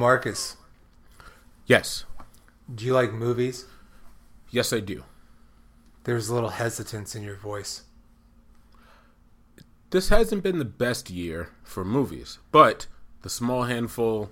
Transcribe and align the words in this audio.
Marcus, 0.00 0.56
Yes. 1.66 2.04
do 2.74 2.86
you 2.86 2.94
like 2.94 3.12
movies? 3.12 3.66
Yes, 4.50 4.72
I 4.72 4.80
do. 4.80 5.04
There's 6.04 6.30
a 6.30 6.34
little 6.34 6.48
hesitance 6.48 7.14
in 7.14 7.22
your 7.22 7.36
voice. 7.36 7.82
This 9.90 10.08
hasn't 10.08 10.42
been 10.42 10.58
the 10.58 10.64
best 10.64 11.10
year 11.10 11.50
for 11.62 11.84
movies, 11.84 12.38
but 12.50 12.86
the 13.20 13.28
small 13.28 13.64
handful 13.64 14.30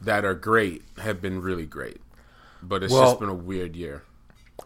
that 0.00 0.22
are 0.24 0.34
great 0.34 0.82
have 0.98 1.22
been 1.22 1.40
really 1.40 1.64
great. 1.66 2.02
But 2.62 2.82
it's 2.82 2.92
Well- 2.92 3.04
just 3.04 3.20
been 3.20 3.30
a 3.30 3.34
weird 3.34 3.74
year. 3.74 4.02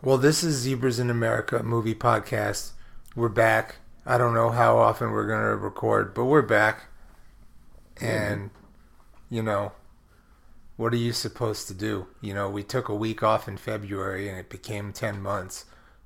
Well, 0.03 0.19
this 0.19 0.43
is 0.43 0.57
Zebras 0.57 0.99
in 0.99 1.11
America 1.11 1.63
movie 1.63 1.95
podcast. 1.95 2.73
We're 3.15 3.29
back. 3.29 3.77
I 4.05 4.19
don't 4.19 4.35
know 4.35 4.51
how 4.51 4.79
often 4.79 5.13
we're 5.13 5.27
going 5.29 5.43
to 5.45 5.57
record, 5.57 6.13
but 6.13 6.25
we're 6.25 6.43
back. 6.43 6.87
And, 8.01 8.51
you 9.30 9.43
know, 9.43 9.73
what 10.77 10.93
are 10.93 10.97
you 10.98 11.12
supposed 11.12 11.69
to 11.69 11.75
do? 11.75 12.07
You 12.21 12.35
know, 12.35 12.48
we 12.51 12.62
took 12.62 12.89
a 12.89 12.95
week 12.95 13.23
off 13.23 13.49
in 13.49 13.57
February 13.57 14.29
and 14.29 14.39
it 14.39 14.49
became 14.49 14.93
10 14.93 15.21
months. 15.21 15.65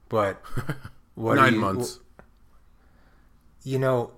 But 0.09 0.43
what 1.15 1.39
are 1.39 1.43
Nine 1.43 1.55
you- 1.55 1.61
months. 1.61 1.99
You 3.63 3.79
know, 3.79 4.13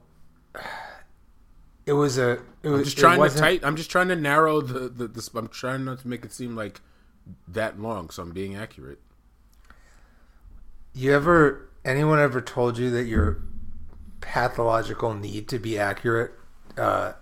it 1.84 1.94
was 1.94 2.16
a. 2.16 2.38
It 2.62 2.68
was 2.68 2.78
I'm 2.80 2.84
just 2.84 2.98
trying 2.98 3.28
to 3.28 3.36
tight. 3.36 3.64
I'm 3.64 3.74
just 3.74 3.90
trying 3.90 4.06
to 4.08 4.14
narrow 4.14 4.60
the, 4.60 4.88
the, 4.88 5.08
the. 5.08 5.30
I'm 5.34 5.48
trying 5.48 5.84
not 5.84 5.98
to 6.00 6.08
make 6.08 6.24
it 6.24 6.32
seem 6.32 6.54
like 6.54 6.80
that 7.48 7.80
long, 7.80 8.10
so 8.10 8.22
I'm 8.22 8.30
being 8.30 8.54
accurate. 8.54 9.00
You 10.94 11.12
ever 11.12 11.68
anyone 11.84 12.20
ever 12.20 12.40
told 12.40 12.78
you 12.78 12.90
that 12.92 13.04
your 13.04 13.42
pathological 14.20 15.12
need 15.14 15.48
to 15.48 15.58
be 15.58 15.76
accurate 15.76 16.32
uh, 16.78 17.14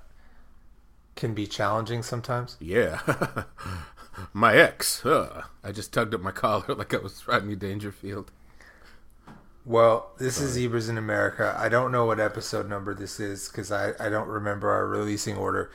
can 1.20 1.34
be 1.34 1.46
challenging 1.46 2.02
sometimes? 2.02 2.56
Yeah. 2.58 3.44
my 4.32 4.56
ex. 4.56 5.04
I 5.04 5.70
just 5.70 5.92
tugged 5.92 6.14
at 6.14 6.20
my 6.22 6.32
collar 6.32 6.64
like 6.74 6.92
I 6.94 6.96
was 6.96 7.28
Rodney 7.28 7.54
Dangerfield. 7.54 8.32
Well, 9.66 10.12
this 10.18 10.40
is 10.40 10.52
Zebras 10.52 10.88
in 10.88 10.96
America. 10.96 11.54
I 11.56 11.68
don't 11.68 11.92
know 11.92 12.06
what 12.06 12.18
episode 12.18 12.68
number 12.68 12.94
this 12.94 13.20
is 13.20 13.48
because 13.48 13.70
I, 13.70 13.92
I 14.00 14.08
don't 14.08 14.26
remember 14.26 14.70
our 14.70 14.86
releasing 14.86 15.36
order, 15.36 15.70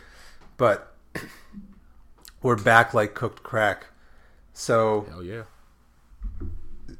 but 0.58 0.96
we're 2.42 2.58
back 2.58 2.96
like 2.96 3.14
cooked 3.14 3.44
crack. 3.44 3.86
So 4.54 5.06
Hell 5.10 5.23
yeah. 5.23 5.44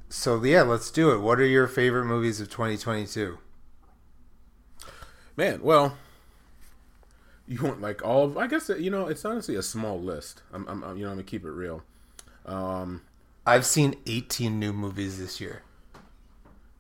so 0.08 0.42
yeah, 0.44 0.62
let's 0.62 0.92
do 0.92 1.12
it. 1.12 1.18
What 1.18 1.40
are 1.40 1.46
your 1.46 1.68
favorite 1.68 2.06
movies 2.06 2.40
of 2.40 2.50
2022? 2.52 3.40
Man, 5.36 5.62
well, 5.64 5.98
you 7.48 7.62
want 7.62 7.82
like 7.82 8.04
all 8.04 8.24
of, 8.26 8.38
I 8.38 8.48
guess, 8.48 8.70
you 8.70 8.90
know, 8.90 9.08
it's 9.08 9.24
honestly 9.26 9.56
a 9.56 9.62
small 9.64 10.00
list. 10.02 10.42
I'm, 10.54 10.68
I'm, 10.68 10.84
I'm- 10.84 10.98
you 10.98 11.04
know, 11.04 11.12
I'm 11.12 11.18
gonna 11.18 11.24
keep 11.24 11.46
it 11.46 11.52
real. 11.52 11.84
Um, 12.46 13.02
I've 13.46 13.66
seen 13.66 13.96
18 14.08 14.60
new 14.60 14.74
movies 14.74 15.20
this 15.20 15.40
year. 15.40 15.62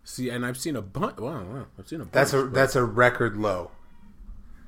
see, 0.03 0.29
and 0.29 0.45
I've 0.45 0.57
seen 0.57 0.75
a 0.75 0.81
bunch. 0.81 1.17
Wow, 1.17 1.43
wow, 1.43 1.65
I've 1.77 1.87
seen 1.87 2.01
a 2.01 2.05
bunch. 2.05 2.13
That's 2.13 2.33
a 2.33 2.43
but- 2.43 2.53
that's 2.53 2.75
a 2.75 2.83
record 2.83 3.37
low. 3.37 3.71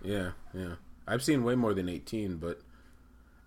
yeah, 0.04 0.32
yeah. 0.54 0.76
I've 1.08 1.24
seen 1.24 1.44
way 1.44 1.56
more 1.56 1.74
than 1.74 1.88
18, 1.88 2.38
but 2.38 2.60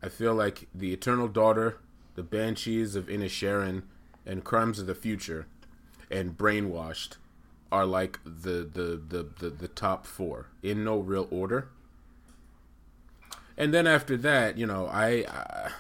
I 0.03 0.09
feel 0.09 0.35
like 0.35 0.67
The 0.75 0.93
Eternal 0.95 1.29
Daughter, 1.29 1.77
The 2.15 2.23
Banshees 2.23 2.97
of 2.97 3.07
Inisherin, 3.07 3.83
and 4.25 4.43
Crimes 4.45 4.79
of 4.79 4.87
the 4.87 4.95
Future, 4.95 5.47
and 6.11 6.37
Brainwashed 6.39 7.17
are 7.71 7.85
like 7.87 8.19
the 8.25 8.69
the 8.73 9.01
the 9.09 9.29
the, 9.39 9.51
the 9.51 9.69
top 9.69 10.07
four 10.07 10.47
in 10.63 10.83
no 10.85 10.99
real 10.99 11.29
order. 11.31 11.69
And 13.61 13.75
then 13.75 13.87
after 13.87 14.17
that, 14.17 14.57
you 14.57 14.67
know, 14.67 14.87
I, 14.87 15.27
I 15.29 15.73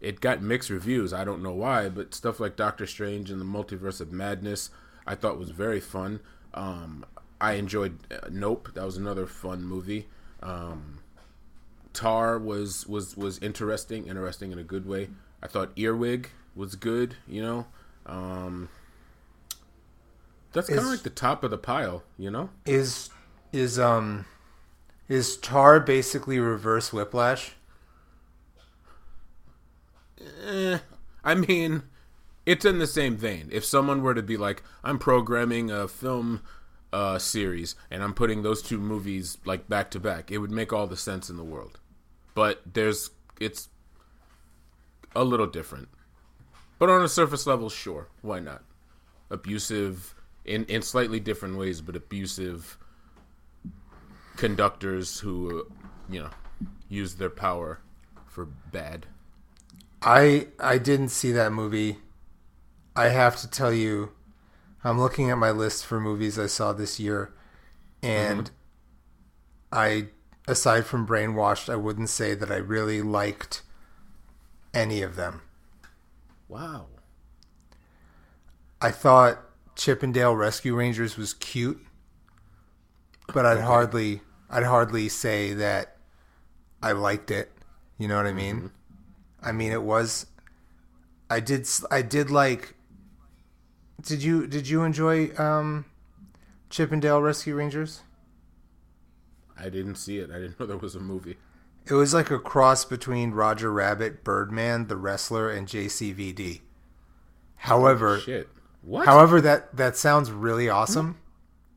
it 0.00 0.18
got 0.22 0.40
mixed 0.40 0.70
reviews. 0.70 1.12
I 1.12 1.24
don't 1.24 1.42
know 1.42 1.52
why, 1.52 1.90
but 1.90 2.14
stuff 2.14 2.40
like 2.40 2.56
Doctor 2.56 2.86
Strange 2.86 3.30
and 3.30 3.38
the 3.38 3.44
Multiverse 3.44 4.00
of 4.00 4.10
Madness, 4.10 4.70
I 5.06 5.14
thought 5.14 5.38
was 5.38 5.50
very 5.50 5.78
fun. 5.78 6.20
Um, 6.54 7.04
I 7.38 7.52
enjoyed 7.52 7.98
uh, 8.10 8.28
Nope. 8.30 8.70
That 8.72 8.86
was 8.86 8.96
another 8.96 9.26
fun 9.26 9.62
movie. 9.62 10.08
Um, 10.42 11.00
Tar 11.92 12.38
was 12.38 12.86
was 12.86 13.14
was 13.14 13.38
interesting, 13.40 14.06
interesting 14.06 14.50
in 14.50 14.58
a 14.58 14.64
good 14.64 14.86
way. 14.86 15.10
I 15.42 15.48
thought 15.48 15.72
Earwig 15.76 16.30
was 16.56 16.76
good. 16.76 17.16
You 17.28 17.42
know, 17.42 17.66
um, 18.06 18.70
that's 20.54 20.68
kind 20.68 20.80
of 20.80 20.86
like 20.86 21.02
the 21.02 21.10
top 21.10 21.44
of 21.44 21.50
the 21.50 21.58
pile. 21.58 22.04
You 22.16 22.30
know. 22.30 22.48
Is 22.64 23.10
is 23.52 23.78
um 23.78 24.24
is 25.08 25.36
Tar 25.36 25.80
basically 25.80 26.38
reverse 26.38 26.92
Whiplash? 26.92 27.52
Eh, 30.46 30.78
I 31.24 31.34
mean, 31.34 31.82
it's 32.46 32.64
in 32.64 32.78
the 32.78 32.86
same 32.86 33.16
vein. 33.16 33.48
If 33.50 33.64
someone 33.64 34.02
were 34.02 34.14
to 34.14 34.22
be 34.22 34.36
like, 34.36 34.62
I'm 34.84 34.98
programming 34.98 35.70
a 35.70 35.88
film 35.88 36.42
uh, 36.92 37.18
series 37.18 37.74
and 37.90 38.02
I'm 38.02 38.14
putting 38.14 38.42
those 38.42 38.62
two 38.62 38.78
movies 38.78 39.38
like 39.44 39.68
back 39.68 39.90
to 39.92 40.00
back, 40.00 40.30
it 40.30 40.38
would 40.38 40.50
make 40.50 40.72
all 40.72 40.86
the 40.86 40.96
sense 40.96 41.30
in 41.30 41.36
the 41.36 41.44
world. 41.44 41.80
But 42.34 42.62
there's, 42.72 43.10
it's 43.40 43.68
a 45.14 45.24
little 45.24 45.46
different. 45.46 45.88
But 46.78 46.90
on 46.90 47.02
a 47.02 47.08
surface 47.08 47.46
level, 47.46 47.68
sure, 47.70 48.08
why 48.22 48.38
not? 48.40 48.62
Abusive 49.30 50.14
in 50.44 50.64
in 50.64 50.82
slightly 50.82 51.20
different 51.20 51.56
ways, 51.56 51.80
but 51.80 51.96
abusive 51.96 52.78
conductors 54.38 55.18
who, 55.18 55.66
you 56.08 56.20
know, 56.20 56.30
use 56.88 57.16
their 57.16 57.28
power 57.28 57.80
for 58.26 58.46
bad. 58.46 59.04
I 60.00 60.48
I 60.58 60.78
didn't 60.78 61.10
see 61.10 61.32
that 61.32 61.52
movie. 61.52 61.98
I 62.96 63.08
have 63.08 63.36
to 63.40 63.50
tell 63.50 63.72
you, 63.72 64.12
I'm 64.82 64.98
looking 64.98 65.30
at 65.30 65.38
my 65.38 65.50
list 65.50 65.84
for 65.84 66.00
movies 66.00 66.38
I 66.38 66.46
saw 66.46 66.72
this 66.72 66.98
year, 66.98 67.32
and 68.02 68.44
mm-hmm. 68.44 69.78
I, 69.78 70.06
aside 70.46 70.86
from 70.86 71.06
Brainwashed, 71.06 71.68
I 71.68 71.76
wouldn't 71.76 72.08
say 72.08 72.34
that 72.34 72.50
I 72.50 72.56
really 72.56 73.02
liked 73.02 73.62
any 74.72 75.02
of 75.02 75.16
them. 75.16 75.42
Wow. 76.48 76.86
I 78.80 78.92
thought 78.92 79.40
Chip 79.74 80.02
'n 80.02 80.12
Dale 80.12 80.34
Rescue 80.34 80.76
Rangers 80.76 81.16
was 81.16 81.34
cute, 81.34 81.84
but 83.32 83.44
I'd 83.44 83.60
hardly 83.60 84.22
I'd 84.50 84.64
hardly 84.64 85.08
say 85.08 85.52
that 85.54 85.96
I 86.82 86.92
liked 86.92 87.30
it. 87.30 87.52
You 87.98 88.08
know 88.08 88.16
what 88.16 88.26
I 88.26 88.32
mean? 88.32 88.70
I 89.42 89.52
mean 89.52 89.72
it 89.72 89.82
was 89.82 90.26
I 91.30 91.40
did 91.40 91.68
I 91.90 92.02
did 92.02 92.30
like 92.30 92.74
Did 94.00 94.22
you 94.22 94.46
did 94.46 94.68
you 94.68 94.82
enjoy 94.84 95.30
um 95.36 95.84
Chip 96.70 96.92
'n 96.92 97.00
Dale 97.00 97.20
Rescue 97.22 97.54
Rangers? 97.54 98.02
I 99.58 99.68
didn't 99.68 99.96
see 99.96 100.18
it. 100.18 100.30
I 100.30 100.34
didn't 100.34 100.58
know 100.60 100.66
there 100.66 100.76
was 100.76 100.94
a 100.94 101.00
movie. 101.00 101.36
It 101.86 101.94
was 101.94 102.14
like 102.14 102.30
a 102.30 102.38
cross 102.38 102.84
between 102.84 103.30
Roger 103.32 103.72
Rabbit, 103.72 104.22
Birdman, 104.22 104.88
the 104.88 104.96
wrestler 104.96 105.50
and 105.50 105.66
JCVD. 105.66 106.60
However, 107.56 108.20
Shit. 108.20 108.48
What? 108.82 109.06
however 109.06 109.40
that 109.40 109.76
that 109.76 109.96
sounds 109.96 110.30
really 110.30 110.68
awesome. 110.68 111.18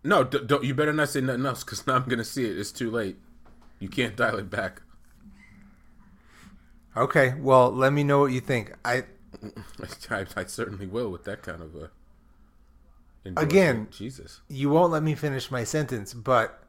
No, 0.03 0.23
d- 0.23 0.39
don't. 0.45 0.63
You 0.63 0.73
better 0.73 0.93
not 0.93 1.09
say 1.09 1.21
nothing 1.21 1.45
else 1.45 1.63
because 1.63 1.85
now 1.87 1.95
I'm 1.95 2.03
gonna 2.07 2.23
see 2.23 2.45
it. 2.45 2.57
It's 2.57 2.71
too 2.71 2.89
late. 2.91 3.17
You 3.79 3.89
can't 3.89 4.15
dial 4.15 4.37
it 4.39 4.49
back. 4.49 4.81
Okay, 6.95 7.33
well, 7.39 7.71
let 7.71 7.93
me 7.93 8.03
know 8.03 8.19
what 8.19 8.31
you 8.33 8.41
think. 8.41 8.73
I 8.83 9.05
I, 10.09 10.25
I 10.35 10.43
certainly 10.45 10.87
will 10.87 11.09
with 11.09 11.23
that 11.25 11.41
kind 11.41 11.61
of 11.61 11.75
uh, 11.75 11.87
a. 13.25 13.39
Again- 13.41 13.87
Jesus. 13.91 14.41
you 14.49 14.69
won't 14.69 14.91
let 14.91 15.03
me 15.03 15.15
finish 15.15 15.49
my 15.51 15.63
sentence, 15.63 16.13
but 16.13 16.61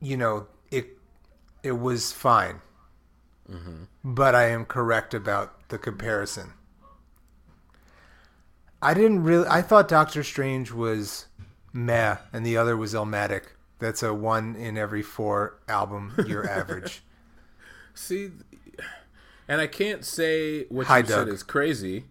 you 0.00 0.16
know, 0.16 0.46
it 0.70 0.98
it 1.62 1.72
was 1.72 2.12
fine. 2.12 2.60
Mm-hmm. 3.50 3.84
But 4.04 4.34
I 4.34 4.48
am 4.50 4.64
correct 4.64 5.12
about 5.14 5.68
the 5.70 5.78
comparison. 5.78 6.52
I 8.82 8.94
didn't 8.94 9.22
really 9.22 9.46
I 9.48 9.62
thought 9.62 9.88
Doctor 9.88 10.22
Strange 10.22 10.72
was 10.72 11.26
meh 11.72 12.16
and 12.32 12.44
the 12.44 12.56
other 12.56 12.76
was 12.76 12.94
Illmatic. 12.94 13.42
That's 13.78 14.02
a 14.02 14.12
one 14.12 14.56
in 14.56 14.76
every 14.76 15.02
four 15.02 15.58
album 15.68 16.14
year 16.26 16.44
average. 16.48 17.02
See, 17.94 18.30
and 19.48 19.60
I 19.60 19.66
can't 19.66 20.04
say 20.04 20.64
what 20.64 20.86
Hi, 20.86 20.98
you 20.98 21.06
said 21.06 21.28
is 21.28 21.42
crazy. 21.42 22.04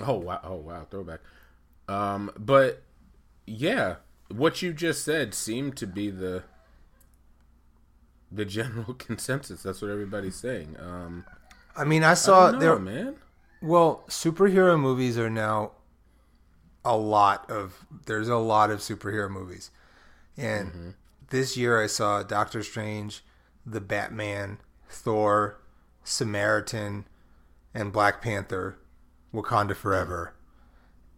Oh 0.00 0.14
wow! 0.14 0.40
Oh 0.42 0.56
wow! 0.56 0.86
Throwback. 0.90 1.20
Um, 1.88 2.30
but 2.38 2.82
yeah, 3.46 3.96
what 4.28 4.62
you 4.62 4.72
just 4.72 5.04
said 5.04 5.34
seemed 5.34 5.76
to 5.78 5.86
be 5.86 6.10
the 6.10 6.44
the 8.30 8.44
general 8.44 8.94
consensus. 8.94 9.62
That's 9.62 9.80
what 9.80 9.90
everybody's 9.90 10.36
saying. 10.36 10.76
Um, 10.78 11.24
I 11.76 11.84
mean, 11.84 12.04
I 12.04 12.12
I 12.12 12.14
saw 12.14 12.50
don't 12.50 12.54
know, 12.54 12.58
there 12.60 12.78
man. 12.78 13.16
Well, 13.62 14.04
superhero 14.08 14.78
movies 14.78 15.16
are 15.18 15.30
now 15.30 15.72
a 16.84 16.96
lot 16.96 17.50
of 17.50 17.86
there's 18.06 18.28
a 18.28 18.36
lot 18.36 18.70
of 18.70 18.80
superhero 18.80 19.30
movies. 19.30 19.70
And 20.36 20.68
mm-hmm. 20.68 20.90
this 21.30 21.56
year 21.56 21.82
I 21.82 21.86
saw 21.86 22.22
Doctor 22.22 22.62
Strange, 22.62 23.24
the 23.64 23.80
Batman, 23.80 24.58
Thor, 24.88 25.60
Samaritan, 26.02 27.06
and 27.72 27.92
Black 27.92 28.20
Panther, 28.20 28.78
Wakanda 29.32 29.74
Forever. 29.74 30.34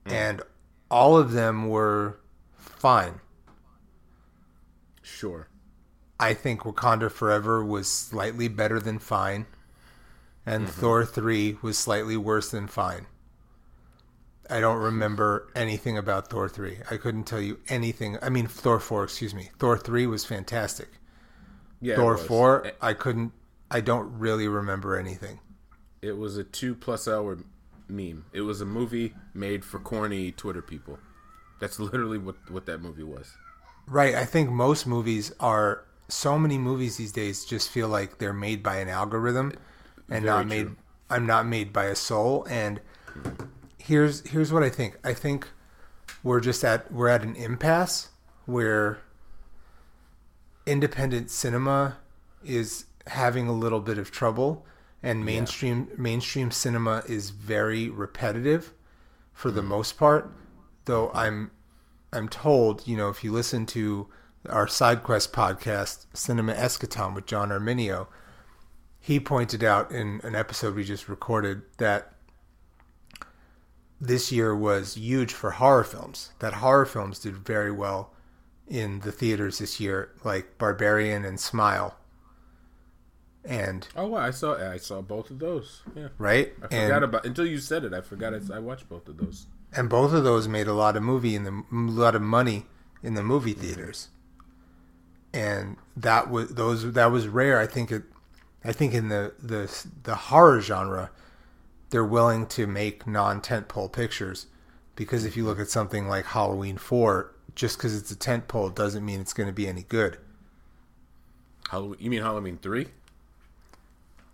Mm. 0.04 0.10
Mm. 0.10 0.14
And 0.14 0.42
all 0.90 1.16
of 1.16 1.32
them 1.32 1.68
were 1.68 2.18
fine. 2.56 3.20
Sure. 5.02 5.48
I 6.18 6.32
think 6.34 6.62
Wakanda 6.62 7.10
Forever 7.10 7.64
was 7.64 7.88
slightly 7.90 8.48
better 8.48 8.80
than 8.80 8.98
fine, 8.98 9.46
and 10.46 10.66
mm-hmm. 10.66 10.80
Thor 10.80 11.04
3 11.04 11.58
was 11.60 11.78
slightly 11.78 12.16
worse 12.16 12.50
than 12.50 12.66
fine. 12.66 13.06
I 14.50 14.60
don't 14.60 14.78
remember 14.78 15.48
anything 15.54 15.98
about 15.98 16.28
Thor 16.28 16.48
3. 16.48 16.78
I 16.90 16.96
couldn't 16.96 17.24
tell 17.24 17.40
you 17.40 17.58
anything. 17.68 18.18
I 18.22 18.28
mean, 18.28 18.46
Thor 18.46 18.78
4, 18.80 19.04
excuse 19.04 19.34
me. 19.34 19.50
Thor 19.58 19.76
3 19.78 20.06
was 20.06 20.24
fantastic. 20.24 20.88
Yeah. 21.80 21.96
Thor 21.96 22.16
4, 22.16 22.66
eh. 22.66 22.70
I 22.80 22.92
couldn't, 22.94 23.32
I 23.70 23.80
don't 23.80 24.18
really 24.18 24.48
remember 24.48 24.96
anything. 24.96 25.40
it 26.02 26.16
was 26.16 26.36
a 26.36 26.44
two 26.44 26.74
plus 26.74 27.08
hour 27.08 27.38
meme. 27.88 28.24
It 28.32 28.42
was 28.42 28.60
a 28.60 28.66
movie 28.66 29.14
made 29.34 29.64
for 29.64 29.78
corny 29.80 30.32
Twitter 30.32 30.62
people. 30.62 30.98
That's 31.60 31.78
literally 31.80 32.18
what 32.18 32.36
what 32.50 32.66
that 32.66 32.80
movie 32.80 33.02
was. 33.02 33.38
Right. 33.86 34.14
I 34.14 34.24
think 34.24 34.50
most 34.50 34.86
movies 34.86 35.32
are, 35.40 35.84
so 36.08 36.38
many 36.38 36.58
movies 36.58 36.96
these 36.96 37.12
days 37.12 37.44
just 37.44 37.70
feel 37.70 37.88
like 37.88 38.18
they're 38.18 38.32
made 38.32 38.62
by 38.62 38.76
an 38.78 38.88
algorithm 38.88 39.52
and 40.10 40.24
Very 40.24 40.36
not 40.36 40.46
made. 40.46 40.68
I'm 41.10 41.26
not 41.26 41.46
made 41.46 41.72
by 41.72 41.86
a 41.86 41.94
soul. 41.96 42.46
And 42.50 42.80
here's, 43.86 44.26
here's 44.28 44.52
what 44.52 44.62
I 44.62 44.68
think. 44.68 44.98
I 45.04 45.12
think 45.14 45.48
we're 46.22 46.40
just 46.40 46.64
at, 46.64 46.92
we're 46.92 47.08
at 47.08 47.22
an 47.22 47.36
impasse 47.36 48.08
where 48.44 48.98
independent 50.66 51.30
cinema 51.30 51.98
is 52.44 52.86
having 53.06 53.48
a 53.48 53.52
little 53.52 53.80
bit 53.80 53.98
of 53.98 54.10
trouble 54.10 54.66
and 55.02 55.24
mainstream 55.24 55.88
mainstream 55.96 56.50
cinema 56.50 57.02
is 57.06 57.30
very 57.30 57.88
repetitive 57.88 58.72
for 59.32 59.50
the 59.50 59.62
hmm. 59.62 59.68
most 59.68 59.96
part. 59.96 60.32
Though 60.86 61.10
i'm 61.14 61.50
i'm 62.12 62.28
told 62.28 62.86
you 62.86 62.96
know 62.96 63.08
if 63.08 63.24
you 63.24 63.32
listen 63.32 63.66
to 63.66 64.08
our 64.48 64.68
side 64.68 65.02
quest 65.02 65.32
podcast 65.32 66.06
cinema 66.14 66.54
eschaton 66.54 67.12
with 67.12 67.26
john 67.26 67.48
arminio 67.48 68.06
he 69.00 69.18
pointed 69.18 69.64
out 69.64 69.90
in 69.90 70.20
an 70.22 70.36
episode 70.36 70.76
we 70.76 70.84
just 70.84 71.08
recorded 71.08 71.62
that 71.78 72.12
this 74.00 74.30
year 74.30 74.54
was 74.54 74.94
huge 74.96 75.32
for 75.32 75.52
horror 75.52 75.84
films 75.84 76.32
that 76.40 76.54
horror 76.54 76.86
films 76.86 77.18
did 77.18 77.36
very 77.36 77.72
well 77.72 78.12
in 78.68 79.00
the 79.00 79.12
theaters 79.12 79.58
this 79.58 79.78
year, 79.80 80.10
like 80.24 80.58
Barbarian 80.58 81.24
and 81.24 81.38
Smile. 81.40 81.96
And 83.44 83.86
Oh, 83.94 84.08
wow, 84.08 84.18
I 84.18 84.30
saw 84.32 84.56
I 84.56 84.76
saw 84.78 85.00
both 85.02 85.30
of 85.30 85.38
those. 85.38 85.82
Yeah. 85.94 86.08
right, 86.18 86.52
I 86.62 86.66
and 86.74 86.88
forgot 86.88 87.02
about 87.04 87.26
until 87.26 87.46
you 87.46 87.58
said 87.58 87.84
it. 87.84 87.94
I 87.94 88.00
forgot 88.00 88.34
I, 88.34 88.40
I 88.56 88.58
watched 88.58 88.88
both 88.88 89.08
of 89.08 89.18
those. 89.18 89.46
and 89.72 89.88
both 89.88 90.12
of 90.12 90.24
those 90.24 90.48
made 90.48 90.66
a 90.66 90.72
lot 90.74 90.96
of 90.96 91.02
movie 91.04 91.36
in 91.36 91.44
the 91.44 91.62
a 91.70 91.74
lot 91.74 92.16
of 92.16 92.22
money 92.22 92.66
in 93.04 93.14
the 93.14 93.22
movie 93.22 93.52
theaters. 93.52 94.08
And 95.32 95.76
that 95.96 96.28
was 96.30 96.50
those 96.54 96.92
that 96.92 97.12
was 97.12 97.28
rare. 97.28 97.60
I 97.60 97.66
think 97.68 97.92
it, 97.92 98.02
I 98.64 98.72
think 98.72 98.94
in 98.94 99.08
the 99.10 99.32
the 99.40 99.70
the 100.02 100.14
horror 100.16 100.60
genre, 100.60 101.10
they're 101.90 102.04
willing 102.04 102.46
to 102.48 102.66
make 102.66 103.06
non 103.06 103.40
tentpole 103.40 103.92
pictures, 103.92 104.46
because 104.94 105.24
if 105.24 105.36
you 105.36 105.44
look 105.44 105.60
at 105.60 105.68
something 105.68 106.08
like 106.08 106.26
Halloween 106.26 106.76
Four, 106.76 107.34
just 107.54 107.78
because 107.78 107.96
it's 107.96 108.10
a 108.10 108.16
tentpole 108.16 108.74
doesn't 108.74 109.04
mean 109.04 109.20
it's 109.20 109.32
going 109.32 109.48
to 109.48 109.52
be 109.52 109.68
any 109.68 109.82
good. 109.82 110.18
Halloween. 111.70 111.98
You 112.00 112.10
mean 112.10 112.22
Halloween 112.22 112.58
three? 112.58 112.88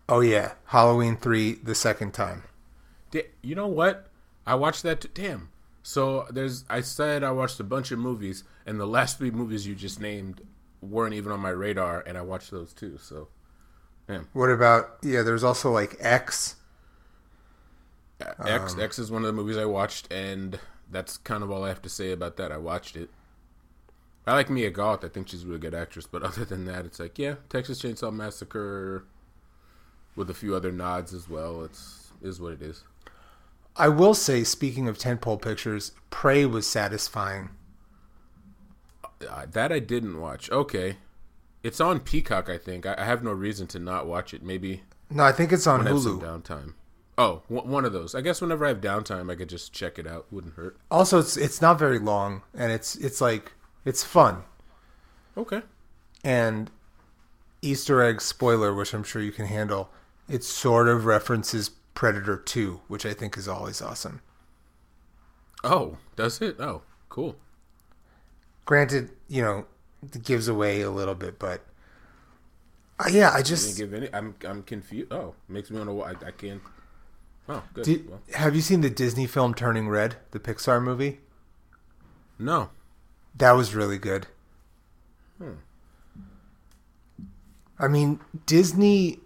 Oh 0.09 0.21
yeah, 0.21 0.53
Halloween 0.67 1.17
three 1.17 1.55
the 1.55 1.75
second 1.75 2.13
time. 2.13 2.45
You 3.43 3.55
know 3.55 3.67
what? 3.67 4.09
I 4.47 4.55
watched 4.55 4.83
that. 4.83 5.03
T- 5.03 5.09
damn. 5.15 5.51
So 5.83 6.27
there's. 6.31 6.65
I 6.69 6.81
said 6.81 7.23
I 7.23 7.31
watched 7.31 7.61
a 7.61 7.65
bunch 7.65 7.91
of 7.91 7.99
movies, 7.99 8.45
and 8.67 8.79
the 8.79 8.87
last 8.87 9.19
three 9.19 9.31
movies 9.31 9.67
you 9.67 9.75
just 9.75 10.01
named 10.01 10.41
weren't 10.81 11.15
even 11.15 11.33
on 11.33 11.41
my 11.41 11.51
radar, 11.51 12.03
and 12.07 12.19
I 12.19 12.23
watched 12.23 12.51
those 12.51 12.73
too. 12.73 12.99
So, 13.01 13.29
damn. 14.09 14.29
What 14.33 14.51
about 14.51 14.99
yeah? 15.03 15.23
There's 15.23 15.45
also 15.45 15.71
like 15.71 15.97
X. 16.01 16.57
X 18.45 18.77
X 18.79 18.99
is 18.99 19.11
one 19.11 19.23
of 19.23 19.27
the 19.27 19.33
movies 19.33 19.57
I 19.57 19.65
watched, 19.65 20.13
and 20.13 20.59
that's 20.91 21.17
kind 21.19 21.43
of 21.43 21.51
all 21.51 21.65
I 21.65 21.69
have 21.69 21.83
to 21.83 21.89
say 21.89 22.13
about 22.13 22.37
that. 22.37 22.53
I 22.53 22.57
watched 22.59 22.97
it. 22.97 23.11
I 24.27 24.35
like 24.35 24.49
Mia 24.51 24.71
Goth. 24.71 25.05
I 25.05 25.09
think 25.09 25.29
she's 25.29 25.43
a 25.43 25.47
really 25.47 25.59
good 25.59 25.75
actress, 25.75 26.07
but 26.07 26.23
other 26.29 26.45
than 26.45 26.65
that, 26.67 26.85
it's 26.85 27.01
like 27.01 27.19
yeah, 27.19 27.37
Texas 27.49 27.81
Chainsaw 27.83 28.13
Massacre, 28.13 29.05
with 30.17 30.31
a 30.31 30.35
few 30.35 30.55
other 30.55 30.73
nods 30.73 31.13
as 31.13 31.29
well. 31.29 31.65
It's 31.65 32.13
is 32.23 32.41
what 32.41 32.53
it 32.53 32.63
is. 32.63 32.85
I 33.75 33.89
will 33.89 34.15
say, 34.15 34.45
speaking 34.45 34.87
of 34.87 34.99
tentpole 34.99 35.41
pictures, 35.41 35.93
Prey 36.11 36.45
was 36.45 36.67
satisfying. 36.67 37.51
Uh, 39.29 39.47
that 39.51 39.73
I 39.73 39.79
didn't 39.79 40.21
watch. 40.21 40.51
Okay, 40.51 40.97
it's 41.63 41.81
on 41.81 42.01
Peacock. 42.01 42.49
I 42.51 42.59
think 42.59 42.87
I, 42.87 42.95
I 42.99 43.05
have 43.05 43.23
no 43.23 43.33
reason 43.33 43.67
to 43.69 43.79
not 43.79 44.07
watch 44.07 44.35
it. 44.35 44.43
Maybe 44.43 44.83
No, 45.11 45.25
I 45.25 45.33
think 45.33 45.53
it's 45.53 45.67
on 45.67 45.79
when 45.79 45.89
I 45.89 45.91
have 45.93 46.03
some 46.03 46.21
Hulu. 46.21 46.43
downtime. 46.43 46.75
Oh, 47.19 47.43
w- 47.51 47.71
one 47.71 47.85
of 47.85 47.93
those. 47.93 48.15
I 48.15 48.21
guess 48.21 48.41
whenever 48.41 48.65
I 48.65 48.69
have 48.69 48.81
downtime, 48.81 49.31
I 49.31 49.35
could 49.35 49.49
just 49.49 49.73
check 49.73 49.99
it 49.99 50.07
out. 50.07 50.27
Wouldn't 50.31 50.55
hurt. 50.55 50.77
Also, 50.91 51.19
it's 51.19 51.37
it's 51.37 51.61
not 51.61 51.79
very 51.79 51.99
long, 51.99 52.43
and 52.55 52.73
it's 52.73 52.97
it's 52.97 53.21
like 53.21 53.53
it's 53.85 54.03
fun. 54.03 54.45
Okay. 55.37 55.63
And 56.25 56.71
Easter 57.63 58.03
egg 58.03 58.21
spoiler, 58.21 58.75
which 58.75 58.95
I'm 58.95 59.05
sure 59.05 59.23
you 59.23 59.33
can 59.33 59.47
handle. 59.47 59.91
It 60.29 60.45
sort 60.45 60.89
of 60.89 61.05
references 61.07 61.71
Predator 61.95 62.37
Two, 62.37 62.81
which 62.89 63.07
I 63.07 63.15
think 63.15 63.37
is 63.37 63.49
always 63.49 63.83
awesome. 63.83 64.21
Oh, 65.65 65.99
does 66.15 66.41
it? 66.41 66.61
Oh, 66.61 66.83
cool. 67.09 67.37
Granted, 68.65 69.11
you 69.29 69.43
know, 69.43 69.67
it 70.03 70.23
gives 70.25 70.49
away 70.49 70.81
a 70.83 70.91
little 70.91 71.15
bit, 71.15 71.39
but 71.39 71.65
uh, 72.99 73.09
yeah, 73.11 73.31
I 73.33 73.43
Didn't 73.43 73.47
just 73.47 73.77
give 73.77 73.95
any. 73.95 74.09
I'm 74.13 74.35
I'm 74.47 74.63
confused. 74.63 75.13
Oh, 75.13 75.35
makes 75.49 75.71
me 75.71 75.79
want 75.79 75.91
to. 75.91 76.03
I, 76.27 76.29
I 76.29 76.31
can't. 76.33 76.63
Oh, 77.49 77.63
good. 77.75 77.85
did, 77.85 78.09
well, 78.09 78.21
have 78.35 78.55
you 78.55 78.61
seen 78.63 78.81
the 78.83 78.91
Disney 78.91 79.27
film 79.27 79.53
Turning 79.55 79.89
Red, 79.89 80.17
the 80.31 80.39
Pixar 80.41 80.83
movie? 80.83 81.21
no. 82.39 82.71
That 83.35 83.53
was 83.53 83.75
really 83.75 83.97
good. 83.99 84.27
Hmm. 85.39 85.53
I 87.79 87.89
mean, 87.89 88.21
Disney, 88.47 89.21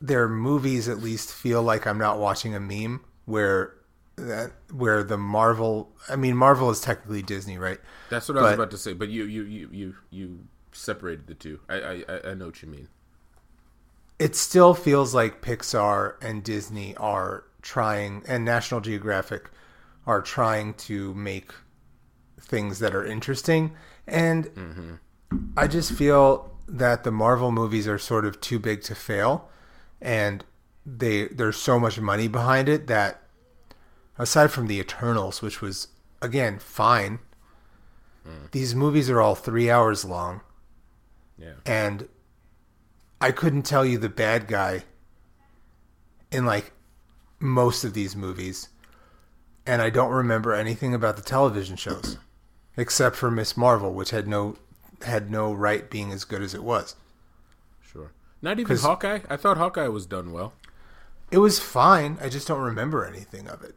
their 0.00 0.28
movies 0.28 0.88
at 0.88 0.98
least 0.98 1.32
feel 1.32 1.62
like 1.62 1.86
I'm 1.86 1.98
not 1.98 2.18
watching 2.18 2.54
a 2.54 2.60
meme. 2.60 3.00
Where 3.24 3.74
that 4.16 4.52
where 4.70 5.02
the 5.02 5.16
Marvel, 5.16 5.90
I 6.08 6.16
mean, 6.16 6.36
Marvel 6.36 6.68
is 6.70 6.80
technically 6.80 7.22
Disney, 7.22 7.56
right? 7.56 7.78
That's 8.10 8.28
what 8.28 8.36
I 8.38 8.42
was 8.42 8.52
about 8.52 8.70
to 8.72 8.78
say. 8.78 8.92
But 8.92 9.08
you 9.08 9.24
you 9.24 9.44
you 9.44 9.68
you 9.72 9.94
you 10.10 10.38
separated 10.72 11.26
the 11.26 11.34
two. 11.34 11.60
I 11.68 12.04
I- 12.06 12.30
I 12.30 12.34
know 12.34 12.46
what 12.46 12.62
you 12.62 12.68
mean. 12.68 12.88
It 14.18 14.36
still 14.36 14.74
feels 14.74 15.14
like 15.14 15.42
Pixar 15.42 16.14
and 16.22 16.44
Disney 16.44 16.96
are 16.96 17.44
trying, 17.60 18.22
and 18.26 18.44
National 18.44 18.80
Geographic 18.80 19.50
are 20.06 20.22
trying 20.22 20.74
to 20.74 21.14
make 21.14 21.52
things 22.40 22.78
that 22.80 22.94
are 22.94 23.04
interesting. 23.04 23.72
And 24.06 24.46
mm-hmm. 24.46 24.94
I 25.56 25.66
just 25.66 25.92
feel 25.92 26.52
that 26.68 27.04
the 27.04 27.10
Marvel 27.10 27.52
movies 27.52 27.88
are 27.88 27.98
sort 27.98 28.24
of 28.24 28.40
too 28.40 28.58
big 28.58 28.82
to 28.82 28.94
fail, 28.94 29.48
and 30.00 30.44
they 30.84 31.28
there's 31.28 31.56
so 31.56 31.78
much 31.78 32.00
money 32.00 32.28
behind 32.28 32.68
it 32.68 32.86
that 32.88 33.22
aside 34.18 34.50
from 34.50 34.66
the 34.66 34.78
Eternals, 34.78 35.42
which 35.42 35.60
was 35.60 35.88
again 36.20 36.58
fine, 36.58 37.18
mm. 38.26 38.50
these 38.50 38.74
movies 38.74 39.08
are 39.10 39.20
all 39.20 39.34
three 39.34 39.70
hours 39.70 40.04
long, 40.04 40.40
Yeah. 41.38 41.54
and 41.64 42.08
I 43.22 43.30
couldn't 43.30 43.62
tell 43.62 43.86
you 43.86 43.98
the 43.98 44.08
bad 44.08 44.48
guy 44.48 44.82
in 46.32 46.44
like 46.44 46.72
most 47.38 47.84
of 47.84 47.94
these 47.94 48.16
movies, 48.16 48.68
and 49.64 49.80
I 49.80 49.90
don't 49.90 50.10
remember 50.10 50.52
anything 50.52 50.92
about 50.92 51.16
the 51.16 51.22
television 51.22 51.76
shows 51.76 52.18
except 52.76 53.14
for 53.16 53.30
Miss 53.30 53.56
Marvel, 53.56 53.92
which 53.92 54.10
had 54.10 54.26
no 54.26 54.56
had 55.02 55.30
no 55.30 55.52
right 55.52 55.88
being 55.88 56.10
as 56.10 56.24
good 56.24 56.42
as 56.42 56.52
it 56.52 56.64
was. 56.64 56.96
Sure. 57.80 58.12
Not 58.40 58.58
even 58.58 58.76
Hawkeye. 58.76 59.20
I 59.30 59.36
thought 59.36 59.56
Hawkeye 59.56 59.88
was 59.88 60.06
done 60.06 60.32
well. 60.32 60.54
It 61.30 61.38
was 61.38 61.58
fine. 61.58 62.18
I 62.20 62.28
just 62.28 62.48
don't 62.48 62.60
remember 62.60 63.04
anything 63.04 63.48
of 63.48 63.62
it. 63.62 63.74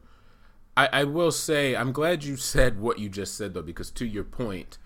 I, 0.76 0.90
I 0.92 1.04
will 1.04 1.32
say 1.32 1.76
I'm 1.76 1.92
glad 1.92 2.24
you 2.24 2.36
said 2.36 2.80
what 2.80 3.00
you 3.00 3.10
just 3.10 3.36
said 3.36 3.54
though, 3.54 3.62
because 3.62 3.92
to 3.92 4.06
your 4.06 4.24
point, 4.24 4.78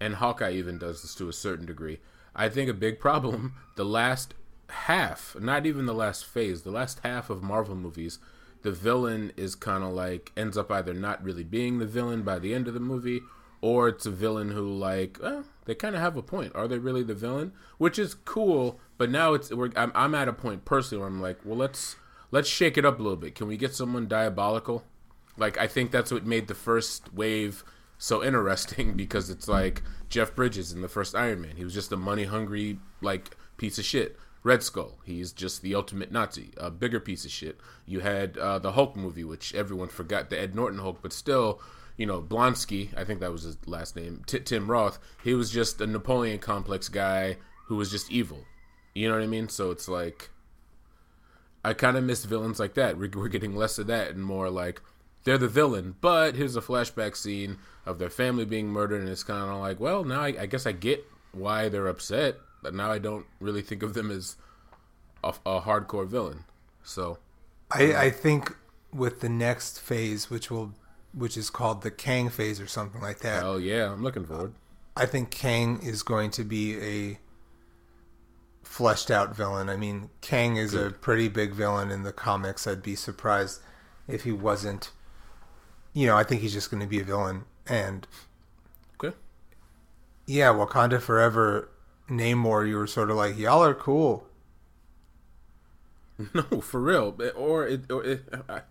and 0.00 0.14
Hawkeye 0.14 0.52
even 0.52 0.78
does 0.78 1.02
this 1.02 1.14
to 1.16 1.28
a 1.28 1.32
certain 1.32 1.66
degree. 1.66 2.00
I 2.38 2.48
think 2.48 2.70
a 2.70 2.74
big 2.74 3.00
problem 3.00 3.54
the 3.76 3.84
last 3.84 4.32
half, 4.70 5.36
not 5.40 5.66
even 5.66 5.86
the 5.86 5.94
last 5.94 6.24
phase, 6.24 6.62
the 6.62 6.70
last 6.70 7.00
half 7.02 7.28
of 7.28 7.42
Marvel 7.42 7.74
movies, 7.74 8.18
the 8.62 8.72
villain 8.72 9.32
is 9.36 9.54
kind 9.54 9.84
of 9.84 9.92
like 9.92 10.32
ends 10.36 10.56
up 10.56 10.70
either 10.70 10.94
not 10.94 11.22
really 11.22 11.44
being 11.44 11.78
the 11.78 11.86
villain 11.86 12.22
by 12.22 12.38
the 12.38 12.54
end 12.54 12.68
of 12.68 12.74
the 12.74 12.80
movie, 12.80 13.20
or 13.60 13.88
it's 13.88 14.06
a 14.06 14.10
villain 14.10 14.50
who 14.50 14.68
like 14.68 15.18
eh, 15.22 15.42
they 15.64 15.74
kind 15.74 15.94
of 15.94 16.00
have 16.00 16.16
a 16.16 16.22
point. 16.22 16.54
Are 16.54 16.68
they 16.68 16.78
really 16.78 17.02
the 17.02 17.14
villain? 17.14 17.52
Which 17.76 17.98
is 17.98 18.14
cool, 18.14 18.80
but 18.96 19.10
now 19.10 19.34
it's 19.34 19.52
we're, 19.52 19.70
I'm, 19.76 19.92
I'm 19.94 20.14
at 20.14 20.28
a 20.28 20.32
point 20.32 20.64
personally 20.64 21.00
where 21.00 21.08
I'm 21.08 21.20
like, 21.20 21.38
well, 21.44 21.56
let's 21.56 21.96
let's 22.30 22.48
shake 22.48 22.78
it 22.78 22.84
up 22.84 22.98
a 22.98 23.02
little 23.02 23.16
bit. 23.16 23.34
Can 23.34 23.48
we 23.48 23.56
get 23.56 23.74
someone 23.74 24.06
diabolical? 24.06 24.84
Like 25.36 25.58
I 25.58 25.66
think 25.66 25.90
that's 25.90 26.10
what 26.10 26.26
made 26.26 26.48
the 26.48 26.54
first 26.54 27.12
wave 27.12 27.64
so 27.98 28.24
interesting 28.24 28.92
because 28.96 29.28
it's 29.28 29.48
like 29.48 29.82
Jeff 30.08 30.34
Bridges 30.34 30.72
in 30.72 30.80
the 30.80 30.88
first 30.88 31.14
Iron 31.14 31.42
Man. 31.42 31.56
He 31.56 31.64
was 31.64 31.74
just 31.74 31.92
a 31.92 31.96
money 31.96 32.24
hungry 32.24 32.78
like 33.02 33.36
piece 33.56 33.78
of 33.78 33.84
shit. 33.84 34.16
Red 34.44 34.62
Skull, 34.62 34.98
he's 35.04 35.32
just 35.32 35.62
the 35.62 35.74
ultimate 35.74 36.12
Nazi, 36.12 36.52
a 36.56 36.70
bigger 36.70 37.00
piece 37.00 37.24
of 37.24 37.30
shit. 37.30 37.58
You 37.86 38.00
had 38.00 38.38
uh, 38.38 38.60
the 38.60 38.72
Hulk 38.72 38.96
movie, 38.96 39.24
which 39.24 39.54
everyone 39.54 39.88
forgot, 39.88 40.30
the 40.30 40.40
Ed 40.40 40.54
Norton 40.54 40.78
Hulk, 40.78 41.00
but 41.02 41.12
still, 41.12 41.60
you 41.96 42.06
know, 42.06 42.22
Blonsky, 42.22 42.96
I 42.96 43.04
think 43.04 43.18
that 43.20 43.32
was 43.32 43.42
his 43.42 43.58
last 43.66 43.96
name, 43.96 44.22
T- 44.26 44.38
Tim 44.38 44.70
Roth, 44.70 45.00
he 45.24 45.34
was 45.34 45.50
just 45.50 45.80
a 45.80 45.86
Napoleon 45.86 46.38
complex 46.38 46.88
guy 46.88 47.36
who 47.66 47.76
was 47.76 47.90
just 47.90 48.10
evil. 48.12 48.44
You 48.94 49.08
know 49.08 49.16
what 49.16 49.24
I 49.24 49.26
mean? 49.26 49.48
So 49.48 49.72
it's 49.72 49.88
like, 49.88 50.30
I 51.64 51.74
kind 51.74 51.96
of 51.96 52.04
miss 52.04 52.24
villains 52.24 52.60
like 52.60 52.74
that. 52.74 52.96
We're, 52.96 53.10
we're 53.14 53.28
getting 53.28 53.56
less 53.56 53.78
of 53.78 53.88
that 53.88 54.12
and 54.12 54.24
more 54.24 54.50
like, 54.50 54.80
they're 55.28 55.38
the 55.38 55.48
villain, 55.48 55.96
but 56.00 56.34
here's 56.34 56.56
a 56.56 56.60
flashback 56.60 57.16
scene 57.16 57.58
of 57.86 57.98
their 57.98 58.10
family 58.10 58.44
being 58.44 58.68
murdered, 58.68 59.00
and 59.00 59.08
it's 59.08 59.22
kind 59.22 59.50
of 59.50 59.58
like, 59.58 59.78
well, 59.78 60.04
now 60.04 60.20
I, 60.20 60.34
I 60.40 60.46
guess 60.46 60.66
I 60.66 60.72
get 60.72 61.04
why 61.32 61.68
they're 61.68 61.86
upset 61.86 62.36
but 62.62 62.74
now 62.74 62.90
I 62.90 62.98
don't 62.98 63.26
really 63.40 63.62
think 63.62 63.82
of 63.82 63.94
them 63.94 64.10
as 64.10 64.36
a, 65.22 65.34
a 65.46 65.60
hardcore 65.60 66.06
villain. 66.06 66.44
So, 66.82 67.18
I, 67.70 67.94
I 67.94 68.10
think 68.10 68.56
with 68.92 69.20
the 69.20 69.28
next 69.28 69.80
phase, 69.80 70.30
which 70.30 70.50
will, 70.50 70.72
which 71.12 71.36
is 71.36 71.50
called 71.50 71.82
the 71.82 71.90
Kang 71.90 72.30
phase 72.30 72.60
or 72.60 72.66
something 72.66 73.00
like 73.00 73.20
that. 73.20 73.42
Oh 73.42 73.56
yeah, 73.56 73.92
I'm 73.92 74.02
looking 74.02 74.24
forward. 74.24 74.54
I 74.96 75.06
think 75.06 75.30
Kang 75.30 75.80
is 75.82 76.02
going 76.02 76.30
to 76.32 76.44
be 76.44 76.78
a 76.80 77.18
fleshed 78.64 79.10
out 79.10 79.36
villain. 79.36 79.68
I 79.68 79.76
mean, 79.76 80.10
Kang 80.20 80.56
is 80.56 80.72
Good. 80.72 80.92
a 80.92 80.94
pretty 80.94 81.28
big 81.28 81.54
villain 81.54 81.90
in 81.90 82.02
the 82.02 82.12
comics. 82.12 82.66
I'd 82.66 82.82
be 82.82 82.96
surprised 82.96 83.60
if 84.08 84.24
he 84.24 84.32
wasn't. 84.32 84.90
You 85.92 86.06
know, 86.06 86.16
I 86.16 86.22
think 86.22 86.42
he's 86.42 86.52
just 86.52 86.70
going 86.70 86.82
to 86.82 86.86
be 86.86 87.00
a 87.00 87.04
villain, 87.04 87.44
and 87.66 88.06
okay, 89.02 89.16
yeah, 90.26 90.48
Wakanda 90.48 91.00
Forever 91.00 91.70
Namor, 92.08 92.66
you 92.66 92.76
were 92.76 92.86
sort 92.86 93.10
of 93.10 93.16
like, 93.16 93.38
y'all 93.38 93.64
are 93.64 93.74
cool. 93.74 94.26
No, 96.34 96.60
for 96.60 96.80
real. 96.80 97.16
Or 97.36 97.64
it, 97.64 97.90
or 97.92 98.04
it 98.04 98.24
I, 98.48 98.62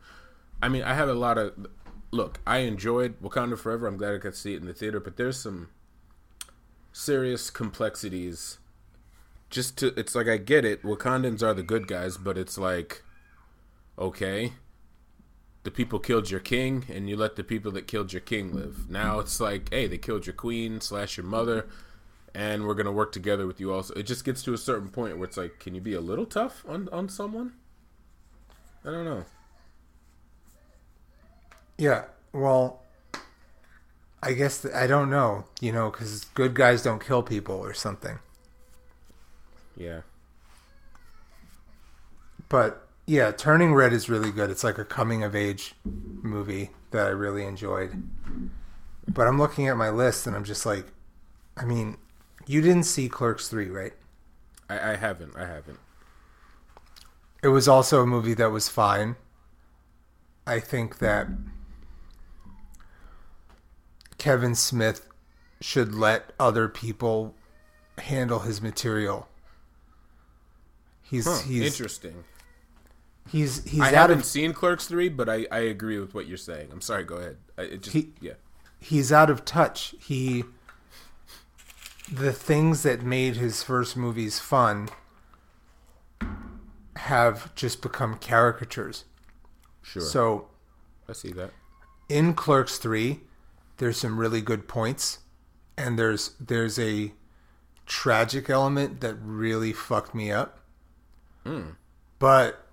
I 0.62 0.68
mean, 0.68 0.84
I 0.84 0.96
have 0.96 1.08
a 1.08 1.14
lot 1.14 1.38
of 1.38 1.68
look. 2.12 2.42
I 2.46 2.58
enjoyed 2.60 3.22
Wakanda 3.22 3.58
Forever. 3.58 3.88
I'm 3.88 3.96
glad 3.96 4.16
I 4.16 4.18
could 4.18 4.36
see 4.36 4.54
it 4.54 4.60
in 4.62 4.68
the 4.68 4.74
theater, 4.74 5.00
but 5.00 5.16
there's 5.16 5.40
some 5.40 5.70
serious 6.92 7.50
complexities. 7.50 8.58
Just 9.50 9.78
to, 9.78 9.98
it's 9.98 10.14
like 10.14 10.28
I 10.28 10.36
get 10.36 10.66
it. 10.66 10.84
Wakandans 10.84 11.42
are 11.42 11.54
the 11.54 11.64
good 11.64 11.88
guys, 11.88 12.18
but 12.18 12.38
it's 12.38 12.58
like, 12.58 13.04
okay, 13.98 14.52
the 15.68 15.72
people 15.72 16.00
killed 16.00 16.32
your 16.32 16.40
king, 16.40 16.86
and 16.88 17.10
you 17.10 17.18
let 17.18 17.36
the 17.36 17.44
people 17.44 17.74
that 17.74 17.88
killed 17.88 18.14
your 18.14 18.22
king 18.22 18.54
live. 18.54 18.90
Now 18.90 19.20
it's 19.20 19.42
like, 19.42 19.70
hey, 19.70 19.86
they 19.86 19.98
killed 19.98 20.26
your 20.26 20.34
queen 20.34 20.80
slash 20.80 21.18
your 21.18 21.26
mother 21.26 21.68
and 22.34 22.66
we're 22.66 22.76
gonna 22.76 22.92
work 22.92 23.12
together 23.12 23.46
with 23.48 23.60
you 23.60 23.74
also. 23.74 23.94
It 23.96 24.04
just 24.04 24.24
gets 24.24 24.44
to 24.44 24.54
a 24.54 24.58
certain 24.58 24.90
point 24.90 25.18
where 25.18 25.28
it's 25.28 25.36
like, 25.36 25.60
can 25.60 25.76
you 25.76 25.82
be 25.82 25.94
a 25.94 26.00
little 26.00 26.26
tough 26.26 26.64
on 26.68 26.88
on 26.94 27.10
someone? 27.10 27.54
I 28.86 28.92
don't 28.92 29.06
know. 29.06 29.26
Yeah, 31.78 32.06
well, 32.32 32.84
I 34.24 34.34
guess 34.34 34.62
th- 34.62 34.74
I 34.74 34.88
don't 34.88 35.10
know, 35.10 35.46
you 35.60 35.72
know, 35.72 35.90
because 35.90 36.26
good 36.34 36.54
guys 36.54 36.82
don't 36.82 37.04
kill 37.04 37.24
people 37.24 37.56
or 37.56 37.74
something. 37.74 38.20
Yeah. 39.76 40.02
But 42.48 42.87
yeah, 43.08 43.32
Turning 43.32 43.74
Red 43.74 43.94
is 43.94 44.10
really 44.10 44.32
good. 44.32 44.50
It's 44.52 44.66
like 44.66 44.78
a 44.78 44.84
coming 44.86 45.24
of 45.24 45.34
age 45.34 45.74
movie 45.86 46.72
that 46.92 47.08
I 47.08 47.12
really 47.12 47.46
enjoyed. 47.46 48.04
But 49.08 49.28
I'm 49.28 49.40
looking 49.40 49.68
at 49.70 49.78
my 49.78 49.90
list 49.90 50.28
and 50.28 50.36
I'm 50.36 50.44
just 50.44 50.66
like, 50.66 50.88
I 51.56 51.64
mean, 51.64 51.98
you 52.46 52.62
didn't 52.62 52.84
see 52.84 53.08
Clerks 53.08 53.48
three, 53.48 53.70
right? 53.70 53.94
I, 54.70 54.92
I 54.92 54.96
haven't. 54.98 55.38
I 55.38 55.46
haven't. 55.46 55.80
It 57.42 57.48
was 57.48 57.68
also 57.68 58.02
a 58.02 58.06
movie 58.06 58.34
that 58.34 58.52
was 58.52 58.68
fine. 58.68 59.16
I 60.46 60.60
think 60.60 61.00
that 61.00 61.28
Kevin 64.18 64.54
Smith 64.56 65.08
should 65.62 65.96
let 65.96 66.34
other 66.38 66.68
people 66.68 67.36
handle 68.00 68.40
his 68.40 68.62
material. 68.62 69.30
He's 71.02 71.26
huh, 71.26 71.40
he's 71.48 71.68
interesting. 71.68 72.26
He's 73.30 73.64
he's. 73.66 73.82
I 73.82 73.92
haven't 73.92 74.20
of, 74.20 74.26
seen 74.26 74.54
Clerks 74.54 74.88
three, 74.88 75.10
but 75.10 75.30
I 75.30 75.46
I 75.52 75.60
agree 75.60 76.00
with 76.00 76.14
what 76.14 76.28
you're 76.28 76.38
saying. 76.38 76.70
I'm 76.72 76.82
sorry. 76.82 77.04
Go 77.04 77.16
ahead. 77.16 77.38
I, 77.58 77.64
it 77.64 77.84
just 77.84 77.96
he, 77.96 78.10
yeah. 78.22 78.34
He's 78.80 79.12
out 79.12 79.30
of 79.30 79.44
touch. 79.44 79.96
He 80.00 80.44
the 82.12 82.32
things 82.32 82.84
that 82.84 83.02
made 83.02 83.36
his 83.36 83.64
first 83.64 83.98
movies 83.98 84.40
fun 84.40 84.90
have 86.96 87.54
just 87.56 87.82
become 87.82 88.18
caricatures. 88.18 89.06
Sure. 89.82 90.02
So 90.02 90.48
I 91.08 91.14
see 91.14 91.32
that. 91.34 91.52
In 92.10 92.34
Clerks 92.34 92.78
3, 92.78 93.20
there's 93.78 93.98
some 93.98 94.18
really 94.18 94.42
good 94.42 94.68
points 94.68 95.20
and 95.78 95.98
there's 95.98 96.32
there's 96.40 96.80
a 96.80 97.14
tragic 97.86 98.50
element 98.50 99.02
that 99.02 99.16
really 99.22 99.72
fucked 99.72 100.16
me 100.16 100.32
up. 100.32 100.60
Mm. 101.46 101.76
But 102.20 102.67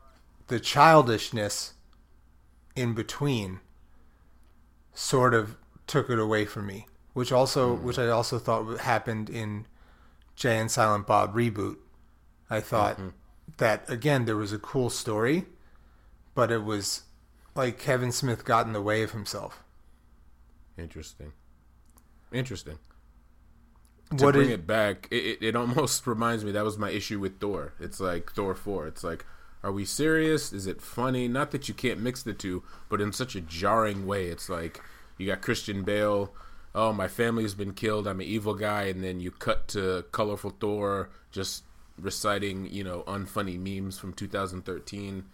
the 0.49 0.61
childishness 0.61 1.75
in 2.77 2.95
between 2.95 3.61
sort 4.93 5.35
of 5.35 5.57
took 5.87 6.09
it 6.09 6.19
away 6.19 6.45
from 6.45 6.67
me 6.67 6.87
which 7.15 7.33
also 7.33 7.77
mm. 7.77 7.83
which 7.83 7.99
I 7.99 8.09
also 8.09 8.39
thought 8.39 8.81
happened 8.81 9.31
in 9.31 9.67
Jay 10.37 10.59
and 10.59 10.71
Silent 10.71 11.07
Bob 11.07 11.35
reboot. 11.35 11.77
I 12.51 12.61
thought 12.61 12.97
mm-hmm. 12.97 13.09
that 13.57 13.89
again 13.89 14.27
there 14.27 14.37
was 14.37 14.53
a 14.53 14.59
cool 14.59 14.91
story, 14.91 15.47
but 16.35 16.53
it 16.53 16.65
was 16.65 17.05
like 17.55 17.79
Kevin 17.79 18.13
Smith 18.13 18.45
got 18.45 18.67
in 18.67 18.73
the 18.73 18.83
way 18.83 19.03
of 19.03 19.13
himself. 19.13 19.63
Interesting. 20.77 21.33
Interesting. 22.33 22.79
To 24.17 24.25
what 24.27 24.35
bring 24.35 24.49
is, 24.49 24.55
it 24.55 24.67
back, 24.67 25.09
it, 25.11 25.25
it, 25.25 25.39
it 25.41 25.57
almost 25.57 26.07
reminds 26.07 26.45
me 26.45 26.53
that 26.53 26.65
was 26.65 26.77
my 26.77 26.91
issue 26.91 27.21
with 27.21 27.41
Thor. 27.41 27.75
It's 27.81 28.01
like 28.01 28.33
Thor 28.33 28.55
four. 28.55 28.87
It's 28.87 29.03
like, 29.03 29.25
are 29.65 29.73
we 29.73 29.85
serious? 29.85 30.53
Is 30.53 30.69
it 30.69 30.81
funny? 30.81 31.27
Not 31.27 31.51
that 31.51 31.67
you 31.67 31.75
can't 31.75 32.01
mix 32.01 32.23
the 32.23 32.35
two, 32.35 32.63
but 32.89 33.01
in 33.01 33.13
such 33.13 33.35
a 33.35 33.41
jarring 33.41 34.07
way. 34.07 34.27
It's 34.27 34.49
like 34.49 34.81
you 35.19 35.27
got 35.27 35.43
Christian 35.43 35.83
Bale 35.83 36.33
oh, 36.75 36.93
my 36.93 37.09
family's 37.09 37.55
been 37.55 37.73
killed. 37.73 38.07
I'm 38.07 38.21
an 38.21 38.27
evil 38.27 38.55
guy, 38.55 38.85
and 38.85 39.03
then 39.03 39.21
you 39.21 39.31
cut 39.31 39.69
to 39.69 40.05
colorful 40.13 40.51
Thor 40.51 41.11
just 41.31 41.65
reciting, 41.99 42.69
you 42.71 42.83
know, 42.83 43.05
unfunny 43.07 43.59
memes 43.59 43.99
from 43.99 44.13
2013. 44.13 45.25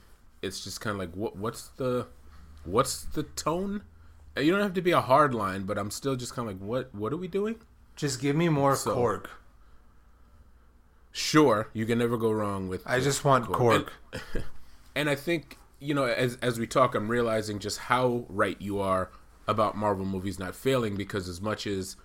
It's 0.42 0.62
just 0.62 0.80
kind 0.80 0.94
of 0.94 0.98
like, 1.00 1.14
what? 1.14 1.36
What's 1.36 1.68
the, 1.68 2.06
what's 2.64 3.04
the 3.04 3.22
tone? 3.22 3.82
You 4.36 4.52
don't 4.52 4.62
have 4.62 4.74
to 4.74 4.82
be 4.82 4.92
a 4.92 5.00
hard 5.00 5.34
line, 5.34 5.64
but 5.64 5.78
I'm 5.78 5.90
still 5.90 6.16
just 6.16 6.34
kind 6.34 6.48
of 6.48 6.54
like, 6.54 6.62
what? 6.62 6.94
What 6.94 7.12
are 7.12 7.16
we 7.16 7.28
doing? 7.28 7.56
Just 7.96 8.20
give 8.20 8.36
me 8.36 8.48
more 8.48 8.76
so, 8.76 8.96
Korg. 8.96 9.26
Sure, 11.12 11.68
you 11.72 11.86
can 11.86 11.98
never 11.98 12.16
go 12.16 12.30
wrong 12.30 12.68
with. 12.68 12.82
I 12.86 13.00
just 13.00 13.24
want 13.24 13.46
Korg, 13.46 13.88
And, 14.12 14.22
and 14.94 15.10
I 15.10 15.14
think 15.14 15.58
you 15.80 15.94
know, 15.94 16.04
as 16.04 16.36
as 16.42 16.58
we 16.58 16.66
talk, 16.66 16.94
I'm 16.94 17.08
realizing 17.10 17.58
just 17.58 17.78
how 17.78 18.26
right 18.28 18.60
you 18.60 18.80
are 18.80 19.10
about 19.48 19.76
Marvel 19.76 20.04
movies 20.04 20.38
not 20.38 20.54
failing 20.54 20.96
because 20.96 21.28
as 21.28 21.40
much 21.40 21.66
as 21.66 21.96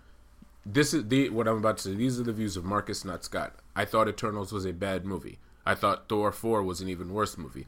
this 0.66 0.94
is 0.94 1.08
the 1.10 1.30
what 1.30 1.48
I'm 1.48 1.58
about 1.58 1.78
to 1.78 1.84
say, 1.84 1.94
these 1.94 2.20
are 2.20 2.24
the 2.24 2.34
views 2.34 2.58
of 2.58 2.64
Marcus, 2.64 3.06
not 3.06 3.24
Scott. 3.24 3.56
I 3.76 3.86
thought 3.86 4.08
Eternals 4.08 4.52
was 4.52 4.66
a 4.66 4.74
bad 4.74 5.06
movie. 5.06 5.40
I 5.66 5.76
thought 5.76 6.10
Thor 6.10 6.32
four 6.32 6.64
was 6.64 6.82
an 6.82 6.90
even 6.90 7.14
worse 7.14 7.38
movie. 7.38 7.68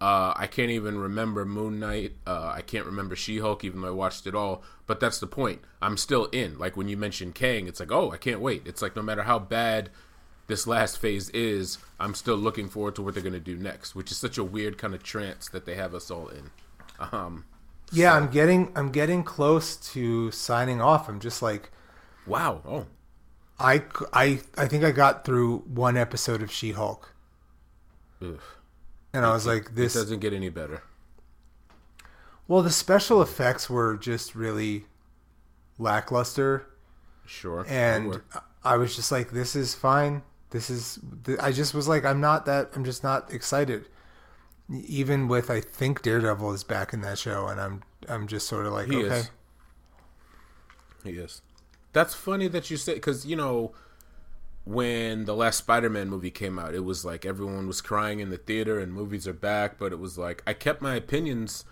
Uh, 0.00 0.32
I 0.34 0.46
can't 0.46 0.70
even 0.70 0.98
remember 0.98 1.44
Moon 1.44 1.78
Knight. 1.78 2.14
Uh, 2.26 2.52
I 2.54 2.62
can't 2.62 2.86
remember 2.86 3.14
She 3.14 3.38
Hulk, 3.38 3.64
even 3.64 3.82
though 3.82 3.88
I 3.88 3.92
watched 3.92 4.26
it 4.26 4.34
all. 4.34 4.62
But 4.86 4.98
that's 4.98 5.18
the 5.18 5.26
point. 5.26 5.60
I'm 5.82 5.98
still 5.98 6.24
in. 6.26 6.58
Like 6.58 6.74
when 6.74 6.88
you 6.88 6.96
mentioned 6.96 7.34
Kang, 7.34 7.66
it's 7.66 7.80
like, 7.80 7.92
oh, 7.92 8.10
I 8.10 8.16
can't 8.16 8.40
wait. 8.40 8.62
It's 8.66 8.80
like 8.80 8.96
no 8.96 9.02
matter 9.02 9.24
how 9.24 9.38
bad 9.38 9.90
this 10.50 10.66
last 10.66 10.98
phase 10.98 11.30
is, 11.30 11.78
I'm 11.98 12.14
still 12.14 12.36
looking 12.36 12.68
forward 12.68 12.94
to 12.96 13.02
what 13.02 13.14
they're 13.14 13.22
gonna 13.22 13.40
do 13.40 13.56
next, 13.56 13.94
which 13.94 14.10
is 14.10 14.18
such 14.18 14.36
a 14.36 14.44
weird 14.44 14.76
kind 14.76 14.94
of 14.94 15.02
trance 15.02 15.48
that 15.48 15.64
they 15.64 15.76
have 15.76 15.94
us 15.94 16.10
all 16.10 16.28
in. 16.28 16.50
Um, 17.12 17.46
yeah, 17.92 18.12
so. 18.12 18.16
I'm 18.18 18.30
getting 18.30 18.72
I'm 18.76 18.90
getting 18.92 19.22
close 19.24 19.76
to 19.94 20.30
signing 20.30 20.82
off. 20.82 21.08
I'm 21.08 21.20
just 21.20 21.40
like, 21.40 21.70
wow. 22.26 22.60
Oh, 22.66 22.86
I 23.58 23.84
I 24.12 24.40
I 24.58 24.66
think 24.68 24.84
I 24.84 24.90
got 24.90 25.24
through 25.24 25.58
one 25.60 25.96
episode 25.96 26.42
of 26.42 26.50
She 26.52 26.72
Hulk, 26.72 27.14
and 28.20 28.38
I 29.24 29.32
was 29.32 29.46
like, 29.46 29.74
this 29.74 29.94
doesn't 29.94 30.20
get 30.20 30.32
any 30.32 30.48
better. 30.50 30.82
Well, 32.46 32.62
the 32.62 32.70
special 32.70 33.22
effects 33.22 33.70
were 33.70 33.96
just 33.96 34.34
really 34.34 34.86
lackluster, 35.78 36.66
Sure. 37.24 37.64
and 37.68 38.20
I 38.64 38.76
was 38.76 38.96
just 38.96 39.10
like, 39.12 39.30
"This 39.30 39.54
is 39.54 39.74
fine. 39.74 40.22
This 40.50 40.70
is." 40.70 40.98
I 41.40 41.52
just 41.52 41.74
was 41.74 41.88
like, 41.88 42.04
"I'm 42.04 42.20
not 42.20 42.46
that. 42.46 42.70
I'm 42.74 42.84
just 42.84 43.02
not 43.02 43.32
excited." 43.32 43.88
Even 44.72 45.26
with, 45.26 45.50
I 45.50 45.60
think 45.60 46.02
Daredevil 46.02 46.52
is 46.52 46.62
back 46.62 46.92
in 46.92 47.00
that 47.00 47.18
show, 47.18 47.48
and 47.48 47.60
I'm 47.60 47.82
I'm 48.08 48.26
just 48.26 48.46
sort 48.46 48.66
of 48.66 48.72
like, 48.72 48.88
He 48.88 49.04
okay, 49.04 49.16
is. 49.16 49.30
He 51.04 51.10
is. 51.10 51.42
That's 51.92 52.14
funny 52.14 52.46
that 52.48 52.70
you 52.70 52.76
say 52.76 52.94
because 52.94 53.26
you 53.26 53.36
know 53.36 53.72
when 54.64 55.24
the 55.24 55.34
last 55.34 55.58
Spider-Man 55.58 56.08
movie 56.08 56.30
came 56.30 56.58
out, 56.58 56.74
it 56.74 56.84
was 56.84 57.04
like 57.04 57.24
everyone 57.24 57.66
was 57.66 57.80
crying 57.80 58.20
in 58.20 58.30
the 58.30 58.36
theater 58.36 58.78
and 58.78 58.92
movies 58.92 59.26
are 59.26 59.32
back, 59.32 59.78
but 59.78 59.92
it 59.92 59.98
was 59.98 60.18
like 60.18 60.42
I 60.46 60.52
kept 60.52 60.82
my 60.82 60.94
opinions 60.94 61.64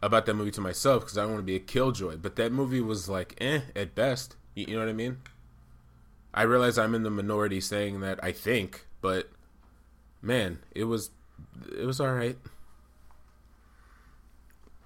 about 0.00 0.26
that 0.26 0.34
movie 0.34 0.52
to 0.52 0.60
myself 0.60 1.02
because 1.02 1.18
I 1.18 1.22
don't 1.22 1.32
want 1.32 1.40
to 1.40 1.46
be 1.46 1.56
a 1.56 1.60
killjoy. 1.60 2.16
But 2.16 2.36
that 2.36 2.52
movie 2.52 2.80
was 2.80 3.08
like 3.08 3.34
eh 3.40 3.60
at 3.74 3.94
best. 3.94 4.36
You, 4.54 4.66
you 4.68 4.74
know 4.74 4.80
what 4.80 4.88
I 4.88 4.94
mean? 4.94 5.18
I 6.38 6.42
realize 6.42 6.78
I'm 6.78 6.94
in 6.94 7.02
the 7.02 7.10
minority 7.10 7.60
saying 7.60 7.98
that 7.98 8.22
I 8.22 8.30
think, 8.30 8.86
but 9.00 9.28
man, 10.22 10.60
it 10.70 10.84
was 10.84 11.10
it 11.76 11.84
was 11.84 11.98
all 12.00 12.12
right, 12.12 12.38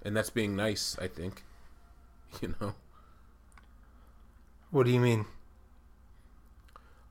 and 0.03 0.17
that's 0.17 0.31
being 0.31 0.57
nice. 0.57 0.97
I 0.99 1.09
think, 1.09 1.45
you 2.41 2.55
know. 2.59 2.73
what 4.71 4.87
do 4.87 4.93
you 4.93 5.01
mean? 5.01 5.27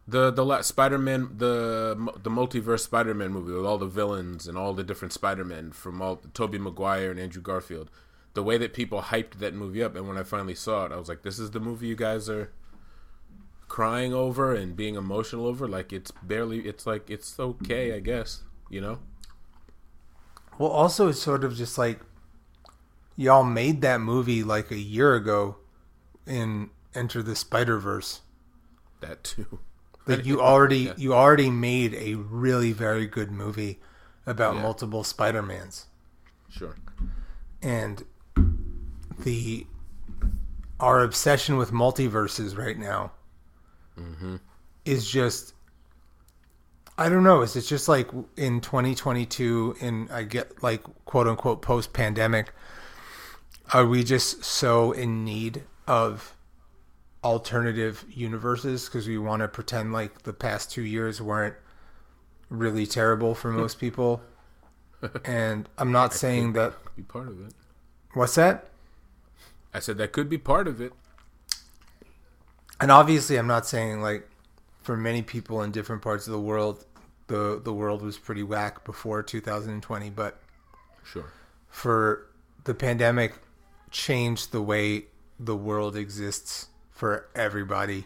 The 0.08 0.32
the 0.32 0.44
la- 0.44 0.62
Spider-Man 0.62 1.36
the 1.38 1.96
the 2.24 2.32
multiverse 2.32 2.80
Spider-Man 2.80 3.32
movie 3.32 3.54
with 3.54 3.68
all 3.68 3.78
the 3.78 3.86
villains 3.86 4.48
and 4.48 4.58
all 4.58 4.74
the 4.74 4.84
different 4.84 5.14
Spider-Men 5.14 5.72
from 5.72 6.02
all 6.02 6.20
Tobey 6.34 6.58
Maguire 6.58 7.12
and 7.12 7.20
Andrew 7.20 7.44
Garfield. 7.44 7.92
The 8.34 8.42
way 8.42 8.58
that 8.58 8.74
people 8.74 9.04
hyped 9.04 9.36
that 9.36 9.54
movie 9.54 9.84
up 9.84 9.96
and 9.96 10.08
when 10.08 10.18
I 10.18 10.24
finally 10.24 10.56
saw 10.56 10.86
it, 10.88 10.92
I 10.92 10.96
was 10.96 11.08
like 11.08 11.22
this 11.22 11.38
is 11.38 11.52
the 11.52 11.60
movie 11.60 11.86
you 11.86 11.96
guys 11.96 12.28
are 12.28 12.50
crying 13.72 14.14
over 14.14 14.54
and 14.54 14.76
being 14.76 14.96
emotional 14.96 15.46
over 15.46 15.66
like 15.66 15.94
it's 15.94 16.12
barely 16.22 16.60
it's 16.68 16.86
like 16.86 17.10
it's 17.10 17.40
okay, 17.40 17.94
I 17.96 18.02
guess, 18.02 18.44
you 18.70 18.82
know? 18.82 19.00
Well, 20.58 20.70
also 20.70 21.08
it's 21.08 21.22
sort 21.22 21.46
of 21.46 21.56
just 21.56 21.78
like 21.78 22.02
y'all 23.16 23.46
made 23.46 23.80
that 23.82 24.02
movie 24.02 24.44
like 24.44 24.72
a 24.72 24.78
year 24.78 25.16
ago 25.16 25.56
in 26.28 26.70
Into 26.94 27.24
the 27.24 27.34
Spider 27.34 27.78
Verse. 27.80 28.20
That 29.00 29.24
too. 29.24 29.60
Like 30.08 30.26
you 30.26 30.42
already 30.42 30.80
Yeah. 30.80 30.94
you 30.98 31.14
already 31.14 31.50
made 31.50 31.94
a 31.94 32.16
really 32.16 32.74
very 32.74 33.08
good 33.08 33.32
movie 33.32 33.80
about 34.26 34.56
Yeah. 34.56 34.64
multiple 34.64 35.04
Spider 35.06 35.42
Mans, 35.44 35.86
Sure. 36.50 36.76
and 37.62 38.04
the 39.18 39.66
our 40.80 41.04
obsession 41.04 41.56
with 41.56 41.72
multiverses 41.72 42.58
right 42.58 42.78
now 42.78 43.12
is 44.86 45.10
just 45.10 45.54
I 46.98 47.10
don't 47.10 47.24
know. 47.24 47.42
Is 47.42 47.56
it 47.56 47.62
just 47.62 47.88
like 47.88 48.10
in 48.38 48.62
2022 48.62 49.78
in 49.80 50.10
I 50.12 50.24
get 50.24 50.62
like 50.62 50.84
quote 51.06 51.28
unquote 51.28 51.62
post 51.62 51.94
pandemic? 51.94 52.54
Are 53.74 53.86
we 53.86 54.04
just 54.04 54.44
so 54.44 54.92
in 54.92 55.24
need 55.24 55.64
of 55.88 56.36
alternative 57.24 58.06
universes 58.10 58.86
because 58.86 59.08
we 59.08 59.18
want 59.18 59.42
to 59.42 59.48
pretend 59.48 59.94
like 59.94 60.24
the 60.24 60.34
past 60.34 60.72
two 60.72 60.84
years 60.84 61.22
weren't 61.22 61.56
really 62.50 62.86
terrible 62.86 63.34
for 63.34 63.52
most 63.52 63.80
people? 63.80 64.22
And 65.26 65.68
I'm 65.78 65.92
not 65.92 66.14
saying 66.14 66.54
that. 66.54 66.74
Be 66.96 67.02
part 67.02 67.28
of 67.30 67.48
it. 67.48 67.54
What's 68.14 68.36
that? 68.36 68.68
I 69.74 69.80
said 69.80 69.98
that 69.98 70.12
could 70.12 70.30
be 70.30 70.38
part 70.38 70.68
of 70.68 70.82
it. 70.82 70.94
And 72.82 72.92
obviously 72.92 73.38
i'm 73.38 73.48
not 73.48 73.66
saying 73.66 74.02
like 74.02 74.28
for 74.82 74.98
many 74.98 75.22
people 75.22 75.62
in 75.62 75.72
different 75.72 76.02
parts 76.02 76.28
of 76.28 76.34
the 76.34 76.40
world 76.40 76.86
the 77.28 77.62
the 77.64 77.74
world 77.74 78.02
was 78.02 78.18
pretty 78.18 78.44
whack 78.44 78.84
before 78.84 79.24
2020 79.24 80.10
but 80.10 80.42
Sure. 81.04 81.26
for 81.70 82.28
the 82.64 82.74
pandemic 82.74 83.36
changed 83.90 84.52
the 84.52 84.62
way 84.62 85.06
the 85.40 85.56
world 85.56 85.96
exists 85.96 86.68
for 86.92 87.28
everybody. 87.36 88.06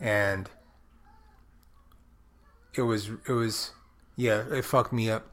And 0.00 0.50
it 2.74 2.82
was 2.82 3.10
it 3.28 3.32
was 3.32 3.72
yeah 4.16 4.44
it 4.50 4.64
fucked 4.64 4.92
me 4.92 5.10
up. 5.10 5.26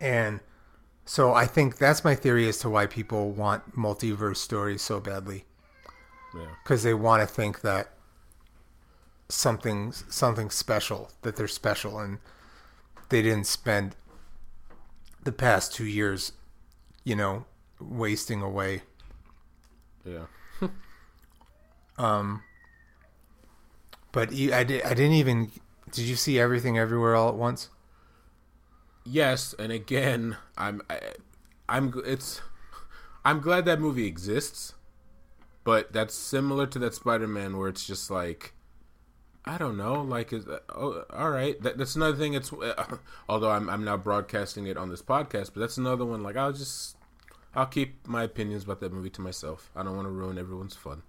And 0.00 0.40
so 1.04 1.32
i 1.34 1.46
think 1.46 1.78
that's 1.78 2.04
my 2.04 2.14
theory 2.14 2.48
as 2.48 2.58
to 2.58 2.68
why 2.68 2.86
people 2.86 3.30
want 3.30 3.76
multiverse 3.76 4.38
stories 4.38 4.82
so 4.82 5.00
badly 5.00 5.45
Yeah. 6.34 6.46
because 6.62 6.82
they 6.82 6.94
want 6.94 7.22
to 7.22 7.26
think 7.26 7.60
that 7.62 7.90
something's 9.28 10.04
something 10.08 10.50
special 10.50 11.10
that 11.22 11.36
they're 11.36 11.48
special 11.48 11.98
and 11.98 12.18
they 13.08 13.22
didn't 13.22 13.46
spend 13.46 13.96
the 15.24 15.32
past 15.32 15.74
two 15.74 15.86
years 15.86 16.32
you 17.04 17.16
know 17.16 17.44
wasting 17.80 18.42
away 18.42 18.82
Yeah. 20.04 20.26
um. 21.98 22.42
but 24.12 24.32
you, 24.32 24.52
I, 24.54 24.62
did, 24.64 24.82
I 24.84 24.90
didn't 24.90 25.14
even 25.14 25.50
did 25.90 26.04
you 26.04 26.16
see 26.16 26.38
everything 26.38 26.78
everywhere 26.78 27.14
all 27.14 27.28
at 27.28 27.34
once 27.36 27.68
Yes, 29.08 29.54
and 29.56 29.70
again, 29.70 30.36
I'm 30.58 30.82
I, 30.90 30.98
I'm 31.68 31.94
it's 32.04 32.40
I'm 33.24 33.38
glad 33.40 33.64
that 33.66 33.78
movie 33.80 34.04
exists, 34.06 34.74
but 35.66 35.92
that's 35.92 36.14
similar 36.14 36.64
to 36.64 36.78
that 36.78 36.94
Spider-Man 36.94 37.58
where 37.58 37.68
it's 37.68 37.84
just 37.84 38.08
like 38.08 38.54
I 39.44 39.58
don't 39.58 39.76
know, 39.76 40.00
like 40.00 40.32
is 40.32 40.46
oh, 40.68 41.04
all 41.10 41.30
right. 41.30 41.60
That, 41.60 41.76
that's 41.76 41.96
another 41.96 42.16
thing. 42.16 42.34
It's 42.34 42.52
uh, 42.52 42.98
although 43.28 43.50
I'm 43.50 43.68
I'm 43.68 43.84
now 43.84 43.96
broadcasting 43.96 44.66
it 44.68 44.76
on 44.76 44.90
this 44.90 45.02
podcast, 45.02 45.50
but 45.52 45.60
that's 45.60 45.76
another 45.76 46.04
one. 46.04 46.22
Like 46.22 46.36
I'll 46.36 46.52
just 46.52 46.96
I'll 47.52 47.66
keep 47.66 48.06
my 48.06 48.22
opinions 48.22 48.62
about 48.62 48.78
that 48.78 48.92
movie 48.92 49.10
to 49.10 49.20
myself. 49.20 49.70
I 49.74 49.82
don't 49.82 49.96
want 49.96 50.06
to 50.06 50.12
ruin 50.12 50.38
everyone's 50.38 50.76
fun. 50.76 51.02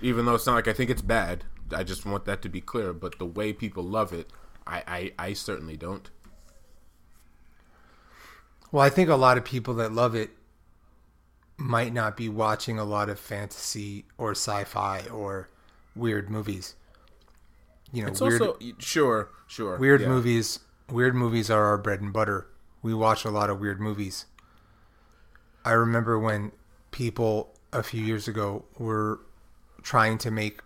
Even 0.00 0.24
though 0.24 0.34
it's 0.34 0.46
not 0.46 0.54
like 0.54 0.68
I 0.68 0.72
think 0.72 0.88
it's 0.88 1.02
bad, 1.02 1.44
I 1.76 1.84
just 1.84 2.06
want 2.06 2.24
that 2.24 2.40
to 2.40 2.48
be 2.48 2.62
clear. 2.62 2.94
But 2.94 3.18
the 3.18 3.26
way 3.26 3.52
people 3.52 3.82
love 3.82 4.14
it, 4.14 4.30
I 4.66 5.12
I, 5.18 5.28
I 5.28 5.32
certainly 5.34 5.76
don't. 5.76 6.10
well 8.72 8.82
i 8.82 8.88
think 8.90 9.08
a 9.10 9.14
lot 9.14 9.38
of 9.38 9.44
people 9.44 9.74
that 9.74 9.92
love 9.92 10.14
it 10.14 10.30
might 11.56 11.92
not 11.92 12.16
be 12.16 12.28
watching 12.28 12.78
a 12.78 12.84
lot 12.84 13.08
of 13.08 13.18
fantasy 13.18 14.04
or 14.18 14.32
sci-fi 14.32 15.02
or 15.12 15.48
weird 15.94 16.28
movies 16.28 16.74
you 17.92 18.02
know 18.02 18.08
It's 18.08 18.20
weird 18.20 18.40
also 18.42 18.58
sure, 18.78 19.30
sure. 19.46 19.76
weird 19.78 20.00
yeah. 20.00 20.08
movies 20.08 20.58
weird 20.90 21.14
movies 21.14 21.50
are 21.50 21.64
our 21.64 21.78
bread 21.78 22.00
and 22.00 22.12
butter 22.12 22.46
we 22.82 22.92
watch 22.92 23.24
a 23.24 23.30
lot 23.30 23.50
of 23.50 23.60
weird 23.60 23.80
movies 23.80 24.26
i 25.64 25.70
remember 25.72 26.18
when 26.18 26.50
people 26.90 27.54
a 27.72 27.82
few 27.82 28.02
years 28.04 28.26
ago 28.28 28.64
were 28.78 29.20
trying 29.82 30.18
to 30.18 30.30
make 30.30 30.60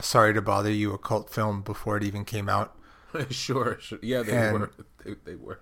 sorry 0.00 0.32
to 0.32 0.40
bother 0.40 0.70
you 0.72 0.92
a 0.94 0.98
cult 0.98 1.28
film 1.30 1.60
before 1.62 1.96
it 1.98 2.02
even 2.02 2.24
came 2.24 2.48
out 2.48 2.74
sure, 3.30 3.76
sure. 3.80 3.98
Yeah, 4.02 4.22
they 4.22 4.32
And- 4.36 4.60
were. 4.60 4.70
They, 5.04 5.14
they 5.24 5.34
were. 5.34 5.58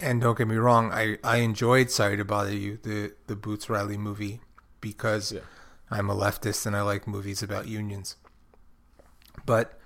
And 0.00 0.20
don't 0.20 0.38
get 0.38 0.46
me 0.48 0.56
wrong 0.56 0.92
i 0.92 1.18
i 1.24 1.38
enjoyed 1.38 1.90
sorry 1.90 2.16
to 2.16 2.24
bother 2.24 2.54
you 2.54 2.78
the 2.82 3.12
the 3.26 3.34
boots 3.36 3.68
riley 3.68 3.96
movie 3.96 4.40
because 4.80 5.32
Yeah. 5.32 5.40
i'm 5.90 6.08
a 6.08 6.14
leftist 6.14 6.66
and 6.66 6.76
i 6.76 6.82
like 6.82 7.06
movies 7.06 7.42
about 7.42 7.66
unions. 7.68 8.16
But 9.46 9.78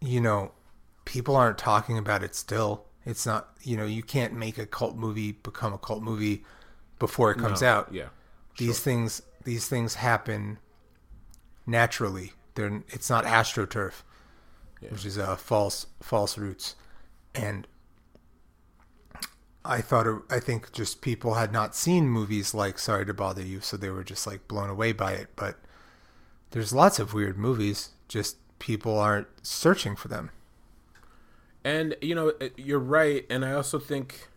you 0.00 0.20
know 0.20 0.52
people 1.04 1.36
aren't 1.36 1.58
talking 1.58 1.96
about 1.98 2.22
it 2.22 2.34
still. 2.34 2.84
It's 3.06 3.24
not 3.26 3.50
you 3.62 3.76
know 3.76 3.86
you 3.86 4.02
can't 4.02 4.32
make 4.34 4.58
a 4.58 4.66
cult 4.66 4.96
movie 4.96 5.32
become 5.32 5.72
a 5.72 5.78
cult 5.78 6.02
movie 6.02 6.44
before 6.98 7.30
it 7.30 7.38
comes 7.38 7.62
No, 7.62 7.68
out. 7.68 7.92
Yeah. 7.92 8.08
these 8.58 8.80
things 8.80 9.22
these 9.44 9.68
things 9.68 9.94
happen 9.96 10.58
naturally. 11.66 12.32
They're 12.54 12.82
it's 12.88 13.08
not 13.08 13.24
astroturf 13.24 14.02
Yeah. 14.80 14.90
which 14.90 15.04
is 15.06 15.18
uh, 15.18 15.36
false 15.36 15.86
false 16.02 16.36
roots. 16.36 16.76
And 17.34 17.66
i 19.64 19.80
thought 19.80 20.06
it, 20.06 20.16
i 20.30 20.38
think 20.40 20.72
just 20.72 21.00
people 21.02 21.34
had 21.34 21.52
not 21.52 21.74
seen 21.74 22.08
movies 22.08 22.54
like 22.54 22.78
sorry 22.78 23.04
to 23.06 23.14
bother 23.14 23.42
you 23.42 23.60
so 23.60 23.76
they 23.76 23.90
were 23.90 24.04
just 24.04 24.26
like 24.26 24.46
blown 24.48 24.70
away 24.70 24.92
by 24.92 25.12
it 25.12 25.28
but 25.36 25.58
there's 26.50 26.72
lots 26.72 26.98
of 26.98 27.14
weird 27.14 27.38
movies 27.38 27.90
just 28.08 28.36
people 28.58 28.98
aren't 28.98 29.28
searching 29.42 29.96
for 29.96 30.08
them 30.08 30.30
And 31.64 31.96
you 32.00 32.14
know, 32.14 32.32
you're 32.56 32.78
right. 32.78 33.26
And 33.28 33.44
I 33.44 33.52
also 33.52 33.78
think, 33.78 34.28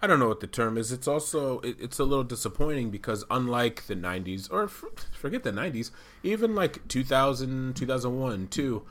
I 0.00 0.06
don't 0.06 0.20
know 0.20 0.28
what 0.28 0.40
the 0.40 0.46
term 0.46 0.78
is. 0.78 0.92
It's 0.92 1.08
also 1.08 1.60
it, 1.60 1.76
it's 1.80 1.98
a 1.98 2.04
little 2.04 2.24
disappointing 2.24 2.90
because 2.90 3.24
unlike 3.30 3.86
the 3.86 3.96
'90s 3.96 4.48
or 4.50 4.64
f- 4.64 4.84
forget 5.12 5.42
the 5.42 5.52
'90s, 5.52 5.90
even 6.22 6.54
like 6.54 6.86
2000, 6.88 7.74
2001, 7.74 8.48
too, 8.48 8.84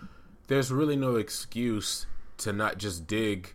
there's 0.48 0.72
really 0.72 0.98
no 0.98 1.16
excuse 1.16 2.06
to 2.40 2.52
not 2.54 2.78
just 2.78 3.08
dig 3.08 3.54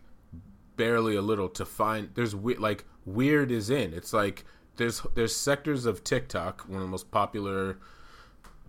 barely 0.75 1.15
a 1.15 1.21
little 1.21 1.49
to 1.49 1.65
find. 1.65 2.09
There's 2.13 2.35
we- 2.35 2.55
like 2.55 2.85
weird 3.05 3.51
is 3.51 3.69
in. 3.69 3.93
It's 3.93 4.13
like 4.13 4.45
there's 4.77 5.01
there's 5.15 5.35
sectors 5.35 5.85
of 5.85 6.03
TikTok, 6.03 6.61
one 6.67 6.77
of 6.77 6.83
the 6.83 6.91
most 6.91 7.11
popular 7.11 7.77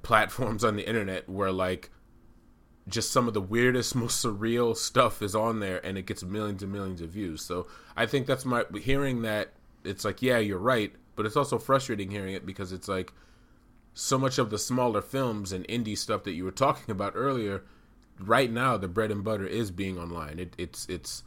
platforms 0.03 0.65
on 0.65 0.77
the 0.77 0.87
internet, 0.87 1.29
where 1.29 1.53
like 1.53 1.91
just 2.87 3.11
some 3.13 3.27
of 3.29 3.35
the 3.35 3.41
weirdest, 3.41 3.95
most 3.95 4.25
surreal 4.25 4.77
stuff 4.77 5.23
is 5.23 5.35
on 5.35 5.61
there, 5.61 5.85
and 5.85 5.97
it 5.99 6.07
gets 6.07 6.23
millions 6.23 6.63
and 6.63 6.73
millions 6.73 7.01
of 7.01 7.11
views. 7.11 7.43
So 7.43 7.67
I 7.97 8.07
think 8.07 8.27
that's 8.27 8.45
my 8.45 8.65
hearing 8.81 9.23
that 9.23 9.53
it's 9.85 10.05
like, 10.05 10.23
yeah, 10.23 10.39
you're 10.39 10.59
right, 10.59 10.93
but 11.17 11.27
it's 11.27 11.37
also 11.37 11.59
frustrating 11.59 12.11
hearing 12.11 12.35
it 12.35 12.47
because 12.47 12.73
it's 12.73 12.89
like 12.89 13.13
so 13.95 14.19
much 14.19 14.39
of 14.39 14.51
the 14.51 14.59
smaller 14.59 15.01
films 15.01 15.53
and 15.53 15.67
indie 15.69 15.97
stuff 15.97 16.25
that 16.25 16.33
you 16.33 16.45
were 16.45 16.51
talking 16.51 16.91
about 16.91 17.13
earlier. 17.15 17.63
Right 18.19 18.51
now, 18.51 18.77
the 18.77 18.89
bread 18.89 19.11
and 19.11 19.25
butter 19.25 19.47
is 19.47 19.71
being 19.71 19.99
online. 19.99 20.39
It, 20.39 20.55
it's 20.57 20.87
it's 20.89 21.25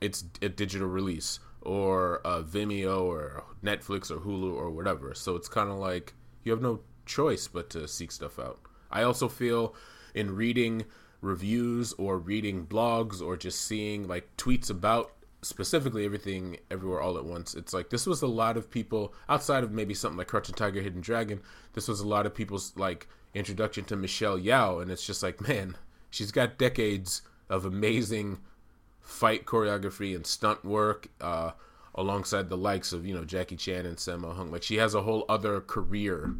it's 0.00 0.24
a 0.42 0.48
digital 0.48 0.88
release 0.88 1.40
or 1.62 2.20
a 2.24 2.42
Vimeo 2.42 3.02
or 3.02 3.44
Netflix 3.62 4.10
or 4.10 4.18
Hulu 4.18 4.52
or 4.54 4.70
whatever. 4.70 5.14
So 5.14 5.36
it's 5.36 5.48
kind 5.48 5.70
of 5.70 5.78
like 5.78 6.14
you 6.44 6.52
have 6.52 6.62
no 6.62 6.80
choice 7.06 7.48
but 7.48 7.70
to 7.70 7.88
seek 7.88 8.12
stuff 8.12 8.38
out. 8.38 8.60
I 8.90 9.02
also 9.02 9.28
feel 9.28 9.74
in 10.14 10.34
reading 10.34 10.84
reviews 11.20 11.92
or 11.94 12.18
reading 12.18 12.66
blogs 12.66 13.20
or 13.20 13.36
just 13.36 13.62
seeing 13.62 14.06
like 14.06 14.36
tweets 14.36 14.70
about 14.70 15.12
specifically 15.42 16.04
everything 16.04 16.56
everywhere 16.70 17.00
all 17.00 17.16
at 17.16 17.24
once 17.24 17.54
it's 17.54 17.72
like 17.72 17.90
this 17.90 18.06
was 18.06 18.22
a 18.22 18.26
lot 18.26 18.56
of 18.56 18.70
people 18.70 19.14
outside 19.28 19.62
of 19.62 19.70
maybe 19.70 19.94
something 19.94 20.18
like 20.18 20.26
crouching 20.26 20.54
tiger 20.54 20.80
hidden 20.80 21.00
dragon 21.00 21.40
this 21.74 21.86
was 21.86 22.00
a 22.00 22.06
lot 22.06 22.26
of 22.26 22.34
people's 22.34 22.72
like 22.76 23.08
introduction 23.34 23.84
to 23.84 23.96
michelle 23.96 24.38
yeoh 24.38 24.82
and 24.82 24.90
it's 24.90 25.06
just 25.06 25.22
like 25.22 25.40
man 25.48 25.76
she's 26.10 26.32
got 26.32 26.58
decades 26.58 27.22
of 27.48 27.64
amazing 27.64 28.38
fight 29.08 29.46
choreography 29.46 30.14
and 30.14 30.26
stunt 30.26 30.62
work 30.62 31.08
uh, 31.22 31.50
alongside 31.94 32.50
the 32.50 32.56
likes 32.56 32.92
of 32.92 33.06
you 33.06 33.14
know 33.14 33.24
jackie 33.24 33.56
chan 33.56 33.86
and 33.86 33.96
sammo 33.96 34.36
hung 34.36 34.52
like 34.52 34.62
she 34.62 34.76
has 34.76 34.94
a 34.94 35.02
whole 35.02 35.24
other 35.30 35.62
career 35.62 36.34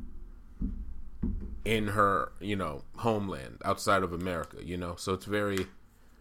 in 1.65 1.89
her 1.89 2.31
you 2.41 2.55
know 2.55 2.85
homeland 2.99 3.57
outside 3.65 4.03
of 4.03 4.13
america 4.13 4.59
you 4.63 4.77
know 4.77 4.95
so 4.97 5.15
it's 5.15 5.25
very 5.25 5.67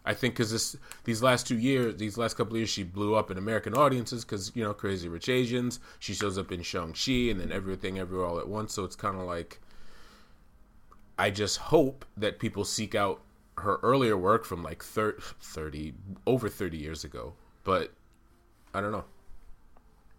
I 0.06 0.14
think 0.14 0.36
because 0.36 0.54
this 0.54 0.78
these 1.04 1.22
last 1.22 1.46
two 1.48 1.58
years, 1.58 1.98
these 1.98 2.18
last 2.18 2.38
couple 2.38 2.56
years, 2.56 2.70
she 2.70 2.84
blew 2.84 3.14
up 3.14 3.30
in 3.30 3.38
American 3.38 3.74
audiences 3.74 4.24
because 4.24 4.54
you 4.56 4.64
know 4.64 4.74
Crazy 4.74 5.10
Rich 5.10 5.28
Asians. 5.28 5.82
She 6.00 6.14
shows 6.14 6.38
up 6.38 6.50
in 6.50 6.62
Shang 6.62 6.94
Chi 6.94 7.30
and 7.30 7.42
then 7.42 7.52
Everything 7.52 8.00
Everywhere 8.00 8.26
All 8.26 8.40
at 8.40 8.48
Once. 8.48 8.74
So 8.74 8.86
it's 8.86 8.96
kind 8.96 9.20
of 9.20 9.28
like 9.28 9.60
I 11.20 11.30
just 11.30 11.58
hope 11.58 12.06
that 12.16 12.40
people 12.40 12.64
seek 12.64 12.96
out 12.96 13.20
her 13.58 13.80
earlier 13.84 14.18
work 14.18 14.46
from 14.46 14.64
like 14.64 14.84
30, 14.84 15.22
30 15.42 15.94
over 16.26 16.50
thirty 16.50 16.78
years 16.78 17.04
ago. 17.04 17.34
But 17.64 17.92
I 18.74 18.82
don't 18.82 18.92
know. 18.92 19.06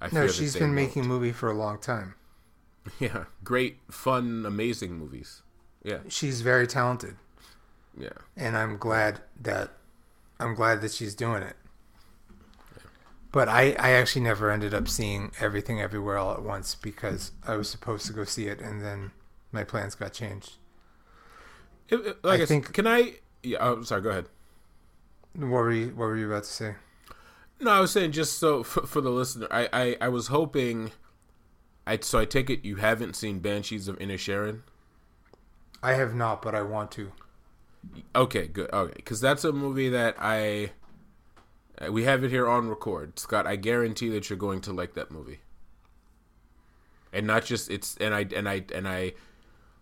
I 0.01 0.09
no, 0.13 0.29
she's 0.29 0.57
been 0.57 0.75
making 0.75 1.07
movie 1.07 1.33
for 1.33 1.51
a 1.51 1.55
long 1.55 1.79
time. 1.79 2.15
Yeah, 2.99 3.25
great, 3.45 3.77
fun, 3.91 4.47
amazing 4.47 4.95
movies. 4.95 5.43
Yeah, 5.83 5.99
she's 6.09 6.41
very 6.41 6.67
talented. 6.67 7.17
Yeah, 7.95 8.17
and 8.35 8.57
I'm 8.57 8.79
glad 8.79 9.21
that 9.43 9.73
I'm 10.41 10.55
glad 10.55 10.81
that 10.81 10.93
she's 10.93 11.15
doing 11.15 11.43
it. 11.43 11.57
But 13.31 13.49
I, 13.49 13.77
I 13.79 13.91
actually 13.91 14.23
never 14.23 14.51
ended 14.51 14.73
up 14.73 14.89
seeing 14.89 15.33
everything 15.39 15.81
everywhere 15.81 16.17
all 16.17 16.33
at 16.33 16.43
once 16.43 16.75
because 16.75 17.33
I 17.47 17.57
was 17.57 17.69
supposed 17.69 18.07
to 18.07 18.13
go 18.13 18.25
see 18.25 18.47
it 18.47 18.61
and 18.61 18.83
then 18.83 19.11
my 19.53 19.65
plans 19.65 19.95
got 19.95 20.13
changed. 20.13 20.57
It, 21.89 21.97
it, 21.97 22.25
like 22.25 22.41
I, 22.41 22.45
I 22.45 22.47
think. 22.47 22.73
Can 22.73 22.87
I? 22.87 23.17
Yeah. 23.43 23.59
Oh, 23.61 23.83
sorry. 23.83 24.03
Go 24.03 24.11
ahead. 24.11 24.29
What 25.35 25.49
were 25.49 25.73
you 25.73 25.89
What 25.89 26.07
were 26.07 26.17
you 26.17 26.27
about 26.31 26.45
to 26.45 26.51
say? 26.51 26.75
No, 27.61 27.71
I 27.71 27.81
was 27.81 27.91
saying 27.91 28.13
just 28.13 28.39
so 28.39 28.63
for, 28.63 28.87
for 28.87 29.01
the 29.01 29.11
listener, 29.11 29.49
I, 29.51 29.69
I 29.73 29.97
I 30.03 30.09
was 30.09 30.29
hoping. 30.29 30.93
I 31.87 31.99
so 32.01 32.19
I 32.19 32.25
take 32.25 32.51
it 32.51 32.65
you 32.65 32.77
haven't 32.77 33.17
seen 33.17 33.41
Banshees 33.41 33.89
of 33.89 34.01
Inner 34.01 34.15
Inisherin. 34.15 34.63
I 35.83 35.95
have 35.95 36.15
not, 36.15 36.43
but 36.43 36.55
I 36.55 36.63
want 36.63 36.91
to. 36.93 37.13
Okay, 38.15 38.49
good. 38.49 38.71
Okay, 38.73 38.93
because 38.97 39.21
that's 39.21 39.45
a 39.45 39.53
movie 39.53 39.89
that 39.89 40.17
I 40.19 40.73
uh, 41.81 41.93
we 41.93 42.05
have 42.05 42.25
it 42.25 42.31
here 42.31 42.49
on 42.49 42.69
record, 42.69 43.19
Scott. 43.19 43.47
I 43.47 43.57
guarantee 43.57 44.09
that 44.11 44.29
you're 44.29 44.39
going 44.39 44.61
to 44.63 44.73
like 44.73 44.95
that 44.95 45.11
movie, 45.11 45.41
and 47.13 47.27
not 47.27 47.45
just 47.45 47.71
it's 47.71 47.97
and 47.99 48.15
I 48.15 48.27
and 48.35 48.49
I 48.49 48.65
and 48.75 48.89
I 48.89 49.15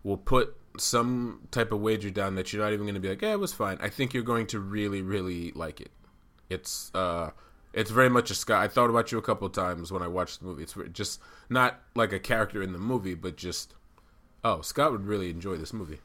will 0.03 0.17
put 0.17 0.55
some 0.77 1.47
type 1.51 1.71
of 1.71 1.79
wager 1.81 2.09
down 2.09 2.35
that 2.35 2.53
you're 2.53 2.63
not 2.63 2.73
even 2.73 2.85
going 2.85 2.95
to 2.95 3.01
be 3.01 3.09
like, 3.09 3.21
yeah, 3.21 3.31
it 3.31 3.39
was 3.39 3.53
fine. 3.53 3.77
I 3.81 3.89
think 3.89 4.13
you're 4.13 4.23
going 4.23 4.47
to 4.47 4.59
really, 4.59 5.01
really 5.01 5.51
like 5.51 5.81
it. 5.81 5.91
It's 6.49 6.91
uh, 6.95 7.31
it's 7.73 7.91
very 7.91 8.09
much 8.09 8.31
a 8.31 8.35
Scott. 8.35 8.63
I 8.63 8.67
thought 8.67 8.89
about 8.89 9.11
you 9.11 9.17
a 9.17 9.21
couple 9.21 9.49
times 9.49 9.91
when 9.91 10.01
I 10.01 10.07
watched 10.07 10.39
the 10.39 10.45
movie. 10.45 10.63
It's 10.63 10.75
just 10.93 11.19
not 11.49 11.81
like 11.95 12.13
a 12.13 12.19
character 12.19 12.61
in 12.61 12.71
the 12.71 12.79
movie, 12.79 13.15
but 13.15 13.35
just 13.35 13.73
oh, 14.43 14.61
Scott 14.61 14.91
would 14.91 15.05
really 15.05 15.29
enjoy 15.29 15.57
this 15.57 15.73
movie. 15.73 15.99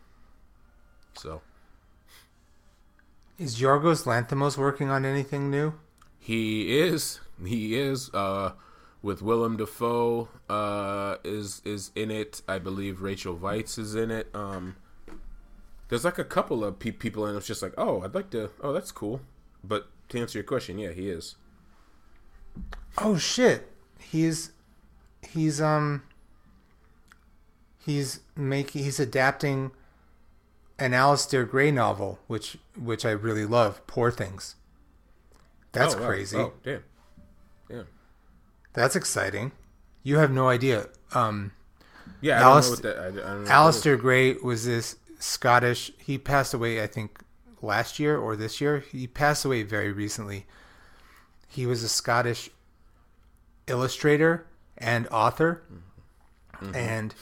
So 1.14 1.42
is 3.38 3.60
Yorgos 3.60 4.04
Lanthimos 4.04 4.56
working 4.56 4.90
on 4.90 5.04
anything 5.04 5.50
new? 5.50 5.74
He 6.18 6.78
is. 6.78 7.20
He 7.44 7.78
is. 7.78 8.10
Uh, 8.14 8.52
with 9.02 9.20
Willem 9.20 9.56
Dafoe 9.56 10.28
uh, 10.48 11.16
is 11.24 11.60
is 11.64 11.90
in 11.94 12.10
it. 12.10 12.42
I 12.48 12.58
believe 12.58 13.02
Rachel 13.02 13.36
Weisz 13.36 13.78
is 13.78 13.94
in 13.94 14.10
it. 14.10 14.28
Um, 14.34 14.76
there's 15.88 16.04
like 16.04 16.18
a 16.18 16.24
couple 16.24 16.64
of 16.64 16.78
pe- 16.78 16.92
people, 16.92 17.26
and 17.26 17.36
it's 17.36 17.46
just 17.46 17.62
like, 17.62 17.74
oh, 17.76 18.02
I'd 18.02 18.14
like 18.14 18.30
to. 18.30 18.50
Oh, 18.62 18.72
that's 18.72 18.92
cool. 18.92 19.20
But 19.62 19.88
to 20.10 20.20
answer 20.20 20.38
your 20.38 20.44
question, 20.44 20.78
yeah, 20.78 20.92
he 20.92 21.08
is. 21.08 21.36
Oh 22.98 23.16
shit, 23.18 23.70
he's 23.98 24.52
he's 25.22 25.60
um 25.60 26.02
he's 27.84 28.20
making 28.36 28.84
he's 28.84 29.00
adapting 29.00 29.72
an 30.78 30.92
Alasdair 30.92 31.48
Gray 31.48 31.70
novel, 31.70 32.20
which 32.26 32.58
which 32.78 33.04
I 33.04 33.10
really 33.10 33.46
love, 33.46 33.86
Poor 33.86 34.10
Things. 34.10 34.56
That's 35.72 35.94
oh, 35.94 36.06
crazy. 36.06 36.36
Oh, 36.36 36.52
damn. 36.62 36.84
That's 38.72 38.96
exciting. 38.96 39.52
You 40.02 40.18
have 40.18 40.30
no 40.30 40.48
idea. 40.48 40.88
Um, 41.14 41.52
yeah, 42.20 42.40
I 42.40 42.50
Alist- 42.50 42.82
that, 42.82 42.98
I, 42.98 43.06
I 43.06 43.62
Alasdair 43.64 43.98
Gray 43.98 44.34
was 44.34 44.64
this 44.64 44.96
Scottish. 45.18 45.92
He 45.98 46.18
passed 46.18 46.54
away, 46.54 46.82
I 46.82 46.86
think, 46.86 47.20
last 47.60 47.98
year 47.98 48.16
or 48.18 48.36
this 48.36 48.60
year. 48.60 48.80
He 48.80 49.06
passed 49.06 49.44
away 49.44 49.62
very 49.62 49.92
recently. 49.92 50.46
He 51.48 51.66
was 51.66 51.82
a 51.82 51.88
Scottish 51.88 52.50
illustrator 53.66 54.46
and 54.78 55.06
author, 55.08 55.62
mm-hmm. 56.54 56.74
and 56.74 57.14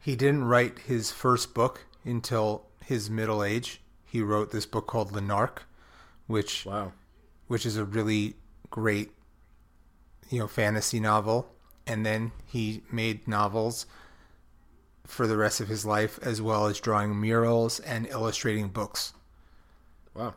he 0.00 0.16
didn't 0.16 0.44
write 0.44 0.80
his 0.80 1.10
first 1.12 1.54
book 1.54 1.84
until 2.04 2.64
his 2.88 3.10
middle 3.10 3.44
age, 3.44 3.82
he 4.06 4.22
wrote 4.22 4.50
this 4.50 4.64
book 4.64 4.86
called 4.86 5.12
Lanark, 5.12 5.64
which 6.26 6.64
wow, 6.64 6.92
which 7.46 7.66
is 7.66 7.76
a 7.76 7.84
really 7.84 8.34
great, 8.70 9.10
you 10.28 10.38
know, 10.38 10.46
fantasy 10.46 11.00
novel. 11.00 11.50
And 11.86 12.04
then 12.04 12.32
he 12.46 12.82
made 12.92 13.26
novels 13.26 13.86
for 15.06 15.26
the 15.26 15.36
rest 15.36 15.60
of 15.60 15.68
his 15.68 15.86
life, 15.86 16.18
as 16.22 16.42
well 16.42 16.66
as 16.66 16.80
drawing 16.80 17.18
murals 17.18 17.80
and 17.80 18.06
illustrating 18.08 18.68
books. 18.68 19.14
Wow. 20.14 20.34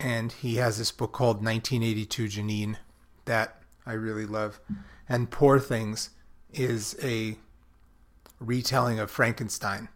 And 0.00 0.32
he 0.32 0.56
has 0.56 0.78
this 0.78 0.92
book 0.92 1.12
called 1.12 1.44
1982 1.44 2.24
Janine 2.26 2.76
that 3.26 3.62
I 3.84 3.92
really 3.92 4.24
love. 4.24 4.60
And 5.08 5.30
Poor 5.30 5.58
Things 5.58 6.10
is 6.52 6.96
a 7.02 7.36
retelling 8.40 8.98
of 8.98 9.10
Frankenstein 9.10 9.88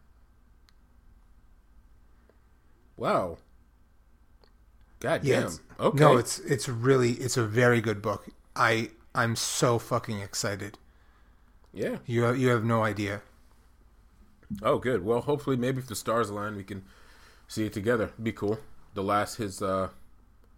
Wow. 3.03 3.39
God 5.01 5.25
yeah, 5.25 5.41
damn. 5.41 5.59
Okay. 5.81 5.99
No, 5.99 6.17
it's 6.17 6.39
it's 6.39 6.69
really 6.69 7.15
it's 7.15 7.37
a 7.37 7.45
very 7.45 7.81
good 7.81 8.01
book. 8.01 8.29
I 8.55 8.91
I'm 9.15 9.37
so 9.37 9.79
fucking 9.79 10.21
excited. 10.21 10.79
Yeah. 11.73 11.99
You 12.07 12.33
you 12.33 12.49
have 12.49 12.65
no 12.65 12.83
idea. 12.85 13.23
Oh, 14.63 14.79
good. 14.79 15.05
Well, 15.05 15.21
hopefully, 15.23 15.57
maybe 15.57 15.79
if 15.79 15.87
the 15.87 15.95
stars 15.95 16.29
align, 16.31 16.57
we 16.57 16.65
can 16.65 16.85
see 17.49 17.67
it 17.67 17.73
together. 17.73 18.13
Be 18.23 18.33
cool. 18.33 18.59
The 18.95 19.03
last 19.03 19.37
his 19.37 19.63
uh 19.63 19.89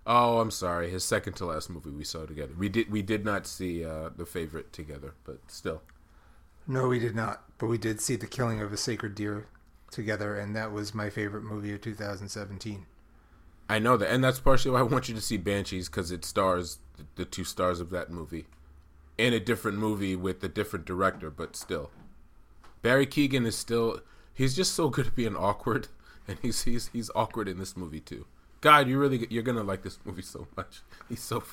oh, 0.06 0.40
I'm 0.40 0.50
sorry, 0.50 0.90
his 0.90 1.04
second 1.04 1.34
to 1.34 1.46
last 1.46 1.70
movie 1.70 1.90
we 1.90 2.04
saw 2.04 2.26
together. 2.26 2.54
We 2.58 2.68
did 2.68 2.90
we 2.90 3.02
did 3.02 3.24
not 3.24 3.46
see 3.46 3.84
uh 3.84 4.10
the 4.16 4.26
favorite 4.26 4.72
together, 4.72 5.14
but 5.24 5.38
still. 5.48 5.82
No, 6.66 6.88
we 6.88 6.98
did 6.98 7.14
not. 7.14 7.44
But 7.58 7.66
we 7.68 7.78
did 7.78 8.00
see 8.00 8.16
the 8.16 8.26
killing 8.26 8.60
of 8.60 8.72
a 8.72 8.76
sacred 8.76 9.14
deer 9.14 9.46
together, 9.90 10.36
and 10.36 10.54
that 10.56 10.72
was 10.72 10.94
my 10.94 11.10
favorite 11.10 11.44
movie 11.44 11.72
of 11.72 11.80
2017. 11.80 12.86
I 13.68 13.78
know 13.78 13.96
that, 13.96 14.10
and 14.10 14.22
that's 14.22 14.40
partially 14.40 14.72
why 14.72 14.80
I 14.80 14.82
want 14.82 15.08
you 15.08 15.14
to 15.14 15.20
see 15.20 15.38
Banshees 15.38 15.88
because 15.88 16.10
it 16.10 16.24
stars 16.24 16.78
the 17.16 17.24
two 17.24 17.44
stars 17.44 17.80
of 17.80 17.90
that 17.90 18.10
movie 18.10 18.46
in 19.16 19.32
a 19.32 19.40
different 19.40 19.78
movie 19.78 20.16
with 20.16 20.42
a 20.44 20.48
different 20.48 20.84
director, 20.84 21.30
but 21.30 21.56
still, 21.56 21.90
Barry 22.82 23.06
Keoghan 23.06 23.46
is 23.46 23.56
still 23.56 24.00
he's 24.32 24.54
just 24.54 24.74
so 24.74 24.88
good 24.88 25.06
at 25.08 25.14
being 25.14 25.36
awkward, 25.36 25.88
and 26.28 26.38
he's 26.42 26.64
he's 26.64 26.88
he's 26.88 27.10
awkward 27.14 27.48
in 27.48 27.58
this 27.58 27.76
movie 27.76 28.00
too. 28.00 28.26
God, 28.60 28.88
you 28.88 28.98
really 28.98 29.26
you're 29.30 29.42
gonna 29.42 29.62
like 29.62 29.82
this 29.82 29.98
movie 30.04 30.22
so 30.22 30.46
much. 30.56 30.80
He's 31.10 31.20
so, 31.20 31.44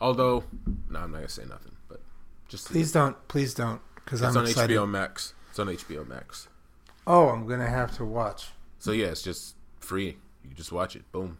although 0.00 0.42
no, 0.88 0.98
I'm 0.98 1.12
not 1.12 1.18
gonna 1.18 1.28
say 1.28 1.44
nothing, 1.44 1.76
but 1.88 2.00
Just 2.48 2.66
Please 2.66 2.90
don't. 2.90 3.16
Please 3.28 3.54
don't. 3.54 3.80
Because 3.94 4.20
I'm 4.20 4.36
on 4.36 4.46
excited. 4.46 4.76
HBO 4.76 4.88
Max. 4.88 5.34
It's 5.50 5.60
on 5.60 5.68
HBO 5.68 6.06
Max. 6.08 6.48
Oh, 7.06 7.28
I'm 7.28 7.46
gonna 7.46 7.68
have 7.68 7.96
to 7.98 8.04
watch. 8.04 8.48
So 8.80 8.90
yeah, 8.90 9.06
it's 9.06 9.22
just 9.22 9.54
free. 9.78 10.16
You 10.44 10.54
just 10.54 10.72
watch 10.72 10.96
it. 10.96 11.10
Boom. 11.12 11.38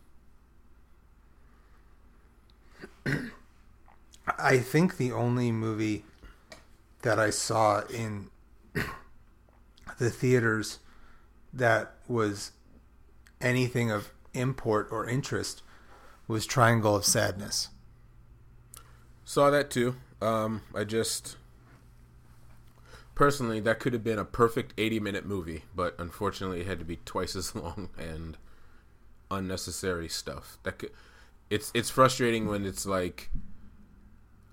I 4.39 4.59
think 4.59 4.97
the 4.97 5.13
only 5.13 5.51
movie 5.51 6.05
that 7.03 7.19
I 7.19 7.31
saw 7.31 7.83
in 7.87 8.31
the 9.99 10.11
theaters 10.11 10.79
that 11.53 11.95
was 12.09 12.53
anything 13.41 13.91
of 13.91 14.13
import 14.35 14.89
or 14.91 15.09
interest 15.09 15.63
was 16.29 16.47
Triangle 16.47 16.95
of 16.95 17.05
Sadness. 17.05 17.69
Saw 19.25 19.51
that 19.51 19.71
too. 19.71 19.97
Um, 20.21 20.63
I 20.75 20.85
just 20.85 21.37
personally 23.15 23.61
that 23.61 23.81
could 23.81 23.93
have 23.93 24.05
been 24.05 24.19
a 24.19 24.25
perfect 24.25 24.75
80 24.79 25.01
minute 25.01 25.27
movie, 25.27 25.65
but 25.75 25.95
unfortunately 25.99 26.61
it 26.61 26.67
had 26.67 26.79
to 26.79 26.85
be 26.85 26.97
twice 27.05 27.35
as 27.35 27.55
long 27.55 27.91
and 27.99 28.37
unnecessary 29.31 30.09
stuff. 30.09 30.59
That 30.63 30.79
could 30.79 30.91
it's 31.51 31.71
it's 31.75 31.91
frustrating 31.91 32.47
when 32.47 32.65
it's 32.65 32.87
like 32.87 33.31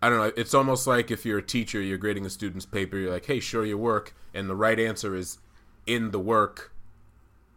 I 0.02 0.10
don't 0.10 0.18
know, 0.20 0.32
it's 0.36 0.54
almost 0.54 0.86
like 0.86 1.10
if 1.10 1.26
you're 1.26 1.40
a 1.40 1.44
teacher, 1.44 1.82
you're 1.82 1.98
grading 1.98 2.26
a 2.26 2.30
student's 2.30 2.66
paper, 2.66 2.98
you're 2.98 3.12
like, 3.12 3.26
"Hey, 3.26 3.40
show 3.40 3.62
your 3.62 3.78
work," 3.78 4.14
and 4.34 4.50
the 4.50 4.56
right 4.56 4.80
answer 4.80 5.16
is 5.16 5.38
in 5.86 6.12
the 6.12 6.20
work, 6.20 6.72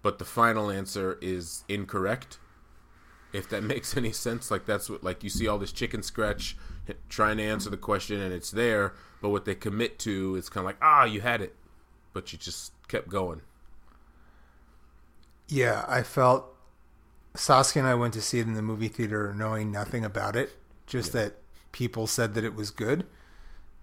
but 0.03 0.19
the 0.19 0.25
final 0.25 0.71
answer 0.71 1.19
is 1.21 1.65
incorrect. 1.69 2.39
If 3.33 3.49
that 3.51 3.63
makes 3.75 3.97
any 3.97 4.13
sense, 4.13 4.51
like 4.51 4.67
that's 4.67 4.89
what 4.89 5.03
like 5.03 5.25
you 5.25 5.31
see 5.31 5.49
all 5.49 5.59
this 5.59 5.73
chicken 5.73 6.03
scratch 6.03 6.57
trying 7.09 7.37
to 7.37 7.43
answer 7.45 7.71
the 7.71 7.77
question 7.77 8.21
and 8.21 8.33
it's 8.33 8.51
there, 8.51 8.95
but 9.21 9.31
what 9.31 9.45
they 9.45 9.55
commit 9.55 9.99
to 10.01 10.35
is 10.37 10.49
kind 10.49 10.63
of 10.63 10.67
like, 10.67 10.79
"Ah, 10.83 11.05
you 11.05 11.21
had 11.21 11.41
it." 11.41 11.55
But 12.13 12.33
you 12.33 12.39
just 12.39 12.73
kept 12.89 13.09
going. 13.09 13.43
Yeah, 15.47 15.85
I 15.89 16.03
felt 16.03 16.57
Saskia 17.35 17.83
and 17.83 17.89
I 17.89 17.95
went 17.95 18.15
to 18.15 18.21
see 18.23 18.39
it 18.41 18.47
in 18.47 18.55
the 18.55 18.63
movie 18.63 18.89
theater 18.89 19.33
knowing 19.37 19.71
nothing 19.71 20.05
about 20.05 20.37
it, 20.37 20.53
just 20.87 21.13
that 21.13 21.35
people 21.73 22.07
said 22.07 22.35
that 22.35 22.45
it 22.45 22.55
was 22.55 22.71
good. 22.71 23.07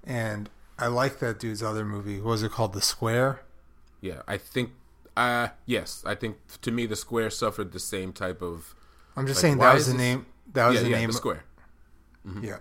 And 0.03 0.49
I 0.77 0.87
like 0.87 1.19
that 1.19 1.39
dude's 1.39 1.63
other 1.63 1.85
movie. 1.85 2.17
What 2.19 2.31
was 2.31 2.43
it 2.43 2.51
called? 2.51 2.73
The 2.73 2.81
Square? 2.81 3.41
Yeah, 4.01 4.21
I 4.27 4.37
think 4.37 4.71
uh 5.15 5.47
yes, 5.65 6.03
I 6.05 6.13
think 6.13 6.37
to 6.61 6.71
me 6.71 6.85
the 6.85 6.95
square 6.95 7.31
suffered 7.31 7.71
the 7.71 7.79
same 7.79 8.13
type 8.13 8.41
of 8.43 8.75
I'm 9.15 9.25
just 9.25 9.37
Like, 9.37 9.41
saying 9.41 9.57
that 9.57 9.73
was 9.73 9.87
the 9.87 9.93
this- 9.93 9.99
name. 10.01 10.25
That 10.53 10.67
was 10.67 10.75
yeah, 10.77 10.81
the 10.83 10.89
yeah, 10.89 10.97
name. 10.97 11.07
the 11.07 11.13
square. 11.13 11.43
Yeah. 12.41 12.57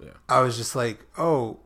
Yeah. 0.00 0.10
I 0.28 0.40
was 0.40 0.56
just 0.56 0.76
like, 0.76 1.06
oh, 1.16 1.58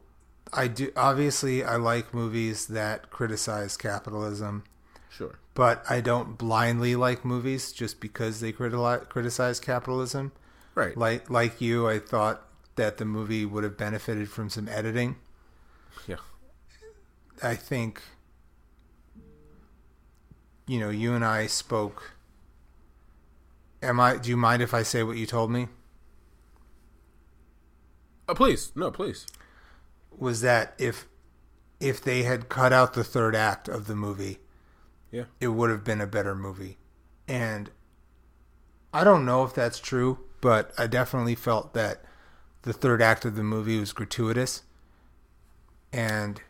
I 0.52 0.68
do. 0.68 0.92
Obviously, 0.96 1.62
I 1.64 1.76
like 1.76 2.14
movies 2.14 2.66
that 2.68 3.10
criticize 3.10 3.76
capitalism, 3.76 4.64
Sure. 5.10 5.38
But 5.54 5.84
I 5.88 6.00
don't 6.00 6.38
blindly 6.38 6.96
like 6.96 7.24
movies 7.24 7.72
just 7.72 8.00
because 8.00 8.40
they 8.40 8.52
criti- 8.52 9.08
criticize 9.08 9.60
capitalism. 9.60 10.32
Right. 10.74 10.96
Like 10.96 11.28
like 11.28 11.60
you, 11.60 11.88
I 11.88 11.98
thought 11.98 12.46
that 12.76 12.96
the 12.96 13.04
movie 13.04 13.44
would 13.44 13.64
have 13.64 13.76
benefited 13.76 14.30
from 14.30 14.48
some 14.48 14.68
editing. 14.68 15.16
Yeah. 16.06 16.16
I 17.42 17.54
think, 17.54 18.00
you 20.66 20.80
know, 20.80 20.90
you 20.90 21.14
and 21.14 21.24
I 21.24 21.46
spoke. 21.46 22.14
Am 23.82 23.98
I? 24.00 24.16
Do 24.16 24.30
you 24.30 24.36
mind 24.36 24.62
if 24.62 24.72
I 24.72 24.82
say 24.82 25.02
what 25.02 25.16
you 25.16 25.26
told 25.26 25.50
me? 25.50 25.68
Oh, 28.28 28.34
please. 28.34 28.72
No, 28.74 28.90
please. 28.90 29.26
Was 30.16 30.40
that 30.40 30.74
if 30.78 31.06
if 31.80 32.00
they 32.00 32.22
had 32.22 32.48
cut 32.48 32.72
out 32.72 32.94
the 32.94 33.04
third 33.04 33.34
act 33.34 33.68
of 33.68 33.88
the 33.88 33.96
movie, 33.96 34.38
Yeah. 35.12 35.24
it 35.40 35.48
would 35.48 35.70
have 35.70 35.84
been 35.84 36.00
a 36.00 36.06
better 36.06 36.34
movie. 36.34 36.78
And 37.28 37.70
I 38.92 39.04
don't 39.04 39.24
know 39.24 39.44
if 39.44 39.54
that's 39.54 39.78
true, 39.78 40.18
but 40.40 40.72
I 40.76 40.86
definitely 40.86 41.34
felt 41.34 41.74
that 41.74 42.02
the 42.62 42.72
third 42.72 43.00
act 43.02 43.24
of 43.24 43.36
the 43.36 43.42
movie 43.42 43.78
was 43.78 43.92
gratuitous. 43.92 44.62
And 45.92 46.40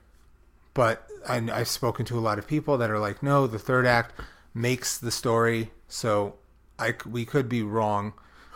but 0.74 1.06
I, 1.28 1.36
I've 1.52 1.68
spoken 1.68 2.04
to 2.06 2.18
a 2.18 2.20
lot 2.20 2.38
of 2.38 2.46
people 2.46 2.78
that 2.78 2.90
are 2.90 2.98
like, 2.98 3.22
no, 3.22 3.46
the 3.46 3.58
third 3.58 3.86
act 3.86 4.18
makes 4.54 4.96
the 4.96 5.10
story. 5.10 5.72
So 5.88 6.36
I, 6.78 6.94
we 7.08 7.24
could 7.24 7.48
be 7.48 7.62
wrong. 7.62 8.14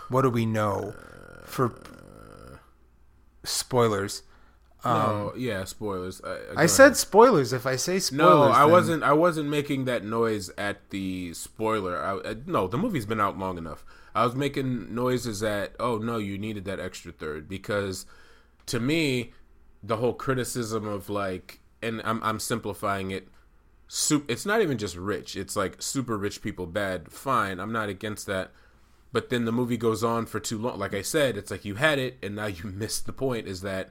What 0.08 0.22
do 0.22 0.30
we 0.30 0.46
know 0.46 0.94
for 1.44 1.74
spoilers? 3.44 4.22
No, 4.86 5.32
um, 5.34 5.40
yeah, 5.40 5.64
spoilers. 5.64 6.20
Uh, 6.22 6.26
uh, 6.26 6.30
I, 6.30 6.50
Um, 6.52 6.58
I 6.58 6.66
said 6.66 6.84
ahead. 6.86 6.96
spoilers. 6.96 7.52
If 7.52 7.66
I 7.66 7.76
say 7.76 7.98
spoilers, 7.98 8.12
no. 8.28 8.42
I 8.52 8.60
then- 8.62 8.70
wasn't. 8.70 9.02
I 9.02 9.12
wasn't 9.12 9.48
making 9.48 9.84
that 9.86 10.04
noise 10.04 10.50
at 10.56 10.90
the 10.90 11.32
spoiler. 11.34 11.98
I, 11.98 12.30
I, 12.30 12.36
no, 12.46 12.66
the 12.68 12.78
movie's 12.78 13.06
been 13.06 13.20
out 13.20 13.38
long 13.38 13.58
enough. 13.58 13.84
I 14.14 14.24
was 14.24 14.34
making 14.34 14.94
noises 14.94 15.42
at. 15.42 15.74
Oh 15.78 15.98
no, 15.98 16.18
you 16.18 16.38
needed 16.38 16.64
that 16.66 16.80
extra 16.80 17.12
third 17.12 17.48
because, 17.48 18.06
to 18.66 18.80
me, 18.80 19.32
the 19.82 19.96
whole 19.98 20.14
criticism 20.14 20.86
of 20.86 21.08
like, 21.10 21.60
and 21.82 22.00
I'm 22.04 22.22
I'm 22.22 22.40
simplifying 22.40 23.10
it. 23.10 23.28
Soup. 23.88 24.24
It's 24.28 24.44
not 24.44 24.62
even 24.62 24.78
just 24.78 24.96
rich. 24.96 25.36
It's 25.36 25.54
like 25.54 25.80
super 25.80 26.16
rich 26.18 26.42
people 26.42 26.66
bad. 26.66 27.10
Fine, 27.12 27.60
I'm 27.60 27.72
not 27.72 27.88
against 27.88 28.26
that. 28.26 28.50
But 29.12 29.30
then 29.30 29.44
the 29.44 29.52
movie 29.52 29.76
goes 29.76 30.02
on 30.02 30.26
for 30.26 30.40
too 30.40 30.58
long. 30.58 30.78
Like 30.78 30.92
I 30.92 31.02
said, 31.02 31.36
it's 31.36 31.50
like 31.52 31.64
you 31.64 31.76
had 31.76 31.98
it 31.98 32.18
and 32.22 32.34
now 32.34 32.46
you 32.46 32.64
missed 32.64 33.06
the 33.06 33.12
point. 33.12 33.46
Is 33.46 33.60
that 33.60 33.90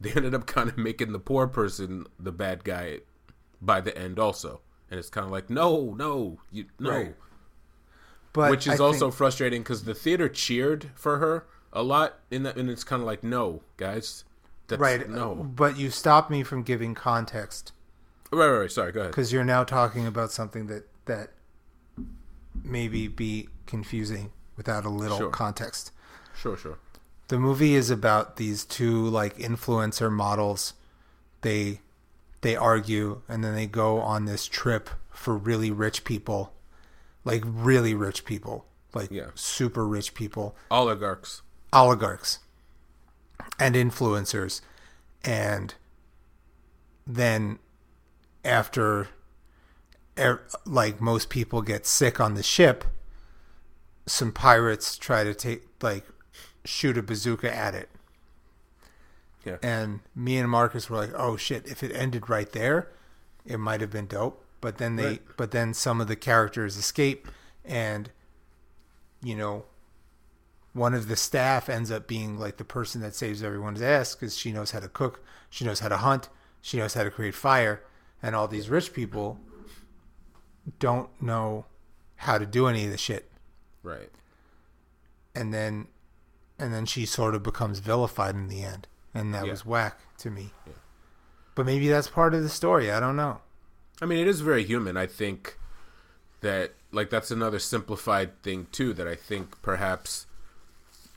they 0.00 0.10
ended 0.12 0.34
up 0.34 0.46
kind 0.46 0.68
of 0.68 0.78
making 0.78 1.12
the 1.12 1.18
poor 1.18 1.46
person 1.46 2.06
the 2.18 2.32
bad 2.32 2.64
guy 2.64 3.00
by 3.60 3.80
the 3.80 3.96
end 3.98 4.18
also 4.18 4.60
and 4.90 4.98
it's 4.98 5.10
kind 5.10 5.24
of 5.24 5.30
like 5.32 5.50
no 5.50 5.94
no 5.98 6.38
you 6.50 6.64
no 6.78 6.90
Right. 6.90 7.16
But 8.32 8.50
which 8.50 8.66
is 8.66 8.80
I 8.80 8.84
also 8.84 9.06
think- 9.06 9.14
frustrating 9.14 9.62
because 9.62 9.84
the 9.84 9.94
theater 9.94 10.28
cheered 10.28 10.90
for 10.94 11.18
her 11.18 11.46
a 11.72 11.82
lot 11.82 12.20
in 12.30 12.42
that 12.44 12.56
and 12.56 12.70
it's 12.70 12.84
kind 12.84 13.02
of 13.02 13.06
like 13.06 13.22
no 13.24 13.62
guys 13.76 14.24
that's 14.68 14.80
right. 14.80 15.08
no 15.08 15.34
But 15.34 15.76
you 15.78 15.90
stopped 15.90 16.30
me 16.30 16.42
from 16.42 16.62
giving 16.62 16.94
context 16.94 17.72
right, 18.30 18.46
right 18.46 18.58
right 18.60 18.70
sorry 18.70 18.92
go 18.92 19.00
ahead 19.00 19.10
because 19.12 19.32
you're 19.32 19.44
now 19.44 19.64
talking 19.64 20.06
about 20.06 20.30
something 20.30 20.66
that 20.68 20.84
that 21.06 21.30
maybe 22.64 23.08
be 23.08 23.48
confusing 23.66 24.30
without 24.56 24.84
a 24.84 24.88
little 24.88 25.18
Sure. 25.18 25.30
context. 25.30 25.92
sure 26.36 26.56
sure 26.56 26.78
The 27.28 27.38
movie 27.38 27.74
is 27.74 27.90
about 27.90 28.36
these 28.36 28.64
two 28.64 29.06
like 29.06 29.36
influencer 29.38 30.10
models. 30.10 30.74
They 31.42 31.80
they 32.40 32.56
argue 32.56 33.22
and 33.28 33.42
then 33.44 33.54
they 33.54 33.66
go 33.66 33.98
on 34.00 34.24
this 34.24 34.46
trip 34.46 34.88
for 35.10 35.36
really 35.36 35.70
rich 35.70 36.04
people. 36.04 36.52
Like 37.24 37.42
really 37.44 37.94
rich 37.94 38.24
people. 38.24 38.64
Like 38.94 39.10
Yeah. 39.10 39.30
super 39.34 39.86
rich 39.86 40.14
people. 40.14 40.56
oligarchs 40.70 41.42
oligarchs 41.70 42.38
and 43.58 43.74
influencers 43.74 44.62
and 45.22 45.74
then 47.06 47.58
after 48.42 49.08
er, 50.18 50.42
like 50.64 50.98
most 50.98 51.28
people 51.28 51.60
get 51.60 51.84
sick 51.84 52.18
on 52.20 52.32
the 52.34 52.42
ship 52.42 52.84
some 54.06 54.32
pirates 54.32 54.96
try 54.96 55.22
to 55.24 55.34
take 55.34 55.66
like 55.82 56.04
shoot 56.64 56.98
a 56.98 57.02
bazooka 57.02 57.54
at 57.54 57.74
it 57.74 57.88
Yeah. 59.44 59.56
and 59.62 60.00
me 60.14 60.36
and 60.38 60.50
Marcus 60.50 60.88
were 60.90 60.96
like 60.96 61.12
oh 61.14 61.36
shit 61.36 61.66
if 61.66 61.82
it 61.82 61.92
ended 61.94 62.28
right 62.28 62.50
there 62.52 62.88
it 63.46 63.58
might 63.58 63.80
have 63.80 63.90
been 63.90 64.06
dope 64.06 64.44
but 64.60 64.78
then 64.78 64.96
they 64.96 65.04
Right. 65.04 65.22
but 65.36 65.50
then 65.52 65.72
some 65.74 66.00
of 66.00 66.08
the 66.08 66.16
characters 66.16 66.76
escape 66.76 67.28
and 67.64 68.10
you 69.22 69.36
know 69.36 69.64
one 70.74 70.94
of 70.94 71.08
the 71.08 71.16
staff 71.16 71.68
ends 71.68 71.90
up 71.90 72.06
being 72.06 72.38
like 72.38 72.56
the 72.58 72.64
person 72.64 73.00
that 73.00 73.14
saves 73.14 73.42
everyone's 73.42 73.82
ass 73.82 74.14
because 74.14 74.36
she 74.36 74.52
knows 74.52 74.70
how 74.70 74.78
to 74.78 74.88
cook, 74.88 75.24
she 75.50 75.64
knows 75.64 75.80
how 75.80 75.88
to 75.88 75.96
hunt, 75.96 76.28
she 76.60 76.76
knows 76.76 76.94
how 76.94 77.02
to 77.02 77.10
create 77.10 77.34
fire, 77.34 77.82
and 78.22 78.36
all 78.36 78.46
these 78.46 78.68
rich 78.68 78.92
people 78.92 79.40
don't 80.78 81.08
know 81.20 81.64
how 82.16 82.38
to 82.38 82.46
do 82.46 82.66
any 82.66 82.84
of 82.84 82.90
the 82.92 82.98
shit. 82.98 83.30
right 83.82 84.10
And 85.34 85.52
then, 85.52 85.88
and 86.58 86.72
then 86.72 86.86
she 86.86 87.06
sort 87.06 87.34
of 87.34 87.42
becomes 87.42 87.78
vilified 87.78 88.34
in 88.34 88.48
the 88.48 88.62
end, 88.62 88.86
and 89.14 89.32
that 89.34 89.44
Yeah. 89.46 89.52
was 89.52 89.64
whack 89.66 89.98
to 90.18 90.30
me. 90.30 90.52
Yeah. 90.66 90.72
But 91.54 91.66
maybe 91.66 91.88
that's 91.88 92.08
part 92.08 92.34
of 92.34 92.42
the 92.42 92.48
story. 92.48 92.90
I 92.90 93.00
don't 93.00 93.16
know. 93.16 93.40
I 94.00 94.06
mean, 94.06 94.18
it 94.20 94.28
is 94.28 94.40
very 94.40 94.64
human. 94.64 94.96
I 94.96 95.06
think 95.06 95.58
that 96.40 96.74
like 96.92 97.10
that's 97.10 97.30
another 97.30 97.58
simplified 97.58 98.40
thing 98.42 98.66
too 98.72 98.92
that 98.94 99.06
I 99.08 99.14
think 99.16 99.60
perhaps 99.60 100.26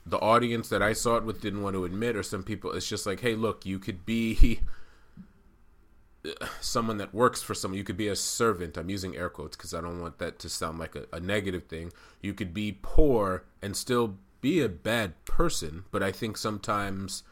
the 0.06 0.18
audience 0.20 0.68
that 0.70 0.82
I 0.82 0.94
saw 0.94 1.16
it 1.18 1.24
with 1.24 1.42
didn't 1.42 1.62
want 1.62 1.76
to 1.76 1.86
admit, 1.86 2.16
or 2.16 2.24
some 2.24 2.44
people. 2.44 2.72
It's 2.72 2.88
just 2.90 3.06
like, 3.06 3.20
hey, 3.20 3.36
look, 3.36 3.66
you 3.68 3.78
could 3.78 4.04
be 4.06 4.62
someone 6.60 6.98
that 6.98 7.14
works 7.14 7.42
for 7.42 7.54
someone. 7.54 7.78
You 7.78 7.84
could 7.84 7.98
be 7.98 8.08
a 8.08 8.16
servant. 8.16 8.78
I'm 8.78 8.90
using 8.90 9.16
air 9.16 9.30
quotes 9.30 9.56
because 9.56 9.74
I 9.74 9.82
don't 9.82 10.02
want 10.02 10.18
that 10.20 10.40
to 10.40 10.50
sound 10.50 10.80
like 10.80 10.96
a, 10.96 11.06
a 11.14 11.20
negative 11.20 11.66
thing. 11.66 11.92
You 12.22 12.34
could 12.34 12.54
be 12.54 12.78
poor 12.82 13.44
and 13.62 13.76
still 13.76 14.18
be 14.42 14.62
a 14.62 14.70
bad 14.70 15.24
person, 15.26 15.86
but 15.92 16.04
I 16.04 16.12
think 16.12 16.38
sometimes 16.38 17.24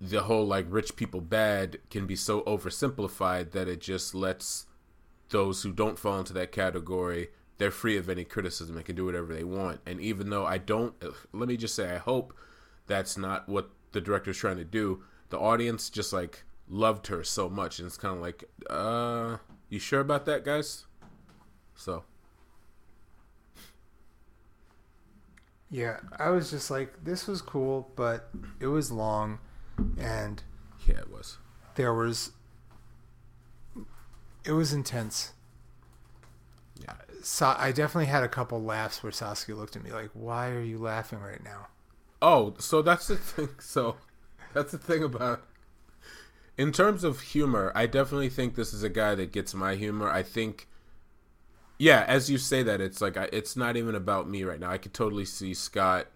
the 0.00 0.22
whole 0.22 0.46
like 0.46 0.66
rich 0.68 0.96
people 0.96 1.20
bad 1.20 1.78
can 1.90 2.06
be 2.06 2.16
so 2.16 2.42
oversimplified 2.42 3.52
that 3.52 3.68
it 3.68 3.80
just 3.80 4.14
lets 4.14 4.66
those 5.30 5.62
who 5.62 5.72
don't 5.72 5.98
fall 5.98 6.18
into 6.18 6.32
that 6.32 6.52
category 6.52 7.28
they're 7.62 7.70
free 7.70 7.96
of 7.96 8.08
any 8.08 8.24
criticism 8.24 8.76
and 8.76 8.84
can 8.84 8.96
do 8.96 9.04
whatever 9.04 9.32
they 9.32 9.44
want. 9.44 9.80
And 9.86 10.00
even 10.00 10.30
though 10.30 10.44
I 10.44 10.58
don't, 10.58 10.94
let 11.32 11.48
me 11.48 11.56
just 11.56 11.76
say, 11.76 11.94
I 11.94 11.98
hope 11.98 12.34
that's 12.88 13.16
not 13.16 13.48
what 13.48 13.70
the 13.92 14.00
director's 14.00 14.38
trying 14.38 14.56
to 14.56 14.64
do. 14.64 15.04
The 15.28 15.38
audience 15.38 15.88
just 15.88 16.12
like 16.12 16.42
loved 16.68 17.06
her 17.06 17.22
so 17.22 17.48
much, 17.48 17.78
and 17.78 17.86
it's 17.86 17.96
kind 17.96 18.16
of 18.16 18.20
like, 18.20 18.44
uh, 18.68 19.36
you 19.68 19.78
sure 19.78 20.00
about 20.00 20.26
that, 20.26 20.44
guys? 20.44 20.86
So. 21.76 22.02
Yeah, 25.72 26.00
I 26.18 26.28
was 26.28 26.50
just 26.50 26.70
like, 26.70 27.02
this 27.02 27.26
was 27.26 27.40
cool, 27.40 27.90
but 27.96 28.28
it 28.60 28.66
was 28.66 28.92
long, 28.92 29.38
and 29.98 30.42
yeah, 30.86 30.98
it 30.98 31.10
was. 31.10 31.38
There 31.76 31.94
was. 31.94 32.32
It 34.44 34.52
was 34.52 34.74
intense. 34.74 35.32
Yeah. 36.78 36.92
So 37.22 37.54
I 37.56 37.72
definitely 37.72 38.10
had 38.10 38.22
a 38.22 38.28
couple 38.28 38.62
laughs 38.62 39.02
where 39.02 39.12
Saskia 39.12 39.54
looked 39.54 39.74
at 39.74 39.82
me 39.82 39.90
like, 39.92 40.10
"Why 40.12 40.50
are 40.50 40.62
you 40.62 40.76
laughing 40.76 41.20
right 41.20 41.42
now?" 41.42 41.68
Oh, 42.20 42.54
so 42.58 42.82
that's 42.82 43.06
the 43.06 43.16
thing. 43.16 43.48
So 43.60 43.96
that's 44.52 44.72
the 44.72 44.78
thing 44.78 45.02
about. 45.02 45.42
In 46.58 46.70
terms 46.70 47.02
of 47.02 47.20
humor, 47.20 47.72
I 47.74 47.86
definitely 47.86 48.28
think 48.28 48.56
this 48.56 48.74
is 48.74 48.82
a 48.82 48.90
guy 48.90 49.14
that 49.14 49.32
gets 49.32 49.54
my 49.54 49.74
humor. 49.76 50.10
I 50.10 50.22
think 50.22 50.68
yeah, 51.82 52.04
as 52.06 52.30
you 52.30 52.38
say 52.38 52.62
that, 52.62 52.80
it's 52.80 53.00
like 53.00 53.16
I, 53.16 53.28
it's 53.32 53.56
not 53.56 53.76
even 53.76 53.96
about 53.96 54.28
me 54.28 54.44
right 54.44 54.60
now. 54.60 54.70
I 54.70 54.78
could 54.78 54.94
totally 54.94 55.24
see 55.24 55.52
Scott 55.52 56.06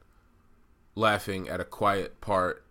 laughing 0.94 1.48
at 1.48 1.58
a 1.58 1.64
quiet 1.64 2.20
part 2.20 2.64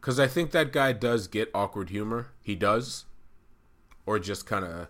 because 0.00 0.18
I 0.18 0.26
think 0.26 0.52
that 0.52 0.72
guy 0.72 0.92
does 0.92 1.26
get 1.28 1.50
awkward 1.54 1.90
humor. 1.90 2.28
He 2.40 2.54
does, 2.54 3.04
or 4.06 4.18
just 4.18 4.46
kind 4.46 4.64
of 4.64 4.88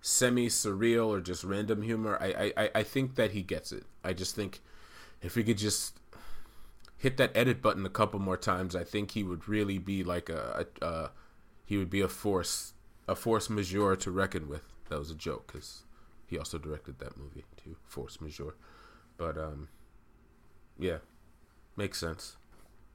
semi 0.00 0.46
surreal 0.46 1.08
or 1.08 1.20
just 1.20 1.42
random 1.42 1.82
humor. 1.82 2.16
I, 2.20 2.52
I 2.56 2.70
I 2.72 2.82
think 2.84 3.16
that 3.16 3.32
he 3.32 3.42
gets 3.42 3.72
it. 3.72 3.82
I 4.04 4.12
just 4.12 4.36
think 4.36 4.60
if 5.22 5.34
we 5.34 5.42
could 5.42 5.58
just 5.58 5.98
hit 6.96 7.16
that 7.16 7.32
edit 7.36 7.62
button 7.62 7.84
a 7.84 7.90
couple 7.90 8.20
more 8.20 8.36
times, 8.36 8.76
I 8.76 8.84
think 8.84 9.10
he 9.10 9.24
would 9.24 9.48
really 9.48 9.78
be 9.78 10.04
like 10.04 10.28
a, 10.28 10.66
a, 10.80 10.86
a 10.86 11.10
he 11.66 11.78
would 11.78 11.90
be 11.90 12.00
a 12.00 12.06
force 12.06 12.74
a 13.08 13.16
force 13.16 13.50
majeure 13.50 13.96
to 13.96 14.12
reckon 14.12 14.48
with. 14.48 14.62
That 14.88 15.00
was 15.00 15.10
a 15.10 15.16
joke 15.16 15.50
because 15.52 15.83
he 16.34 16.38
also 16.38 16.58
directed 16.58 16.98
that 16.98 17.16
movie 17.16 17.44
too, 17.56 17.76
Force 17.84 18.20
Majeure. 18.20 18.56
But 19.16 19.38
um, 19.38 19.68
yeah, 20.76 20.98
makes 21.76 21.98
sense. 21.98 22.36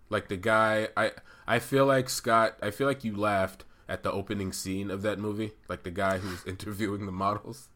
Like 0.10 0.28
the 0.28 0.36
guy, 0.36 0.90
I 0.98 1.12
I 1.48 1.60
feel 1.60 1.86
like 1.86 2.10
Scott. 2.10 2.58
I 2.62 2.70
feel 2.70 2.86
like 2.86 3.06
you 3.06 3.16
laughed 3.16 3.64
at 3.88 4.04
the 4.04 4.12
opening 4.12 4.52
scene 4.52 4.92
of 4.92 5.04
that 5.04 5.20
movie, 5.20 5.54
like 5.70 5.84
the 5.84 5.92
guy 5.92 6.18
who's 6.18 6.46
interviewing 6.54 7.06
the 7.06 7.14
models, 7.14 7.70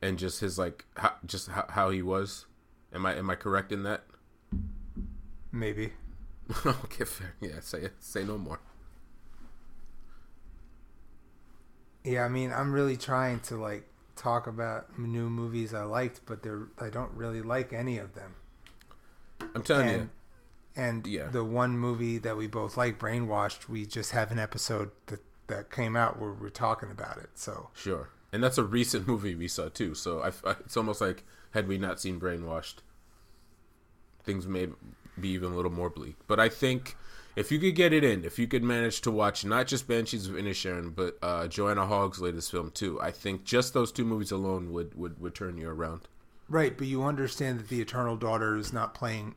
and 0.00 0.18
just 0.18 0.40
his 0.40 0.58
like, 0.58 0.86
how, 0.96 1.12
just 1.26 1.48
how, 1.48 1.66
how 1.68 1.90
he 1.90 2.00
was. 2.00 2.46
Am 2.94 3.04
I 3.04 3.16
am 3.16 3.28
I 3.28 3.34
correct 3.34 3.70
in 3.70 3.82
that? 3.82 4.04
Maybe. 5.52 5.92
okay, 6.66 7.04
fair. 7.04 7.34
Yeah, 7.42 7.60
say 7.60 7.90
say 7.98 8.24
no 8.24 8.38
more. 8.38 8.60
Yeah, 12.04 12.24
I 12.24 12.28
mean, 12.28 12.52
I'm 12.52 12.72
really 12.72 12.96
trying 12.96 13.40
to 13.40 13.56
like 13.56 13.88
talk 14.14 14.46
about 14.46 14.98
new 14.98 15.28
movies 15.30 15.74
I 15.74 15.84
liked, 15.84 16.20
but 16.26 16.42
they're 16.42 16.68
I 16.78 16.90
don't 16.90 17.10
really 17.12 17.42
like 17.42 17.72
any 17.72 17.98
of 17.98 18.14
them. 18.14 18.34
I'm 19.54 19.62
telling 19.62 19.88
and, 19.88 20.02
you. 20.02 20.10
And 20.76 21.06
yeah. 21.06 21.28
the 21.28 21.44
one 21.44 21.78
movie 21.78 22.18
that 22.18 22.36
we 22.36 22.46
both 22.46 22.76
like, 22.76 22.98
Brainwashed, 22.98 23.68
we 23.68 23.86
just 23.86 24.10
have 24.10 24.30
an 24.30 24.38
episode 24.38 24.90
that 25.06 25.20
that 25.46 25.70
came 25.70 25.94
out 25.96 26.18
where 26.18 26.32
we're 26.32 26.48
talking 26.48 26.90
about 26.90 27.18
it. 27.18 27.30
So 27.34 27.70
sure, 27.74 28.10
and 28.32 28.42
that's 28.42 28.58
a 28.58 28.64
recent 28.64 29.06
movie 29.08 29.34
we 29.34 29.48
saw 29.48 29.68
too. 29.68 29.94
So 29.94 30.20
I, 30.20 30.28
I, 30.48 30.56
it's 30.60 30.76
almost 30.76 31.00
like 31.00 31.24
had 31.52 31.68
we 31.68 31.78
not 31.78 32.00
seen 32.00 32.20
Brainwashed, 32.20 32.76
things 34.24 34.46
may 34.46 34.68
be 35.18 35.28
even 35.30 35.52
a 35.52 35.56
little 35.56 35.70
more 35.70 35.90
bleak. 35.90 36.16
But 36.26 36.40
I 36.40 36.48
think 36.48 36.96
if 37.36 37.50
you 37.50 37.58
could 37.58 37.74
get 37.74 37.92
it 37.92 38.04
in, 38.04 38.24
if 38.24 38.38
you 38.38 38.46
could 38.46 38.62
manage 38.62 39.00
to 39.02 39.10
watch 39.10 39.44
not 39.44 39.66
just 39.66 39.88
Banshees 39.88 40.28
of 40.28 40.34
Inisherin, 40.36 40.94
but 40.94 41.18
uh, 41.22 41.48
Joanna 41.48 41.86
Hogg's 41.86 42.20
latest 42.20 42.50
film 42.50 42.70
too, 42.70 43.00
I 43.00 43.10
think 43.10 43.44
just 43.44 43.74
those 43.74 43.90
two 43.90 44.04
movies 44.04 44.30
alone 44.30 44.72
would, 44.72 44.94
would, 44.94 45.20
would 45.20 45.34
turn 45.34 45.58
you 45.58 45.68
around. 45.68 46.02
Right, 46.48 46.76
but 46.76 46.86
you 46.86 47.02
understand 47.02 47.58
that 47.58 47.68
the 47.68 47.80
Eternal 47.80 48.16
Daughter 48.16 48.56
is 48.56 48.72
not 48.72 48.94
playing 48.94 49.34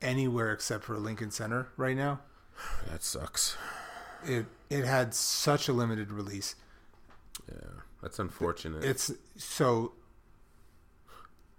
anywhere 0.00 0.52
except 0.52 0.84
for 0.84 0.98
Lincoln 0.98 1.30
Center 1.30 1.68
right 1.76 1.96
now. 1.96 2.20
That 2.90 3.02
sucks. 3.02 3.56
It 4.24 4.46
it 4.70 4.84
had 4.84 5.14
such 5.14 5.68
a 5.68 5.72
limited 5.72 6.12
release. 6.12 6.54
Yeah, 7.50 7.70
that's 8.00 8.18
unfortunate. 8.18 8.84
It's 8.84 9.10
so. 9.36 9.92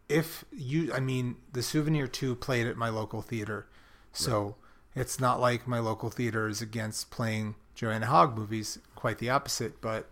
If 0.07 0.45
you, 0.51 0.93
I 0.93 0.99
mean, 0.99 1.35
the 1.51 1.63
Souvenir 1.63 2.07
Two 2.07 2.35
played 2.35 2.67
at 2.67 2.77
my 2.77 2.89
local 2.89 3.21
theater, 3.21 3.67
so. 4.13 4.43
Right 4.43 4.55
it's 4.95 5.19
not 5.19 5.39
like 5.39 5.67
my 5.67 5.79
local 5.79 6.09
theater 6.09 6.47
is 6.47 6.61
against 6.61 7.09
playing 7.11 7.55
Joanna 7.75 8.05
Hogg 8.05 8.37
movies. 8.37 8.79
Quite 8.95 9.17
the 9.17 9.29
opposite. 9.29 9.81
But 9.81 10.09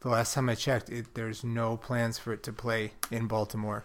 the 0.00 0.08
last 0.08 0.34
time 0.34 0.48
I 0.48 0.54
checked, 0.54 0.90
it, 0.90 1.14
there's 1.14 1.42
no 1.42 1.76
plans 1.76 2.18
for 2.18 2.32
it 2.32 2.42
to 2.44 2.52
play 2.52 2.92
in 3.10 3.26
Baltimore. 3.26 3.84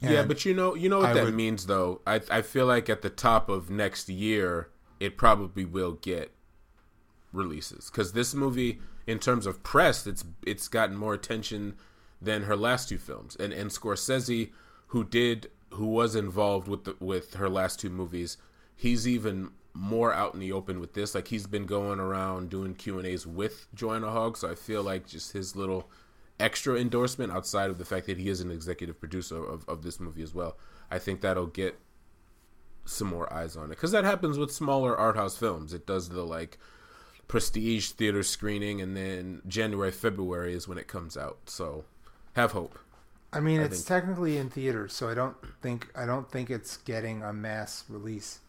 And 0.00 0.12
yeah, 0.12 0.22
but 0.22 0.44
you 0.44 0.54
know, 0.54 0.74
you 0.74 0.88
know 0.88 0.98
what 1.00 1.10
I 1.10 1.14
that 1.14 1.24
would, 1.24 1.34
means, 1.34 1.66
though. 1.66 2.00
I 2.06 2.20
I 2.30 2.42
feel 2.42 2.66
like 2.66 2.88
at 2.88 3.02
the 3.02 3.10
top 3.10 3.48
of 3.48 3.68
next 3.68 4.08
year, 4.08 4.68
it 4.98 5.18
probably 5.18 5.64
will 5.64 5.92
get 5.92 6.32
releases 7.32 7.90
because 7.90 8.12
this 8.12 8.34
movie, 8.34 8.80
in 9.06 9.18
terms 9.18 9.44
of 9.44 9.62
press, 9.62 10.06
it's 10.06 10.24
it's 10.46 10.68
gotten 10.68 10.96
more 10.96 11.12
attention 11.12 11.74
than 12.22 12.44
her 12.44 12.56
last 12.56 12.88
two 12.88 12.96
films, 12.96 13.36
and 13.36 13.52
and 13.52 13.70
Scorsese, 13.70 14.52
who 14.88 15.04
did 15.04 15.50
who 15.74 15.86
was 15.86 16.16
involved 16.16 16.66
with 16.66 16.84
the, 16.84 16.96
with 16.98 17.34
her 17.34 17.50
last 17.50 17.78
two 17.78 17.90
movies, 17.90 18.38
he's 18.80 19.06
even 19.06 19.50
more 19.74 20.12
out 20.12 20.32
in 20.32 20.40
the 20.40 20.52
open 20.52 20.80
with 20.80 20.94
this. 20.94 21.14
Like 21.14 21.28
he's 21.28 21.46
been 21.46 21.66
going 21.66 22.00
around 22.00 22.48
doing 22.48 22.74
Q 22.74 22.98
and 22.98 23.06
A's 23.06 23.26
with 23.26 23.68
Joanna 23.74 24.10
Hogg, 24.10 24.38
so 24.38 24.50
I 24.50 24.54
feel 24.54 24.82
like 24.82 25.06
just 25.06 25.32
his 25.32 25.54
little 25.54 25.90
extra 26.38 26.76
endorsement 26.76 27.30
outside 27.30 27.68
of 27.68 27.76
the 27.76 27.84
fact 27.84 28.06
that 28.06 28.16
he 28.16 28.30
is 28.30 28.40
an 28.40 28.50
executive 28.50 28.98
producer 28.98 29.44
of, 29.44 29.68
of 29.68 29.82
this 29.82 30.00
movie 30.00 30.22
as 30.22 30.34
well. 30.34 30.56
I 30.90 30.98
think 30.98 31.20
that'll 31.20 31.46
get 31.46 31.78
some 32.86 33.08
more 33.08 33.30
eyes 33.32 33.54
on 33.54 33.66
it 33.66 33.68
because 33.70 33.92
that 33.92 34.04
happens 34.04 34.38
with 34.38 34.50
smaller 34.50 34.96
art 34.96 35.16
house 35.16 35.36
films. 35.36 35.74
It 35.74 35.86
does 35.86 36.08
the 36.08 36.24
like 36.24 36.58
prestige 37.28 37.90
theater 37.90 38.22
screening, 38.22 38.80
and 38.80 38.96
then 38.96 39.42
January 39.46 39.92
February 39.92 40.54
is 40.54 40.66
when 40.66 40.78
it 40.78 40.88
comes 40.88 41.18
out. 41.18 41.38
So 41.46 41.84
have 42.32 42.52
hope. 42.52 42.78
I 43.30 43.40
mean, 43.40 43.60
I 43.60 43.64
it's 43.64 43.76
think. 43.76 43.86
technically 43.86 44.38
in 44.38 44.48
theaters, 44.48 44.94
so 44.94 45.10
I 45.10 45.14
don't 45.14 45.36
think 45.60 45.88
I 45.94 46.06
don't 46.06 46.30
think 46.30 46.48
it's 46.48 46.78
getting 46.78 47.22
a 47.22 47.32
mass 47.34 47.84
release. 47.90 48.40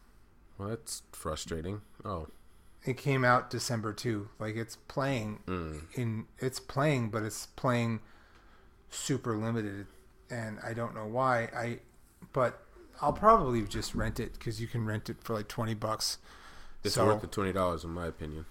Well, 0.57 0.69
that's 0.69 1.03
frustrating. 1.11 1.81
Oh, 2.05 2.27
it 2.83 2.97
came 2.97 3.23
out 3.23 3.49
December 3.49 3.93
too. 3.93 4.29
Like 4.39 4.55
it's 4.55 4.75
playing 4.75 5.39
mm. 5.47 5.81
in 5.95 6.25
it's 6.39 6.59
playing, 6.59 7.09
but 7.09 7.23
it's 7.23 7.45
playing 7.45 7.99
super 8.89 9.37
limited, 9.37 9.87
and 10.29 10.59
I 10.63 10.73
don't 10.73 10.95
know 10.95 11.05
why. 11.05 11.49
I 11.55 11.79
but 12.33 12.61
I'll 13.01 13.13
probably 13.13 13.63
just 13.63 13.95
rent 13.95 14.19
it 14.19 14.33
because 14.33 14.61
you 14.61 14.67
can 14.67 14.85
rent 14.85 15.09
it 15.09 15.17
for 15.21 15.33
like 15.33 15.47
twenty 15.47 15.73
bucks. 15.73 16.17
It's 16.83 16.95
so, 16.95 17.05
worth 17.05 17.21
the 17.21 17.27
twenty 17.27 17.53
dollars, 17.53 17.83
in 17.83 17.91
my 17.91 18.07
opinion. 18.07 18.45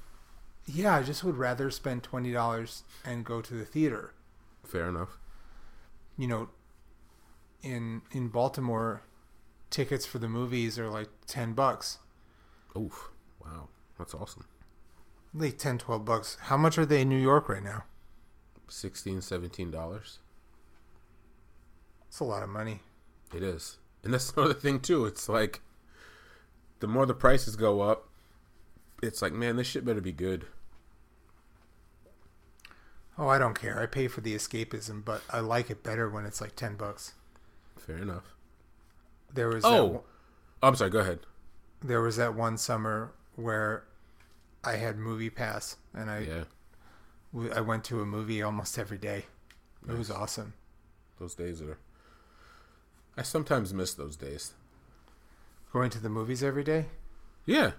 Yeah, 0.66 0.96
I 0.96 1.02
just 1.02 1.24
would 1.24 1.36
rather 1.36 1.70
spend 1.70 2.02
twenty 2.02 2.32
dollars 2.32 2.84
and 3.04 3.24
go 3.24 3.40
to 3.40 3.54
the 3.54 3.64
theater. 3.64 4.14
Fair 4.64 4.88
enough. 4.88 5.18
You 6.16 6.28
know, 6.28 6.48
in 7.62 8.02
in 8.12 8.28
Baltimore, 8.28 9.02
tickets 9.70 10.04
for 10.04 10.18
the 10.18 10.28
movies 10.28 10.78
are 10.78 10.88
like 10.88 11.08
10 11.26 11.54
bucks. 11.54 11.98
Oof. 12.76 13.10
Wow. 13.44 13.68
That's 13.98 14.14
awesome. 14.14 14.46
Like 15.32 15.58
10, 15.58 15.78
12 15.78 16.04
bucks. 16.04 16.36
How 16.42 16.56
much 16.56 16.76
are 16.78 16.86
they 16.86 17.02
in 17.02 17.08
New 17.08 17.16
York 17.16 17.48
right 17.48 17.62
now? 17.62 17.84
16 18.68 19.18
$17. 19.18 20.18
It's 22.08 22.20
a 22.20 22.24
lot 22.24 22.42
of 22.42 22.48
money. 22.48 22.80
It 23.34 23.42
is. 23.42 23.78
And 24.02 24.12
that's 24.12 24.32
another 24.36 24.54
thing, 24.54 24.80
too. 24.80 25.06
It's 25.06 25.28
like 25.28 25.60
the 26.80 26.88
more 26.88 27.06
the 27.06 27.14
prices 27.14 27.56
go 27.56 27.82
up, 27.82 28.08
it's 29.02 29.22
like, 29.22 29.32
man, 29.32 29.56
this 29.56 29.66
shit 29.66 29.84
better 29.84 30.00
be 30.00 30.12
good. 30.12 30.46
Oh, 33.16 33.28
I 33.28 33.38
don't 33.38 33.58
care. 33.58 33.80
I 33.80 33.86
pay 33.86 34.08
for 34.08 34.22
the 34.22 34.34
escapism, 34.34 35.04
but 35.04 35.22
I 35.30 35.40
like 35.40 35.68
it 35.70 35.82
better 35.82 36.08
when 36.08 36.24
it's 36.24 36.40
like 36.40 36.56
10 36.56 36.76
bucks. 36.76 37.14
Fair 37.76 37.98
enough. 37.98 38.34
There 39.34 39.48
was 39.48 39.64
oh, 39.64 39.92
that, 39.92 40.02
I'm 40.62 40.76
sorry. 40.76 40.90
Go 40.90 41.00
ahead. 41.00 41.20
There 41.82 42.00
was 42.00 42.16
that 42.16 42.34
one 42.34 42.58
summer 42.58 43.12
where 43.36 43.84
I 44.64 44.72
had 44.76 44.98
Movie 44.98 45.30
Pass, 45.30 45.76
and 45.94 46.10
I 46.10 46.20
yeah. 46.20 46.44
I 47.54 47.60
went 47.60 47.84
to 47.84 48.00
a 48.00 48.06
movie 48.06 48.42
almost 48.42 48.78
every 48.78 48.98
day. 48.98 49.26
Nice. 49.86 49.94
It 49.94 49.98
was 49.98 50.10
awesome. 50.10 50.54
Those 51.18 51.34
days 51.34 51.62
are. 51.62 51.78
I 53.16 53.22
sometimes 53.22 53.72
miss 53.72 53.94
those 53.94 54.16
days. 54.16 54.54
Going 55.72 55.90
to 55.90 56.00
the 56.00 56.08
movies 56.08 56.42
every 56.42 56.64
day? 56.64 56.86
Yeah, 57.46 57.72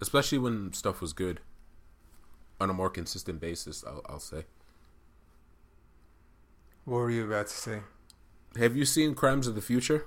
especially 0.00 0.38
when 0.38 0.72
stuff 0.72 1.00
was 1.00 1.12
good 1.12 1.40
on 2.60 2.70
a 2.70 2.74
more 2.74 2.90
consistent 2.90 3.40
basis. 3.40 3.84
I'll, 3.86 4.02
I'll 4.08 4.20
say. 4.20 4.44
What 6.84 6.98
were 6.98 7.10
you 7.10 7.24
about 7.26 7.46
to 7.46 7.54
say? 7.54 7.80
Have 8.58 8.76
you 8.76 8.84
seen 8.84 9.14
Crimes 9.14 9.46
of 9.46 9.54
the 9.54 9.60
Future? 9.60 10.06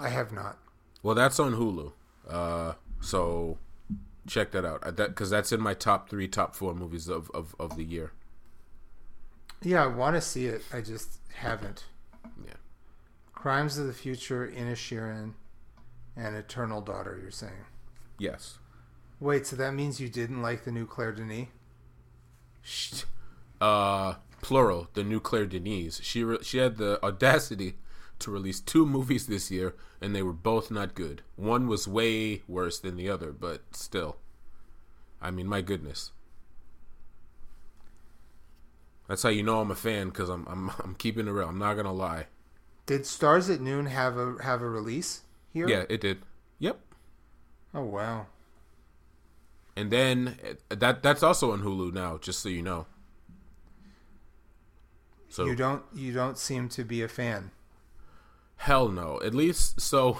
I 0.00 0.08
have 0.08 0.32
not. 0.32 0.58
Well, 1.02 1.14
that's 1.14 1.38
on 1.38 1.54
Hulu. 1.54 1.92
Uh, 2.28 2.74
so 3.00 3.58
check 4.26 4.52
that 4.52 4.64
out. 4.64 4.96
That 4.96 5.08
because 5.08 5.30
that's 5.30 5.52
in 5.52 5.60
my 5.60 5.74
top 5.74 6.08
three, 6.08 6.28
top 6.28 6.54
four 6.54 6.74
movies 6.74 7.08
of 7.08 7.30
of, 7.32 7.54
of 7.58 7.76
the 7.76 7.84
year. 7.84 8.12
Yeah, 9.62 9.84
I 9.84 9.86
want 9.88 10.16
to 10.16 10.22
see 10.22 10.46
it. 10.46 10.62
I 10.72 10.80
just 10.80 11.18
haven't. 11.34 11.84
Yeah. 12.44 12.54
Crimes 13.34 13.76
of 13.78 13.86
the 13.86 13.92
Future, 13.92 14.50
Inisherin, 14.54 15.34
and 16.16 16.34
Eternal 16.34 16.80
Daughter. 16.80 17.18
You're 17.20 17.30
saying? 17.30 17.66
Yes. 18.18 18.58
Wait, 19.18 19.46
so 19.46 19.56
that 19.56 19.74
means 19.74 20.00
you 20.00 20.08
didn't 20.08 20.40
like 20.40 20.64
the 20.64 20.72
new 20.72 20.86
Claire 20.86 21.12
Denis? 21.12 21.48
Shh. 22.62 23.02
Uh, 23.60 24.14
plural. 24.40 24.88
The 24.94 25.04
new 25.04 25.20
Claire 25.20 25.46
Denis. 25.46 26.00
She 26.02 26.24
re- 26.24 26.42
she 26.42 26.56
had 26.58 26.78
the 26.78 27.02
audacity 27.04 27.74
to 28.20 28.30
release 28.30 28.60
two 28.60 28.86
movies 28.86 29.26
this 29.26 29.50
year, 29.50 29.74
and 30.00 30.14
they 30.14 30.22
were 30.22 30.32
both 30.32 30.70
not 30.70 30.94
good. 30.94 31.22
One 31.36 31.66
was 31.66 31.88
way 31.88 32.42
worse 32.46 32.78
than 32.78 32.96
the 32.96 33.08
other, 33.08 33.32
but 33.32 33.62
still. 33.72 34.16
I 35.20 35.30
mean, 35.30 35.46
my 35.46 35.60
goodness. 35.60 36.12
That's 39.08 39.22
how 39.24 39.28
you 39.28 39.42
know 39.42 39.60
I'm 39.60 39.70
a 39.70 39.74
fan 39.74 40.08
because 40.08 40.28
I'm 40.28 40.46
I'm 40.46 40.70
I'm 40.84 40.94
keeping 40.94 41.26
it 41.26 41.30
real. 41.32 41.48
I'm 41.48 41.58
not 41.58 41.74
gonna 41.74 41.92
lie. 41.92 42.26
Did 42.86 43.06
Stars 43.06 43.50
at 43.50 43.60
Noon 43.60 43.86
have 43.86 44.16
a 44.16 44.36
have 44.42 44.62
a 44.62 44.68
release 44.68 45.22
here? 45.52 45.68
Yeah, 45.68 45.84
it 45.88 46.00
did. 46.00 46.18
Yep. 46.60 46.80
Oh 47.74 47.82
wow. 47.82 48.26
And 49.76 49.90
then 49.90 50.36
uh, 50.70 50.74
that 50.76 51.02
that's 51.02 51.22
also 51.22 51.52
on 51.52 51.62
Hulu 51.62 51.92
now, 51.92 52.18
just 52.18 52.40
so 52.40 52.48
you 52.48 52.62
know. 52.62 52.86
So 55.28 55.44
you 55.46 55.54
don't 55.54 55.82
you 55.94 56.12
don't 56.12 56.36
seem 56.36 56.68
to 56.70 56.84
be 56.84 57.02
a 57.02 57.08
fan. 57.08 57.52
Hell 58.60 58.90
no. 58.90 59.18
At 59.24 59.34
least 59.34 59.80
so 59.80 60.18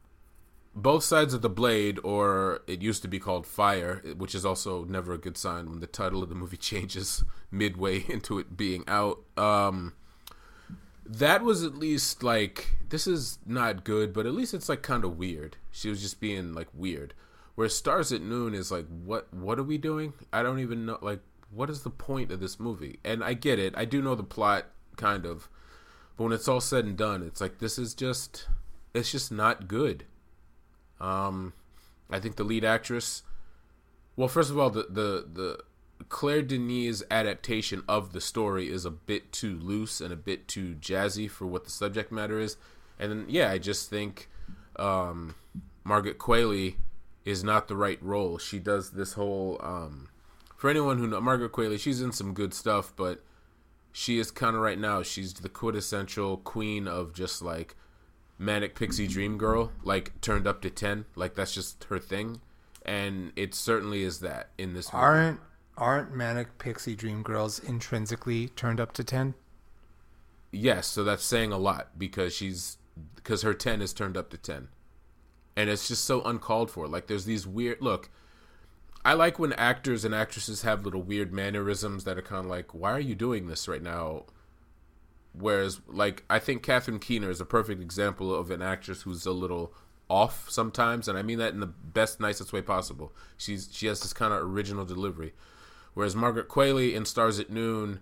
both 0.74 1.04
sides 1.04 1.34
of 1.34 1.42
the 1.42 1.50
blade 1.50 2.00
or 2.02 2.62
it 2.66 2.80
used 2.80 3.02
to 3.02 3.08
be 3.08 3.18
called 3.18 3.46
fire 3.46 4.02
which 4.16 4.34
is 4.34 4.46
also 4.46 4.84
never 4.84 5.12
a 5.12 5.18
good 5.18 5.36
sign 5.36 5.68
when 5.68 5.80
the 5.80 5.86
title 5.86 6.22
of 6.22 6.30
the 6.30 6.34
movie 6.34 6.56
changes 6.70 7.24
midway 7.50 7.98
into 8.08 8.38
it 8.38 8.56
being 8.56 8.84
out. 8.88 9.22
Um 9.36 9.92
that 11.04 11.42
was 11.42 11.62
at 11.62 11.74
least 11.74 12.22
like 12.22 12.74
this 12.88 13.06
is 13.06 13.38
not 13.44 13.84
good 13.84 14.14
but 14.14 14.24
at 14.24 14.32
least 14.32 14.54
it's 14.54 14.70
like 14.70 14.80
kind 14.80 15.04
of 15.04 15.18
weird. 15.18 15.58
She 15.70 15.90
was 15.90 16.00
just 16.00 16.20
being 16.20 16.54
like 16.54 16.68
weird. 16.72 17.12
Where 17.54 17.68
stars 17.68 18.12
at 18.12 18.22
noon 18.22 18.54
is 18.54 18.72
like 18.72 18.86
what 19.04 19.32
what 19.34 19.58
are 19.58 19.62
we 19.62 19.76
doing? 19.76 20.14
I 20.32 20.42
don't 20.42 20.60
even 20.60 20.86
know 20.86 20.98
like 21.02 21.20
what 21.50 21.68
is 21.68 21.82
the 21.82 21.90
point 21.90 22.32
of 22.32 22.40
this 22.40 22.58
movie? 22.58 22.98
And 23.04 23.22
i 23.22 23.34
get 23.34 23.58
it. 23.58 23.74
I 23.76 23.84
do 23.84 24.00
know 24.00 24.14
the 24.14 24.22
plot 24.22 24.64
kind 24.96 25.26
of 25.26 25.50
but 26.18 26.24
when 26.24 26.32
it's 26.34 26.48
all 26.48 26.60
said 26.60 26.84
and 26.84 26.98
done 26.98 27.22
it's 27.22 27.40
like 27.40 27.58
this 27.58 27.78
is 27.78 27.94
just 27.94 28.48
it's 28.92 29.10
just 29.10 29.32
not 29.32 29.66
good 29.66 30.04
um, 31.00 31.52
I 32.10 32.18
think 32.20 32.36
the 32.36 32.44
lead 32.44 32.64
actress. 32.64 33.22
Well, 34.16 34.28
first 34.28 34.50
of 34.50 34.58
all, 34.58 34.70
the 34.70 34.86
the 34.88 35.26
the 35.32 35.58
Claire 36.08 36.42
Denis' 36.42 37.02
adaptation 37.10 37.82
of 37.88 38.12
the 38.12 38.20
story 38.20 38.68
is 38.68 38.84
a 38.84 38.90
bit 38.90 39.32
too 39.32 39.58
loose 39.58 40.00
and 40.00 40.12
a 40.12 40.16
bit 40.16 40.48
too 40.48 40.76
jazzy 40.80 41.30
for 41.30 41.46
what 41.46 41.64
the 41.64 41.70
subject 41.70 42.12
matter 42.12 42.38
is. 42.38 42.56
And 42.98 43.10
then, 43.10 43.26
yeah, 43.28 43.50
I 43.50 43.58
just 43.58 43.90
think 43.90 44.28
um, 44.76 45.34
Margaret 45.84 46.18
Qualley 46.18 46.76
is 47.24 47.44
not 47.44 47.68
the 47.68 47.76
right 47.76 48.02
role. 48.02 48.38
She 48.38 48.58
does 48.58 48.90
this 48.90 49.12
whole. 49.14 49.60
Um, 49.62 50.08
for 50.56 50.70
anyone 50.70 50.98
who 50.98 51.06
know 51.06 51.20
Margaret 51.20 51.52
Qualley, 51.52 51.78
she's 51.78 52.00
in 52.00 52.10
some 52.10 52.34
good 52.34 52.52
stuff, 52.52 52.92
but 52.96 53.22
she 53.92 54.18
is 54.18 54.30
kind 54.30 54.54
of 54.54 54.62
right 54.62 54.78
now. 54.78 55.02
She's 55.02 55.34
the 55.34 55.48
quintessential 55.48 56.38
queen 56.38 56.86
of 56.86 57.12
just 57.12 57.42
like 57.42 57.74
manic 58.38 58.76
pixie 58.76 59.08
dream 59.08 59.36
girl 59.36 59.72
like 59.82 60.18
turned 60.20 60.46
up 60.46 60.62
to 60.62 60.70
10 60.70 61.04
like 61.16 61.34
that's 61.34 61.52
just 61.52 61.82
her 61.84 61.98
thing 61.98 62.40
and 62.86 63.32
it 63.34 63.52
certainly 63.52 64.04
is 64.04 64.20
that 64.20 64.50
in 64.56 64.74
this 64.74 64.92
movie. 64.92 65.02
aren't 65.04 65.40
aren't 65.76 66.14
manic 66.14 66.56
pixie 66.58 66.94
dream 66.94 67.22
girls 67.22 67.58
intrinsically 67.58 68.48
turned 68.50 68.78
up 68.78 68.92
to 68.92 69.02
10 69.02 69.34
yes 70.52 70.86
so 70.86 71.02
that's 71.02 71.24
saying 71.24 71.52
a 71.52 71.58
lot 71.58 71.98
because 71.98 72.32
she's 72.32 72.78
because 73.16 73.42
her 73.42 73.52
10 73.52 73.82
is 73.82 73.92
turned 73.92 74.16
up 74.16 74.30
to 74.30 74.38
10 74.38 74.68
and 75.56 75.68
it's 75.68 75.88
just 75.88 76.04
so 76.04 76.22
uncalled 76.22 76.70
for 76.70 76.86
like 76.86 77.08
there's 77.08 77.24
these 77.24 77.44
weird 77.44 77.82
look 77.82 78.08
i 79.08 79.12
like 79.12 79.38
when 79.38 79.52
actors 79.54 80.04
and 80.04 80.14
actresses 80.14 80.62
have 80.62 80.84
little 80.84 81.02
weird 81.02 81.32
mannerisms 81.32 82.04
that 82.04 82.18
are 82.18 82.22
kind 82.22 82.44
of 82.44 82.50
like 82.50 82.74
why 82.74 82.92
are 82.92 83.00
you 83.00 83.14
doing 83.14 83.46
this 83.46 83.66
right 83.66 83.82
now 83.82 84.24
Whereas, 85.32 85.80
like, 85.86 86.24
I 86.28 86.38
think 86.38 86.62
Catherine 86.62 86.98
Keener 86.98 87.30
is 87.30 87.40
a 87.40 87.44
perfect 87.44 87.80
example 87.80 88.34
of 88.34 88.50
an 88.50 88.62
actress 88.62 89.02
who's 89.02 89.26
a 89.26 89.32
little 89.32 89.72
off 90.10 90.48
sometimes, 90.50 91.06
and 91.06 91.18
I 91.18 91.22
mean 91.22 91.38
that 91.38 91.52
in 91.52 91.60
the 91.60 91.66
best, 91.66 92.18
nicest 92.18 92.52
way 92.52 92.62
possible. 92.62 93.12
She's 93.36 93.68
she 93.70 93.86
has 93.86 94.00
this 94.00 94.12
kind 94.12 94.32
of 94.32 94.42
original 94.42 94.84
delivery. 94.84 95.34
Whereas 95.94 96.16
Margaret 96.16 96.48
Qualley 96.48 96.94
in 96.94 97.04
Stars 97.04 97.38
at 97.38 97.50
Noon, 97.50 98.00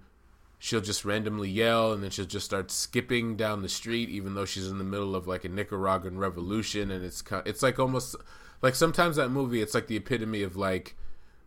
she'll 0.59 0.81
just 0.81 1.05
randomly 1.05 1.51
yell, 1.51 1.93
and 1.93 2.03
then 2.03 2.11
she'll 2.11 2.27
just 2.27 2.47
start 2.47 2.71
skipping 2.71 3.37
down 3.37 3.63
the 3.63 3.69
street, 3.69 4.09
even 4.09 4.35
though 4.35 4.45
she's 4.45 4.71
in 4.71 4.79
the 4.79 4.85
middle 4.85 5.17
of 5.17 5.27
like 5.27 5.45
a 5.45 5.49
Nicaraguan 5.49 6.19
revolution, 6.19 6.91
and 6.91 7.05
it's 7.05 7.23
kind, 7.23 7.43
it's 7.45 7.63
like 7.63 7.79
almost 7.79 8.17
like 8.63 8.75
sometimes 8.75 9.17
that 9.17 9.31
movie, 9.31 9.63
it's 9.63 9.75
like 9.75 9.87
the 9.87 9.97
epitome 9.97 10.43
of 10.43 10.57
like 10.57 10.97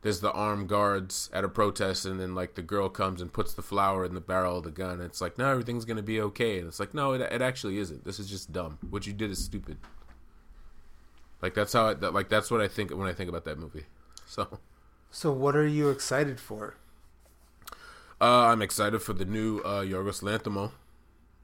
there's 0.01 0.22
the 0.22 0.32
armed 0.32 0.70
guards 0.70 1.30
at 1.34 1.43
a 1.43 1.49
protest 1.49 2.05
and 2.05 2.20
then 2.20 2.34
like 2.34 2.55
the 2.55 2.62
girl 2.62 2.88
comes 2.88 3.22
and 3.22 3.34
puts 3.34 3.53
the 3.53 3.62
flower 3.62 4.05
in 4.05 4.14
the 4.14 4.22
barrel 4.22 4.57
of 4.57 4.64
the 4.64 4.72
gun 4.72 4.93
and 4.93 5.03
it's 5.03 5.20
like 5.20 5.38
no 5.38 5.49
everything's 5.51 5.86
gonna 5.86 6.01
be 6.01 6.22
okay. 6.22 6.60
And 6.60 6.68
it's 6.68 6.80
like 6.80 6.93
no 6.93 7.14
it, 7.14 7.22
it 7.22 7.41
actually 7.41 7.78
isn't. 7.78 8.05
This 8.05 8.20
is 8.20 8.30
just 8.30 8.51
dumb. 8.53 8.78
What 8.89 9.05
you 9.05 9.14
did 9.14 9.32
is 9.32 9.43
stupid. 9.43 9.78
Like 11.41 11.53
that's 11.53 11.74
how 11.74 11.88
I, 11.88 11.93
that, 11.95 12.14
like 12.14 12.30
that's 12.30 12.51
what 12.51 12.62
i 12.62 12.68
think 12.68 12.91
when 12.91 13.07
i 13.07 13.14
think 13.14 13.30
about 13.30 13.45
that 13.45 13.57
movie. 13.57 13.86
So. 14.26 14.60
So 15.10 15.32
what 15.32 15.55
are 15.55 15.66
you 15.66 15.89
excited 15.89 16.39
for? 16.39 16.76
Uh, 18.22 18.51
i'm 18.51 18.62
excited 18.62 19.01
for 19.01 19.14
the 19.14 19.26
new 19.26 19.57
uh, 19.62 19.82
yorgos 19.82 20.22
lanthimos 20.22 20.72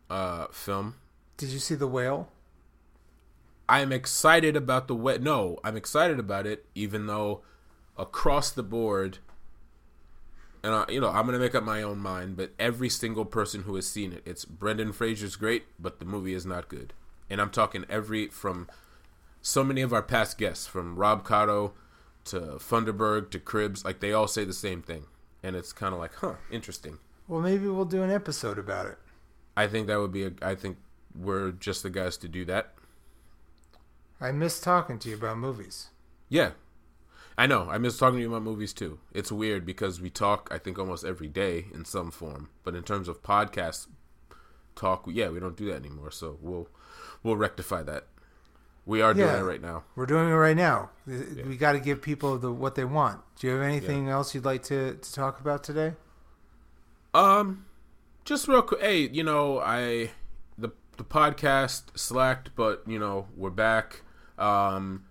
uh, 0.09 0.45
film. 0.51 0.95
Did 1.37 1.49
you 1.49 1.57
see 1.57 1.73
the 1.73 1.87
whale 1.87 2.29
i'm 3.67 3.91
excited 3.91 4.55
about 4.55 4.87
the 4.87 4.95
wet. 4.95 5.21
no 5.21 5.57
i'm 5.63 5.77
excited 5.77 6.19
about 6.19 6.45
it 6.45 6.65
even 6.75 7.07
though 7.07 7.41
across 7.97 8.51
the 8.51 8.63
board 8.63 9.19
and 10.65 10.73
I, 10.73 10.85
you 10.89 10.99
know 10.99 11.09
I'm 11.09 11.27
gonna 11.27 11.37
make 11.37 11.53
up 11.53 11.63
my 11.63 11.83
own 11.83 11.99
mind, 11.99 12.35
but 12.37 12.51
every 12.57 12.89
single 12.89 13.23
person 13.23 13.63
who 13.63 13.75
has 13.75 13.87
seen 13.87 14.11
it, 14.11 14.23
it's 14.25 14.45
Brendan 14.45 14.93
Fraser's 14.93 15.35
great, 15.35 15.65
but 15.79 15.99
the 15.99 16.05
movie 16.05 16.33
is 16.33 16.45
not 16.45 16.69
good. 16.69 16.91
And 17.29 17.39
I'm 17.39 17.51
talking 17.51 17.85
every 17.87 18.29
from 18.29 18.67
so 19.43 19.63
many 19.63 19.81
of 19.81 19.93
our 19.93 20.01
past 20.01 20.39
guests, 20.39 20.65
from 20.65 20.95
Rob 20.95 21.23
Cotto 21.23 21.73
to 22.25 22.39
Funderburg 22.57 23.29
to 23.29 23.39
Cribs, 23.39 23.85
like 23.85 23.99
they 23.99 24.11
all 24.11 24.27
say 24.27 24.43
the 24.43 24.53
same 24.53 24.81
thing, 24.81 25.05
and 25.43 25.55
it's 25.55 25.71
kind 25.71 25.93
of 25.93 25.99
like, 25.99 26.15
huh, 26.15 26.33
interesting. 26.49 26.97
Well, 27.27 27.41
maybe 27.41 27.67
we'll 27.67 27.85
do 27.85 28.01
an 28.01 28.11
episode 28.11 28.57
about 28.57 28.87
it. 28.87 28.97
I 29.55 29.67
think 29.67 29.85
that 29.85 29.99
would 29.99 30.11
be 30.11 30.25
a. 30.25 30.31
I 30.41 30.55
think 30.55 30.77
we're 31.15 31.51
just 31.51 31.83
the 31.83 31.91
guys 31.91 32.17
to 32.17 32.27
do 32.27 32.43
that. 32.45 32.73
I 34.19 34.31
miss 34.31 34.59
talking 34.59 34.99
to 34.99 35.09
you 35.09 35.15
about 35.15 35.37
movies. 35.37 35.89
Yeah, 36.29 36.51
I 37.37 37.47
know. 37.47 37.67
I 37.69 37.77
miss 37.77 37.97
talking 37.97 38.17
to 38.17 38.21
you 38.21 38.29
about 38.29 38.43
movies 38.43 38.73
too. 38.73 38.99
It's 39.13 39.31
weird 39.31 39.65
because 39.65 39.99
we 39.99 40.09
talk, 40.09 40.47
I 40.51 40.57
think, 40.57 40.79
almost 40.79 41.03
every 41.03 41.27
day 41.27 41.65
in 41.73 41.83
some 41.85 42.11
form. 42.11 42.49
But 42.63 42.75
in 42.75 42.83
terms 42.83 43.07
of 43.07 43.21
podcast 43.21 43.87
talk, 44.75 45.05
yeah, 45.11 45.29
we 45.29 45.39
don't 45.39 45.57
do 45.57 45.67
that 45.67 45.75
anymore. 45.75 46.11
So 46.11 46.37
we'll 46.41 46.69
we'll 47.23 47.35
rectify 47.35 47.83
that. 47.83 48.05
We 48.85 49.01
are 49.01 49.13
yeah, 49.13 49.25
doing 49.25 49.41
it 49.41 49.43
right 49.43 49.61
now. 49.61 49.83
We're 49.95 50.05
doing 50.05 50.29
it 50.29 50.33
right 50.33 50.55
now. 50.55 50.91
Yeah. 51.07 51.43
We 51.45 51.57
got 51.57 51.73
to 51.73 51.79
give 51.79 52.01
people 52.01 52.37
the 52.37 52.51
what 52.51 52.75
they 52.75 52.85
want. 52.85 53.21
Do 53.37 53.47
you 53.47 53.53
have 53.53 53.63
anything 53.63 54.07
yeah. 54.07 54.13
else 54.13 54.33
you'd 54.33 54.45
like 54.45 54.63
to 54.63 54.95
to 54.95 55.13
talk 55.13 55.39
about 55.39 55.63
today? 55.63 55.93
Um, 57.13 57.65
just 58.23 58.47
real 58.47 58.61
quick. 58.61 58.81
Hey, 58.81 59.09
you 59.09 59.23
know, 59.23 59.59
I 59.59 60.11
the 60.57 60.69
the 60.97 61.03
podcast 61.03 61.97
slacked, 61.97 62.51
but 62.55 62.83
you 62.87 62.99
know 62.99 63.27
we're 63.35 63.49
back. 63.49 64.03
Um, 64.37 65.05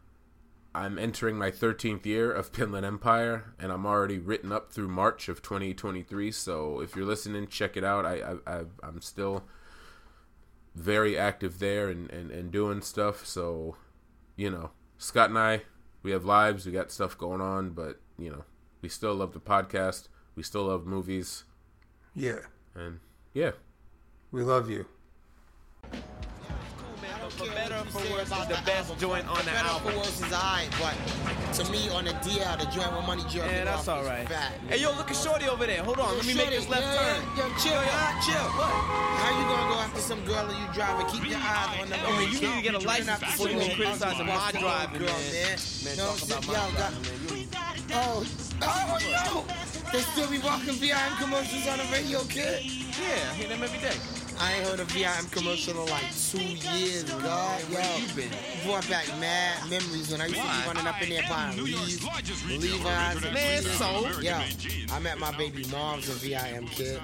I'm 0.75 0.99
entering 0.99 1.37
my 1.37 1.51
13th 1.51 2.05
year 2.05 2.33
of 2.33 2.53
Pinland 2.53 2.85
Empire, 2.85 3.55
and 3.59 3.71
I'm 3.71 3.87
already 3.87 4.19
written 4.19 4.51
up 4.51 4.73
through 4.73 4.89
March 4.89 5.29
of 5.29 5.41
2023. 5.41 6.33
So 6.33 6.81
if 6.81 6.97
you're 6.97 7.07
listening, 7.07 7.47
check 7.47 7.77
it 7.77 7.85
out. 7.85 8.05
I, 8.05 8.37
I, 8.47 8.59
I 8.83 8.89
am 8.89 9.01
still 9.01 9.45
very 10.75 11.17
active 11.17 11.61
there 11.61 11.89
and, 11.89 12.11
and, 12.11 12.31
and 12.31 12.51
doing 12.51 12.81
stuff. 12.81 13.25
So, 13.25 13.77
you 14.37 14.51
know, 14.51 14.71
Scott 14.99 15.29
and 15.29 15.39
I, 15.39 15.63
we 16.03 16.11
have 16.11 16.25
lives, 16.25 16.67
we 16.67 16.73
got 16.73 16.91
stuff 16.91 17.17
going 17.17 17.41
on, 17.41 17.71
but 17.71 18.01
you 18.19 18.31
know, 18.31 18.45
we 18.83 18.89
still 18.89 19.15
love 19.15 19.33
the 19.33 19.41
podcast. 19.41 20.09
We 20.35 20.43
still 20.43 20.65
love 20.65 20.87
movies. 20.87 21.45
Yeah. 22.15 22.41
And 22.75 23.01
yeah, 23.33 23.53
we 24.33 24.43
love 24.43 24.69
you. 24.69 24.87
For 27.35 27.47
better 27.55 27.75
or 27.75 27.85
for 27.91 28.05
worse, 28.13 28.31
is 28.31 28.47
the 28.49 28.61
best 28.65 28.99
joint 28.99 29.27
on 29.29 29.39
the 29.39 29.51
better 29.51 29.69
album. 29.69 29.93
for 29.93 29.99
worse 29.99 30.21
is 30.21 30.33
alright, 30.33 30.71
but 30.79 30.95
to 31.55 31.71
me 31.73 31.89
on 31.91 32.05
the 32.05 32.13
DL, 32.23 32.59
the 32.59 32.67
joint 32.71 32.91
with 32.95 33.07
money 33.07 33.23
jerking 33.29 33.51
Yeah, 33.51 33.65
that's 33.65 33.89
off 33.89 34.03
is 34.03 34.07
alright. 34.09 34.29
fat. 34.29 34.53
Hey, 34.69 34.79
yo, 34.81 34.91
look 34.97 35.11
at 35.11 35.17
Shorty 35.17 35.47
over 35.49 35.67
there. 35.67 35.83
Hold 35.83 35.99
on, 35.99 36.17
let 36.17 36.27
me 36.27 36.35
make 36.35 36.51
this 36.51 36.69
left 36.69 36.87
turn. 36.97 37.23
Yo, 37.37 37.45
chill, 37.59 37.75
Yo, 37.75 37.83
yo, 37.83 38.23
chill. 38.23 38.47
What? 38.55 38.71
How 38.71 39.31
you 39.35 39.45
gonna 39.51 39.75
go 39.75 39.79
after 39.81 40.01
some 40.01 40.25
girl 40.25 40.47
and 40.49 40.59
you 40.59 40.67
driving? 40.73 41.07
Keep 41.07 41.29
your 41.31 41.39
eyes 41.39 41.81
on 41.81 41.89
the 41.89 41.99
I 41.99 42.19
mean, 42.19 42.33
you 42.33 42.41
need 42.41 42.57
to 42.57 42.63
get 42.63 42.75
a 42.75 42.79
license 42.87 43.21
before 43.21 43.49
you 43.51 43.59
go 43.59 43.75
criticizing 43.75 44.27
my 44.27 44.51
driving, 44.53 44.99
girl, 45.01 45.09
man. 45.09 45.59
man. 45.85 45.97
Talk 45.97 46.23
about 46.23 46.47
my 46.47 46.55
driving, 46.55 47.03
man. 47.03 47.49
Oh, 47.93 48.27
oh, 48.63 48.99
no! 49.47 49.93
They 49.93 50.01
still 50.01 50.29
be 50.31 50.39
walking 50.39 50.75
VIM 50.75 50.97
commercials 51.21 51.67
on 51.69 51.79
the 51.79 51.85
radio, 51.93 52.21
kid. 52.25 52.65
Yeah, 52.65 53.31
I 53.31 53.35
hear 53.35 53.49
them 53.49 53.63
every 53.63 53.79
day. 53.79 54.24
I 54.41 54.53
ain't 54.55 54.67
heard 54.69 54.81
a 54.81 54.85
VIM 54.85 55.27
commercial 55.31 55.83
in 55.85 55.91
like 55.91 56.05
two 56.31 56.39
years, 56.43 57.05
God, 57.05 57.61
yo. 57.71 57.79
You 57.99 58.15
been? 58.15 58.31
Brought 58.65 58.89
back 58.89 59.07
mad 59.21 59.69
memories 59.71 60.11
when 60.11 60.21
I 60.21 60.27
used 60.27 60.41
to 60.41 60.47
be 60.47 60.67
running 60.67 60.87
up 60.87 61.01
in 61.03 61.09
there 61.11 61.23
buying 61.29 61.57
Levi's, 61.57 63.25
and 63.25 63.35
Man, 63.35 63.63
so? 63.63 64.21
Yo, 64.21 64.41
I 64.93 64.99
met 65.01 65.19
my 65.19 65.37
baby 65.37 65.65
mom's 65.71 66.09
a 66.09 66.13
VIM 66.15 66.67
kid. 66.69 67.01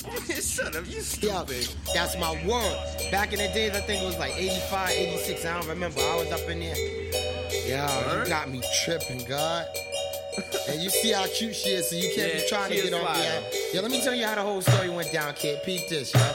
Shut 0.42 0.74
up, 0.74 0.86
you 0.86 0.96
Yo, 0.96 1.00
stupid. 1.02 1.68
that's 1.94 2.18
my 2.18 2.32
word. 2.46 3.10
Back 3.10 3.32
in 3.34 3.38
the 3.38 3.48
days, 3.48 3.72
I 3.72 3.80
think 3.80 4.02
it 4.02 4.06
was 4.06 4.18
like 4.18 4.32
85, 4.36 4.90
86. 4.90 5.44
I 5.44 5.58
don't 5.58 5.68
remember. 5.68 6.00
I 6.00 6.16
was 6.16 6.32
up 6.32 6.48
in 6.48 6.60
there. 6.60 6.76
Yo, 6.76 8.20
you 8.22 8.28
got 8.28 8.48
me 8.50 8.62
tripping, 8.84 9.24
God. 9.28 9.66
and 10.70 10.80
you 10.80 10.88
see 10.88 11.12
how 11.12 11.26
cute 11.26 11.54
she 11.54 11.70
is, 11.70 11.90
so 11.90 11.96
you 11.96 12.10
can't 12.14 12.32
Yeah, 12.32 12.40
be 12.40 12.48
trying 12.48 12.70
to 12.70 12.76
get 12.76 12.94
on 12.94 13.14
VIM. 13.14 13.42
Yo, 13.74 13.82
let 13.82 13.90
me 13.90 14.00
tell 14.02 14.14
you 14.14 14.24
how 14.24 14.36
the 14.36 14.42
whole 14.42 14.62
story 14.62 14.88
went 14.88 15.12
down, 15.12 15.34
kid. 15.34 15.62
Peep 15.64 15.86
this, 15.88 16.14
yo. 16.14 16.32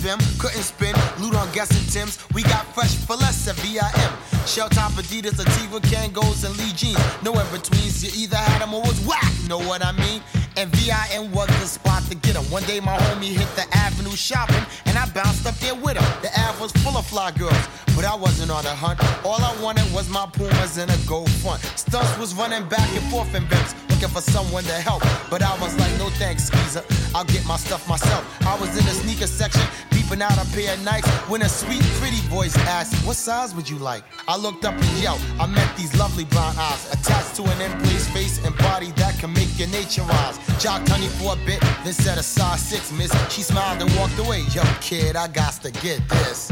Them 0.00 0.18
couldn't 0.38 0.62
spin, 0.62 0.94
loot 1.18 1.34
on 1.34 1.52
guessing 1.52 1.86
Tim's, 1.92 2.18
we 2.32 2.42
got 2.42 2.64
fresh 2.74 2.94
for 2.96 3.16
less 3.16 3.46
at 3.48 3.56
VIM. 3.56 4.12
Shell 4.46 4.70
top 4.70 4.92
Adidas, 4.92 5.38
Ativa, 5.38 5.78
Kangols, 5.92 6.46
and 6.46 6.56
Lee 6.56 6.72
jeans. 6.72 6.98
No 7.22 7.38
in 7.38 7.46
betweens, 7.52 8.02
you 8.02 8.10
either 8.22 8.38
had 8.38 8.62
'em 8.62 8.72
or 8.72 8.80
was 8.80 8.98
whack, 9.00 9.30
know 9.46 9.58
what 9.58 9.84
I 9.84 9.92
mean? 9.92 10.22
And 10.56 10.74
VIM 10.74 11.32
was 11.32 11.48
the 11.60 11.66
spot 11.66 12.02
to 12.08 12.14
get 12.14 12.30
get 12.32 12.36
'em. 12.36 12.50
One 12.50 12.62
day 12.64 12.80
my 12.80 12.96
homie 12.96 13.36
hit 13.36 13.48
the 13.56 13.66
avenue 13.76 14.14
shopping, 14.14 14.64
and 14.86 14.96
I 14.96 15.06
bounced 15.06 15.46
up 15.46 15.58
there 15.58 15.74
with 15.74 15.96
him. 15.96 16.08
The 16.22 16.30
Ave 16.40 16.60
was 16.60 16.72
full 16.82 16.96
of 16.96 17.06
fly 17.06 17.30
girls, 17.32 17.64
but 17.96 18.04
I 18.04 18.14
wasn't 18.14 18.50
on 18.50 18.64
the 18.64 18.74
hunt. 18.74 19.00
All 19.24 19.42
I 19.42 19.54
wanted 19.60 19.92
was 19.92 20.08
my 20.08 20.26
Pumas 20.26 20.76
and 20.76 20.90
a 20.90 20.96
gold 21.06 21.30
front. 21.42 21.60
Stunts 21.76 22.16
was 22.18 22.34
running 22.34 22.64
back 22.68 22.88
and 22.96 23.10
forth 23.10 23.34
in 23.34 23.44
Benz, 23.46 23.74
looking 24.00 24.14
for 24.14 24.22
someone 24.22 24.64
to 24.64 24.72
help. 24.72 25.02
But 25.28 25.42
I 25.42 25.52
was 25.60 25.76
like, 25.78 25.92
no 25.98 26.08
thanks, 26.10 26.44
skeezer. 26.44 26.84
I'll 27.14 27.24
get 27.24 27.44
my 27.46 27.56
stuff 27.56 27.86
myself. 27.88 28.24
I 28.46 28.58
was 28.58 28.70
in 28.70 28.84
the 28.84 28.92
sneaker 28.92 29.26
section, 29.26 29.62
peeping 29.90 30.22
out 30.22 30.32
a 30.32 30.46
pair 30.52 30.74
of 30.74 30.80
Nikes, 30.80 31.08
when 31.28 31.42
a 31.42 31.48
sweet, 31.48 31.82
pretty 32.00 32.20
voice 32.28 32.56
asked, 32.58 32.94
What 33.06 33.16
size 33.16 33.54
would 33.54 33.68
you 33.68 33.76
like? 33.76 34.04
I 34.26 34.36
looked 34.36 34.64
up 34.64 34.74
and 34.74 35.02
yelled, 35.02 35.20
I 35.38 35.46
met 35.46 35.76
these 35.76 35.94
lovely 35.98 36.24
brown 36.24 36.54
eyes, 36.56 36.90
attached 36.92 37.34
to 37.36 37.42
an 37.42 37.60
in-place 37.60 38.08
face 38.08 38.44
and 38.44 38.56
body 38.58 38.92
that 38.92 39.18
can 39.18 39.32
make 39.32 39.58
your 39.58 39.68
nature 39.68 40.02
rise. 40.02 40.38
Jocked 40.58 40.88
honey 40.88 41.08
for 41.08 41.34
a 41.34 41.46
bit, 41.46 41.60
then 41.84 41.92
said 41.92 42.16
a 42.16 42.22
size 42.22 42.60
six, 42.60 42.92
miss. 42.92 43.12
She 43.30 43.42
smiled 43.42 43.82
and 43.82 43.94
walked 43.96 44.18
away. 44.18 44.44
Yo, 44.54 44.62
kid, 44.80 45.16
I 45.16 45.28
got 45.28 45.54
to 45.62 45.70
get 45.70 46.00
this. 46.08 46.50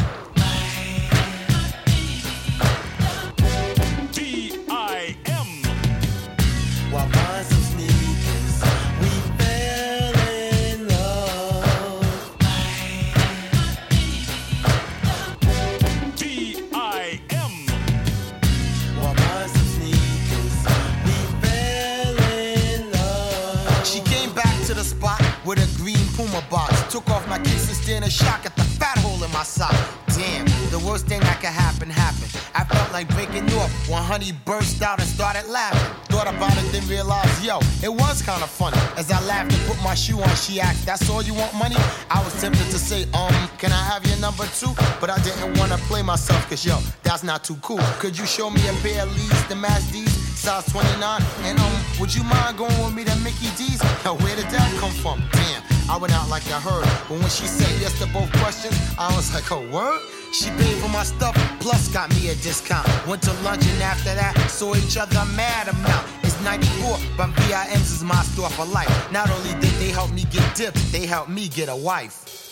Honey 34.19 34.33
burst 34.45 34.83
out 34.83 34.99
and 34.99 35.09
started 35.09 35.49
laughing. 35.49 35.95
Thought 36.11 36.27
about 36.27 36.57
it, 36.59 36.73
then 36.73 36.87
realized, 36.89 37.45
yo, 37.45 37.61
it 37.83 37.93
was 37.93 38.21
kind 38.23 38.43
of 38.43 38.51
funny. 38.51 38.77
As 38.97 39.13
I 39.13 39.21
laughed 39.27 39.53
and 39.53 39.63
put 39.71 39.81
my 39.83 39.95
shoe 39.95 40.19
on, 40.21 40.35
she 40.35 40.61
asked, 40.61 40.85
That's 40.85 41.09
all 41.09 41.23
you 41.23 41.35
want, 41.35 41.55
money? 41.55 41.77
I 42.11 42.19
was 42.25 42.35
tempted 42.41 42.69
to 42.75 42.79
say, 42.79 43.03
Um, 43.15 43.35
can 43.59 43.71
I 43.71 43.83
have 43.91 44.05
your 44.07 44.19
number 44.19 44.45
too? 44.59 44.73
But 45.01 45.11
I 45.11 45.19
didn't 45.23 45.57
want 45.59 45.71
to 45.71 45.79
play 45.87 46.03
myself, 46.03 46.49
cause 46.49 46.67
yo, 46.67 46.79
that's 47.05 47.23
not 47.23 47.45
too 47.45 47.57
cool. 47.63 47.85
Could 48.01 48.19
you 48.19 48.27
show 48.27 48.51
me 48.51 48.61
a 48.67 48.73
pair 48.83 49.03
of 49.05 49.15
Lees, 49.15 49.43
the 49.47 49.55
D's, 49.93 50.13
size 50.37 50.67
29? 50.73 51.23
And 51.47 51.59
um, 51.61 51.73
would 52.01 52.13
you 52.13 52.25
mind 52.25 52.59
going 52.59 52.77
with 52.83 52.95
me 52.95 53.05
to 53.05 53.17
Mickey 53.23 53.51
D's? 53.57 53.81
Yo, 54.05 54.17
where 54.17 54.35
did 54.35 54.51
that 54.51 54.69
come 54.81 54.95
from? 55.03 55.23
Damn. 55.31 55.63
I 55.89 55.97
went 55.97 56.13
out 56.13 56.29
like 56.29 56.45
I 56.51 56.61
heard, 56.61 56.85
but 57.09 57.19
when 57.23 57.31
she 57.31 57.47
said 57.47 57.71
yes 57.81 57.99
to 58.01 58.07
both 58.13 58.31
questions, 58.43 58.75
I 58.99 59.15
was 59.15 59.33
like, 59.33 59.51
oh, 59.53 59.63
word? 59.71 60.18
She 60.33 60.51
paid 60.51 60.77
for 60.79 60.89
my 60.89 61.05
stuff, 61.05 61.35
plus 61.61 61.89
got 61.89 62.11
me 62.11 62.29
a 62.29 62.35
discount. 62.37 62.87
Went 63.07 63.23
to 63.23 63.33
lunch 63.43 63.67
and 63.67 63.83
after 63.83 64.15
that, 64.15 64.37
saw 64.51 64.75
each 64.77 64.97
other 64.97 65.25
mad 65.35 65.69
amount. 65.69 66.07
It's 66.23 66.39
94, 66.43 66.99
but 67.17 67.29
VIM's 67.41 67.93
is 67.93 68.05
my 68.05 68.23
store 68.23 68.51
for 68.51 68.67
life. 68.67 69.13
Not 69.13 69.31
only 69.31 69.53
did 69.55 69.75
they 69.81 69.91
help 69.91 70.13
me 70.13 70.25
get 70.31 70.55
dipped, 70.55 70.93
they 70.93 71.07
helped 71.07 71.31
me 71.31 71.49
get 71.49 71.69
a 71.69 71.77
wife. 71.77 72.48